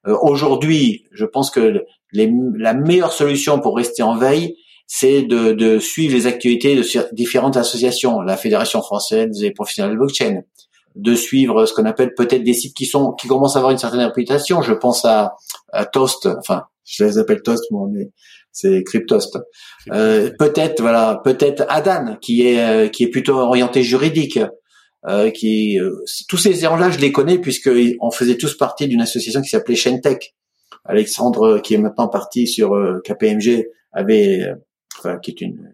aujourd'hui, 0.05 1.05
je 1.13 1.27
pense 1.27 1.53
que 1.53 1.85
la 2.15 2.75
meilleure 2.75 3.13
solution 3.13 3.61
pour 3.61 3.77
rester 3.77 4.03
en 4.03 4.17
veille, 4.17 4.57
c'est 4.87 5.23
de, 5.23 5.79
suivre 5.79 6.15
les 6.15 6.27
activités 6.27 6.77
de 6.77 7.15
différentes 7.15 7.57
associations, 7.57 8.21
la 8.21 8.37
Fédération 8.37 8.83
française 8.83 9.39
des 9.39 9.51
professionnels 9.51 9.93
de 9.93 9.99
blockchain, 9.99 10.43
de 10.95 11.15
suivre 11.15 11.67
ce 11.67 11.73
qu'on 11.73 11.87
appelle 11.87 12.15
peut-être 12.15 12.45
des 12.45 12.55
sites 12.55 12.77
qui 12.77 12.87
sont 12.87 13.13
qui 13.13 13.27
commencent 13.27 13.57
à 13.57 13.59
avoir 13.59 13.73
une 13.73 13.79
certaine 13.79 14.01
réputation. 14.01 14.63
Je 14.63 14.73
pense 14.73 15.05
à, 15.05 15.35
Toast, 15.93 16.29
enfin 16.39 16.65
je 16.85 17.05
les 17.05 17.19
appelle 17.19 17.43
Toast, 17.43 17.65
mais 17.91 18.11
c'est 18.53 18.85
Cryptost. 18.85 19.39
Euh, 19.93 20.31
peut-être 20.39 20.81
voilà, 20.81 21.21
peut-être 21.25 21.65
Adan 21.69 22.17
qui 22.21 22.47
est 22.47 22.61
euh, 22.61 22.89
qui 22.89 23.05
est 23.05 23.09
plutôt 23.09 23.37
orienté 23.39 23.83
juridique. 23.83 24.39
Euh, 25.07 25.31
qui 25.31 25.79
tous 26.29 26.39
ces 26.39 26.55
gens-là, 26.55 26.91
je 26.91 26.99
les 26.99 27.13
connais 27.13 27.39
puisque 27.39 27.71
on 28.01 28.11
faisait 28.11 28.39
tous 28.39 28.57
partie 28.57 28.89
d'une 28.89 29.03
association 29.03 29.43
qui 29.43 29.51
s'appelait 29.51 29.77
Shentech 29.77 30.35
Alexandre, 30.85 31.59
qui 31.61 31.75
est 31.75 31.79
maintenant 31.79 32.09
parti 32.09 32.47
sur 32.47 32.75
euh, 32.75 33.01
KPMG, 33.05 33.67
avait, 33.93 34.43
euh, 34.43 34.55
enfin, 34.99 35.19
qui 35.19 35.31
est 35.31 35.41
une 35.41 35.71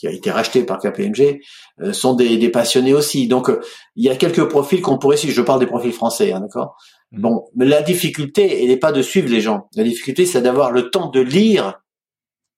qui 0.00 0.06
a 0.06 0.12
été 0.12 0.30
racheté 0.30 0.64
par 0.64 0.78
KPMG, 0.78 1.40
euh, 1.82 1.92
sont 1.92 2.14
des, 2.14 2.38
des, 2.38 2.48
passionnés 2.48 2.94
aussi. 2.94 3.28
Donc, 3.28 3.50
il 3.96 4.04
y 4.04 4.08
a 4.08 4.16
quelques 4.16 4.48
profils 4.48 4.80
qu'on 4.80 4.96
pourrait, 4.96 5.18
si 5.18 5.30
je 5.30 5.42
parle 5.42 5.60
des 5.60 5.66
profils 5.66 5.92
français, 5.92 6.32
hein, 6.32 6.40
d'accord? 6.40 6.74
Mmh. 7.12 7.20
Bon, 7.20 7.44
mais 7.54 7.66
la 7.66 7.82
difficulté, 7.82 8.62
elle 8.62 8.68
n'est 8.68 8.78
pas 8.78 8.92
de 8.92 9.02
suivre 9.02 9.28
les 9.28 9.42
gens. 9.42 9.68
La 9.74 9.84
difficulté, 9.84 10.24
c'est 10.24 10.40
d'avoir 10.40 10.72
le 10.72 10.88
temps 10.88 11.10
de 11.10 11.20
lire 11.20 11.66
euh, 11.66 11.72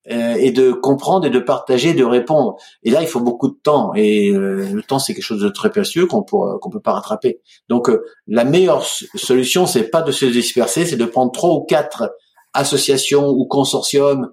et 0.05 0.51
de 0.51 0.71
comprendre 0.71 1.25
et 1.25 1.29
de 1.29 1.39
partager, 1.39 1.93
de 1.93 2.03
répondre. 2.03 2.57
Et 2.83 2.91
là, 2.91 3.01
il 3.01 3.07
faut 3.07 3.21
beaucoup 3.21 3.47
de 3.47 3.57
temps. 3.63 3.93
Et 3.95 4.31
euh, 4.31 4.69
le 4.73 4.83
temps, 4.83 4.99
c'est 4.99 5.13
quelque 5.13 5.23
chose 5.23 5.41
de 5.41 5.49
très 5.49 5.69
précieux 5.69 6.07
qu'on 6.07 6.23
qu'on 6.23 6.69
peut 6.69 6.81
pas 6.81 6.93
rattraper. 6.93 7.39
Donc, 7.69 7.89
euh, 7.89 8.03
la 8.27 8.43
meilleure 8.43 8.83
solution, 8.83 9.65
c'est 9.65 9.89
pas 9.89 10.01
de 10.01 10.11
se 10.11 10.25
disperser, 10.25 10.85
c'est 10.85 10.97
de 10.97 11.05
prendre 11.05 11.31
trois 11.31 11.51
ou 11.51 11.63
quatre 11.63 12.11
associations 12.53 13.29
ou 13.29 13.45
consortiums, 13.45 14.29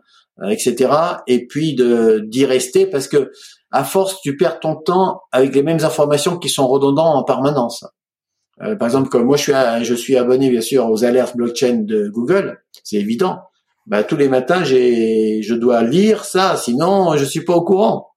etc. 0.49 0.93
Et 1.27 1.47
puis 1.47 1.75
de 1.75 2.25
d'y 2.27 2.45
rester 2.45 2.87
parce 2.87 3.07
que 3.07 3.31
à 3.71 3.85
force, 3.85 4.21
tu 4.23 4.37
perds 4.37 4.59
ton 4.59 4.75
temps 4.75 5.23
avec 5.31 5.55
les 5.55 5.63
mêmes 5.63 5.85
informations 5.85 6.37
qui 6.37 6.49
sont 6.49 6.67
redondantes 6.67 7.17
en 7.17 7.23
permanence. 7.23 7.85
par 8.59 8.89
exemple, 8.89 9.09
comme 9.09 9.25
moi, 9.25 9.37
je 9.37 9.43
suis 9.43 9.53
je 9.85 9.95
suis 9.95 10.17
abonné 10.17 10.51
bien 10.51 10.61
sûr 10.61 10.91
aux 10.91 11.05
alertes 11.05 11.37
blockchain 11.37 11.83
de 11.85 12.09
Google, 12.09 12.61
c'est 12.83 12.97
évident 12.97 13.39
bah, 13.87 14.05
tous 14.05 14.17
les 14.17 14.29
matins, 14.29 14.63
j'ai, 14.65 15.43
je 15.43 15.55
dois 15.55 15.83
lire 15.83 16.25
ça, 16.25 16.57
sinon 16.57 17.17
je 17.17 17.25
suis 17.25 17.45
pas 17.45 17.55
au 17.55 17.65
courant. 17.65 18.11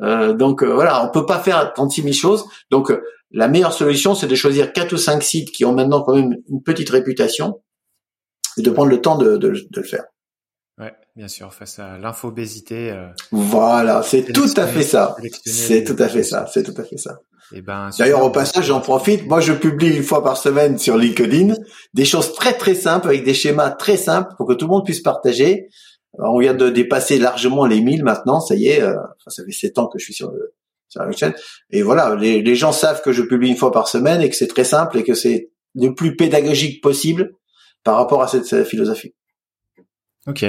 Euh, 0.00 0.32
donc 0.32 0.62
euh, 0.62 0.72
voilà, 0.72 1.04
on 1.04 1.10
peut 1.10 1.26
pas 1.26 1.38
faire 1.40 1.72
36 1.72 2.02
000 2.02 2.14
choses. 2.14 2.44
Donc 2.70 2.90
euh, 2.90 3.02
la 3.30 3.48
meilleure 3.48 3.72
solution, 3.72 4.14
c'est 4.14 4.26
de 4.26 4.34
choisir 4.34 4.72
quatre 4.72 4.92
ou 4.92 4.96
cinq 4.96 5.22
sites 5.22 5.50
qui 5.50 5.64
ont 5.64 5.72
maintenant 5.72 6.02
quand 6.02 6.14
même 6.14 6.36
une 6.48 6.62
petite 6.62 6.90
réputation 6.90 7.62
et 8.56 8.62
de 8.62 8.70
prendre 8.70 8.90
le 8.90 9.00
temps 9.00 9.16
de, 9.16 9.38
le 9.38 9.82
faire. 9.82 10.04
Bien 11.14 11.28
sûr, 11.28 11.52
face 11.52 11.78
à 11.78 11.98
l'infobésité. 11.98 12.96
voilà, 13.30 14.02
c'est 14.02 14.32
tout 14.32 14.48
à 14.56 14.66
fait 14.66 14.82
ça. 14.82 15.14
C'est 15.44 15.84
tout 15.84 15.96
à 15.98 16.08
fait 16.08 16.22
ça. 16.22 16.46
C'est 16.52 16.62
tout 16.62 16.80
à 16.80 16.84
fait 16.84 16.96
ça. 16.96 17.18
Eh 17.54 17.60
ben, 17.60 17.90
D'ailleurs, 17.98 18.22
au 18.22 18.30
passage, 18.30 18.66
j'en 18.66 18.80
profite. 18.80 19.26
Moi, 19.26 19.40
je 19.40 19.52
publie 19.52 19.94
une 19.94 20.02
fois 20.02 20.22
par 20.22 20.36
semaine 20.36 20.78
sur 20.78 20.96
LinkedIn 20.96 21.54
des 21.92 22.04
choses 22.04 22.32
très 22.32 22.54
très 22.54 22.74
simples 22.74 23.08
avec 23.08 23.24
des 23.24 23.34
schémas 23.34 23.70
très 23.70 23.96
simples 23.96 24.30
pour 24.36 24.46
que 24.46 24.54
tout 24.54 24.66
le 24.66 24.70
monde 24.70 24.84
puisse 24.84 25.02
partager. 25.02 25.68
on 26.18 26.38
vient 26.38 26.54
de 26.54 26.70
dépasser 26.70 27.18
largement 27.18 27.66
les 27.66 27.80
1000 27.80 28.04
maintenant. 28.04 28.40
Ça 28.40 28.54
y 28.54 28.68
est, 28.68 28.80
euh, 28.82 28.94
ça 29.26 29.44
fait 29.44 29.52
7 29.52 29.78
ans 29.78 29.88
que 29.88 29.98
je 29.98 30.04
suis 30.04 30.14
sur, 30.14 30.32
sur 30.88 31.02
la 31.02 31.12
chaîne. 31.12 31.34
Et 31.70 31.82
voilà, 31.82 32.14
les, 32.14 32.40
les 32.40 32.54
gens 32.54 32.72
savent 32.72 33.02
que 33.02 33.12
je 33.12 33.22
publie 33.22 33.50
une 33.50 33.56
fois 33.56 33.72
par 33.72 33.88
semaine 33.88 34.22
et 34.22 34.30
que 34.30 34.36
c'est 34.36 34.46
très 34.46 34.64
simple 34.64 34.98
et 34.98 35.04
que 35.04 35.14
c'est 35.14 35.50
le 35.74 35.94
plus 35.94 36.16
pédagogique 36.16 36.82
possible 36.82 37.34
par 37.84 37.96
rapport 37.96 38.22
à 38.22 38.28
cette 38.28 38.64
philosophie. 38.64 39.14
Ok. 40.28 40.44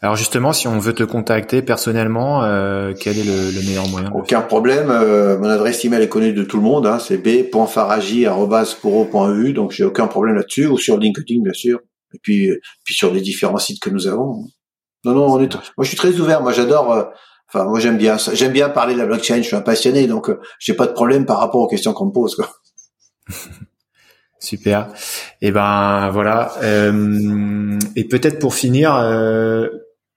Alors 0.00 0.16
justement, 0.16 0.54
si 0.54 0.66
on 0.66 0.78
veut 0.78 0.94
te 0.94 1.02
contacter 1.02 1.60
personnellement, 1.60 2.42
euh, 2.42 2.94
quel 2.98 3.18
est 3.18 3.24
le, 3.24 3.52
meilleur 3.66 3.86
moyen 3.88 4.10
Aucun 4.14 4.40
problème. 4.40 4.88
Euh, 4.90 5.36
mon 5.38 5.48
adresse 5.48 5.84
email 5.84 6.00
est 6.02 6.08
connue 6.08 6.32
de 6.32 6.42
tout 6.42 6.56
le 6.56 6.62
monde. 6.62 6.86
Hein, 6.86 6.98
c'est 6.98 7.18
b.faragi@poro.eu. 7.18 9.52
Donc 9.52 9.72
j'ai 9.72 9.84
aucun 9.84 10.06
problème 10.06 10.36
là-dessus. 10.36 10.66
Ou 10.66 10.78
sur 10.78 10.96
LinkedIn, 10.96 11.42
bien 11.42 11.52
sûr. 11.52 11.80
Et 12.14 12.18
puis, 12.22 12.50
puis 12.82 12.94
sur 12.94 13.12
les 13.12 13.20
différents 13.20 13.58
sites 13.58 13.82
que 13.82 13.90
nous 13.90 14.06
avons. 14.06 14.46
Non, 15.04 15.12
non, 15.12 15.26
on 15.26 15.38
est. 15.42 15.54
Moi, 15.54 15.62
je 15.82 15.88
suis 15.88 15.98
très 15.98 16.18
ouvert. 16.18 16.40
Moi, 16.40 16.52
j'adore. 16.52 16.90
Euh, 16.90 17.04
enfin, 17.52 17.66
moi, 17.66 17.78
j'aime 17.78 17.98
bien. 17.98 18.16
J'aime 18.32 18.52
bien 18.52 18.70
parler 18.70 18.94
de 18.94 19.00
la 19.00 19.06
blockchain. 19.06 19.36
Je 19.36 19.42
suis 19.42 19.56
un 19.56 19.60
passionné, 19.60 20.06
donc 20.06 20.30
j'ai 20.58 20.72
pas 20.72 20.86
de 20.86 20.92
problème 20.92 21.26
par 21.26 21.40
rapport 21.40 21.60
aux 21.60 21.68
questions 21.68 21.92
qu'on 21.92 22.06
me 22.06 22.12
pose. 22.12 22.36
Quoi. 22.36 22.48
Super. 24.40 24.88
Et 25.42 25.48
eh 25.48 25.50
ben 25.52 26.10
voilà. 26.10 26.54
Euh, 26.62 27.78
et 27.94 28.04
peut-être 28.04 28.38
pour 28.38 28.54
finir, 28.54 28.94
euh, 28.96 29.68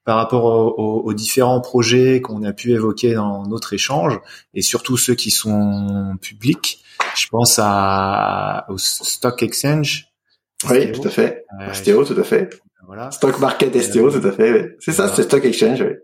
par 0.04 0.16
rapport 0.16 0.78
aux, 0.78 1.14
différents 1.14 1.60
projets 1.60 2.20
qu'on 2.20 2.42
a 2.42 2.52
pu 2.52 2.72
évoquer 2.72 3.14
dans 3.14 3.46
notre 3.46 3.72
échange, 3.72 4.18
et 4.52 4.62
surtout 4.62 4.96
ceux 4.96 5.14
qui 5.14 5.30
sont 5.30 6.16
publics, 6.20 6.82
je 7.16 7.26
pense 7.28 7.58
à 7.62 8.66
au 8.68 8.78
Stock 8.78 9.42
Exchange. 9.42 10.08
Oui, 10.70 10.92
tout 10.92 11.06
à 11.06 11.10
fait. 11.10 11.44
Euh, 11.60 11.72
STO, 11.72 12.04
tout 12.04 12.18
à 12.18 12.24
fait. 12.24 12.50
Voilà. 12.86 13.10
Stock 13.10 13.38
Market 13.38 13.80
STO, 13.80 14.10
tout 14.10 14.26
à 14.26 14.32
fait. 14.32 14.76
C'est 14.78 14.92
ça, 14.92 15.08
c'est 15.08 15.22
Stock 15.22 15.44
Exchange. 15.44 15.82
Oui. 15.82 15.94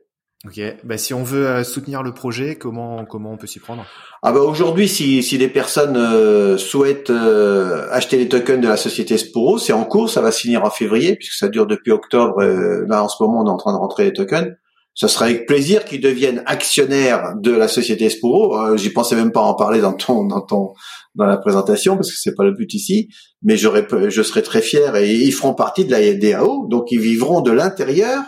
Ok. 0.47 0.59
Bah, 0.85 0.97
si 0.97 1.13
on 1.13 1.23
veut 1.23 1.47
euh, 1.47 1.65
soutenir 1.65 2.03
le 2.03 2.15
projet, 2.15 2.57
comment 2.57 3.05
comment 3.05 3.33
on 3.33 3.37
peut 3.37 3.47
s'y 3.47 3.59
prendre? 3.59 3.85
Ah 4.23 4.33
bah 4.33 4.41
aujourd'hui, 4.41 4.89
si 4.89 5.23
si 5.23 5.37
des 5.37 5.49
personnes 5.49 5.99
euh, 5.99 6.57
souhaitent 6.57 7.11
euh, 7.11 7.87
acheter 7.91 8.17
les 8.17 8.27
tokens 8.27 8.63
de 8.63 8.69
la 8.69 8.79
société 8.79 9.19
Sporo, 9.19 9.59
c'est 9.59 9.75
en 9.75 9.85
cours, 9.85 10.09
ça 10.09 10.23
va 10.23 10.33
se 10.33 10.41
finir 10.41 10.65
en 10.65 10.71
février 10.71 11.17
puisque 11.17 11.35
ça 11.35 11.49
dure 11.49 11.67
depuis 11.67 11.93
octobre. 11.93 12.43
là 12.43 13.05
en 13.05 13.09
ce 13.09 13.23
moment, 13.23 13.43
on 13.43 13.47
est 13.47 13.51
en 13.51 13.59
train 13.59 13.75
de 13.75 13.79
rentrer 13.79 14.05
les 14.05 14.13
tokens. 14.15 14.49
Ce 14.95 15.09
sera 15.09 15.27
avec 15.27 15.47
plaisir 15.47 15.85
qu'ils 15.85 16.01
deviennent 16.01 16.43
actionnaires 16.47 17.35
de 17.37 17.53
la 17.53 17.69
société 17.69 18.09
Sporo. 18.09 18.77
J'y 18.79 18.91
pensais 18.91 19.17
même 19.17 19.33
pas 19.33 19.43
en 19.43 19.55
parler 19.55 19.83
dans 19.83 19.93
ton 19.93 20.25
dans 20.25 20.41
ton 20.41 20.73
dans 21.17 21.27
la 21.27 21.37
présentation 21.37 21.97
parce 21.97 22.11
que 22.11 22.17
c'est 22.19 22.35
pas 22.35 22.45
le 22.45 22.53
but 22.53 22.73
ici. 22.73 23.11
Mais 23.43 23.59
j'aurais 23.59 23.87
je 24.09 24.23
serais 24.23 24.43
très 24.43 24.63
fier 24.63 24.97
et 24.97 25.15
ils 25.15 25.33
feront 25.33 25.53
partie 25.53 25.85
de 25.85 25.91
la 25.91 26.15
DAO, 26.15 26.67
donc 26.67 26.91
ils 26.93 27.01
vivront 27.01 27.43
de 27.43 27.51
l'intérieur 27.51 28.23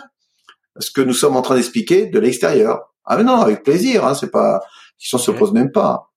ce 0.77 0.91
que 0.91 1.01
nous 1.01 1.13
sommes 1.13 1.35
en 1.35 1.41
train 1.41 1.55
d'expliquer 1.55 2.07
de 2.07 2.19
l'extérieur. 2.19 2.93
Ah 3.05 3.17
mais 3.17 3.23
non, 3.23 3.35
avec 3.35 3.63
plaisir, 3.63 4.05
hein, 4.05 4.13
c'est 4.13 4.31
pas, 4.31 4.61
qui 4.97 5.07
se 5.07 5.31
pose 5.31 5.51
même 5.51 5.71
pas. 5.71 6.13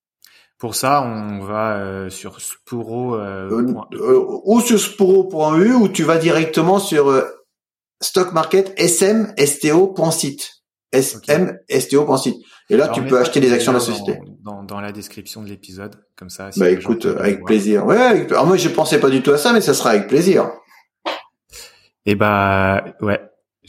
Pour 0.59 0.75
ça, 0.75 1.03
on 1.03 1.41
va 1.41 1.77
euh, 1.77 2.09
sur 2.09 2.41
Sporo. 2.41 3.17
Euh, 3.17 3.51
euh, 3.51 3.75
euh, 3.93 4.41
ou 4.45 4.61
sur 4.61 4.81
Sporo.eu 4.81 5.73
ou 5.75 5.89
tu 5.89 6.03
vas 6.03 6.17
directement 6.17 6.79
sur 6.79 7.23
Stock 8.01 8.33
Market 8.33 8.75
smsto.site. 8.81 10.51
smsto.site. 10.95 12.37
Et 12.71 12.77
là, 12.77 12.89
tu 12.89 13.03
peux 13.03 13.19
acheter 13.19 13.41
des 13.41 13.53
actions 13.53 13.73
de 13.73 13.77
la 13.77 13.85
société. 13.85 14.19
Dans, 14.43 14.63
dans, 14.63 14.81
la 14.81 14.93
description 14.93 15.43
de 15.43 15.49
l'épisode, 15.49 15.97
comme 16.17 16.31
ça. 16.31 16.51
bah 16.57 16.71
écoute, 16.71 17.05
avec 17.05 17.45
plaisir. 17.45 17.85
Ouais, 17.85 18.27
alors 18.31 18.47
moi 18.47 18.57
je 18.57 18.69
pensais 18.69 18.99
pas 18.99 19.11
du 19.11 19.23
tout 19.23 19.33
à 19.33 19.39
ça, 19.39 19.53
mais 19.53 19.61
ça 19.61 19.75
sera 19.75 19.91
avec 19.91 20.09
plaisir. 20.09 20.51
Et 22.09 22.13
eh 22.13 22.15
bah 22.15 22.85
ouais, 23.03 23.21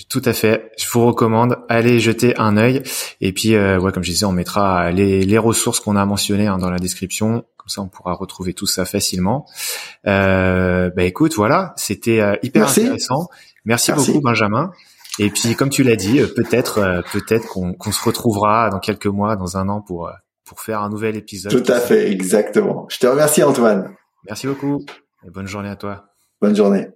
tout 0.09 0.21
à 0.25 0.33
fait. 0.33 0.71
Je 0.77 0.85
vous 0.89 1.05
recommande, 1.05 1.57
allez 1.69 1.99
jeter 1.99 2.37
un 2.37 2.57
œil. 2.57 2.83
Et 3.21 3.33
puis, 3.33 3.55
euh, 3.55 3.79
ouais, 3.79 3.91
comme 3.91 4.03
je 4.03 4.11
disais, 4.11 4.25
on 4.25 4.31
mettra 4.31 4.91
les, 4.91 5.23
les 5.23 5.37
ressources 5.37 5.79
qu'on 5.79 5.95
a 5.95 6.05
mentionnées 6.05 6.47
hein, 6.47 6.57
dans 6.57 6.69
la 6.69 6.79
description. 6.79 7.45
Comme 7.57 7.69
ça, 7.69 7.81
on 7.81 7.87
pourra 7.87 8.13
retrouver 8.13 8.53
tout 8.53 8.67
ça 8.67 8.85
facilement. 8.85 9.45
Euh, 10.05 10.89
bah 10.95 11.03
écoute, 11.03 11.33
voilà, 11.35 11.73
c'était 11.75 12.21
euh, 12.21 12.35
hyper 12.43 12.69
intéressant. 12.69 13.27
Merci, 13.65 13.91
beaucoup, 13.91 14.21
Benjamin. 14.21 14.71
Et 15.19 15.29
puis, 15.29 15.55
comme 15.55 15.69
tu 15.69 15.83
l'as 15.83 15.95
dit, 15.95 16.19
euh, 16.19 16.27
peut-être, 16.27 16.77
euh, 16.77 17.01
peut-être 17.11 17.47
qu'on 17.47 17.91
se 17.91 18.03
retrouvera 18.03 18.69
dans 18.69 18.79
quelques 18.79 19.07
mois, 19.07 19.35
dans 19.35 19.57
un 19.57 19.67
an, 19.67 19.81
pour 19.81 20.11
pour 20.45 20.61
faire 20.61 20.81
un 20.81 20.89
nouvel 20.89 21.17
épisode. 21.17 21.51
Tout 21.51 21.71
à 21.71 21.79
fait, 21.79 22.09
exactement. 22.09 22.85
Je 22.89 22.99
te 22.99 23.07
remercie, 23.07 23.43
Antoine. 23.43 23.93
Merci 24.25 24.47
beaucoup. 24.47 24.85
Et 25.25 25.29
bonne 25.29 25.47
journée 25.47 25.69
à 25.69 25.75
toi. 25.75 26.05
Bonne 26.41 26.55
journée. 26.55 26.87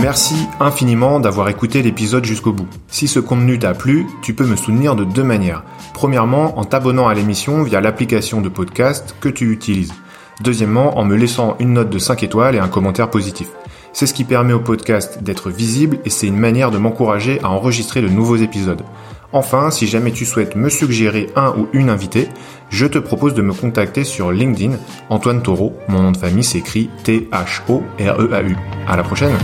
Merci 0.00 0.48
infiniment 0.58 1.20
d'avoir 1.20 1.48
écouté 1.48 1.82
l'épisode 1.82 2.24
jusqu'au 2.24 2.52
bout. 2.52 2.66
Si 2.88 3.06
ce 3.06 3.20
contenu 3.20 3.58
t'a 3.58 3.74
plu, 3.74 4.06
tu 4.22 4.34
peux 4.34 4.46
me 4.46 4.56
soutenir 4.56 4.96
de 4.96 5.04
deux 5.04 5.22
manières. 5.22 5.64
Premièrement, 5.92 6.58
en 6.58 6.64
t'abonnant 6.64 7.08
à 7.08 7.14
l'émission 7.14 7.62
via 7.62 7.80
l'application 7.80 8.40
de 8.40 8.48
podcast 8.48 9.14
que 9.20 9.28
tu 9.28 9.52
utilises. 9.52 9.92
Deuxièmement, 10.40 10.98
en 10.98 11.04
me 11.04 11.14
laissant 11.14 11.56
une 11.60 11.74
note 11.74 11.90
de 11.90 11.98
5 11.98 12.22
étoiles 12.22 12.56
et 12.56 12.58
un 12.58 12.68
commentaire 12.68 13.10
positif. 13.10 13.48
C'est 13.92 14.06
ce 14.06 14.14
qui 14.14 14.24
permet 14.24 14.54
au 14.54 14.60
podcast 14.60 15.22
d'être 15.22 15.50
visible 15.50 15.98
et 16.04 16.10
c'est 16.10 16.26
une 16.26 16.38
manière 16.38 16.70
de 16.70 16.78
m'encourager 16.78 17.38
à 17.42 17.50
enregistrer 17.50 18.00
de 18.00 18.08
nouveaux 18.08 18.36
épisodes. 18.36 18.82
Enfin, 19.34 19.70
si 19.70 19.86
jamais 19.86 20.12
tu 20.12 20.24
souhaites 20.24 20.56
me 20.56 20.68
suggérer 20.68 21.30
un 21.36 21.50
ou 21.50 21.68
une 21.72 21.90
invitée, 21.90 22.28
je 22.70 22.86
te 22.86 22.98
propose 22.98 23.34
de 23.34 23.42
me 23.42 23.52
contacter 23.52 24.04
sur 24.04 24.32
LinkedIn. 24.32 24.76
Antoine 25.10 25.42
Taureau, 25.42 25.74
mon 25.88 26.02
nom 26.02 26.12
de 26.12 26.16
famille 26.16 26.44
s'écrit 26.44 26.90
T-H-O-R-E-A-U. 27.04 28.56
À 28.88 28.96
la 28.96 29.02
prochaine! 29.02 29.36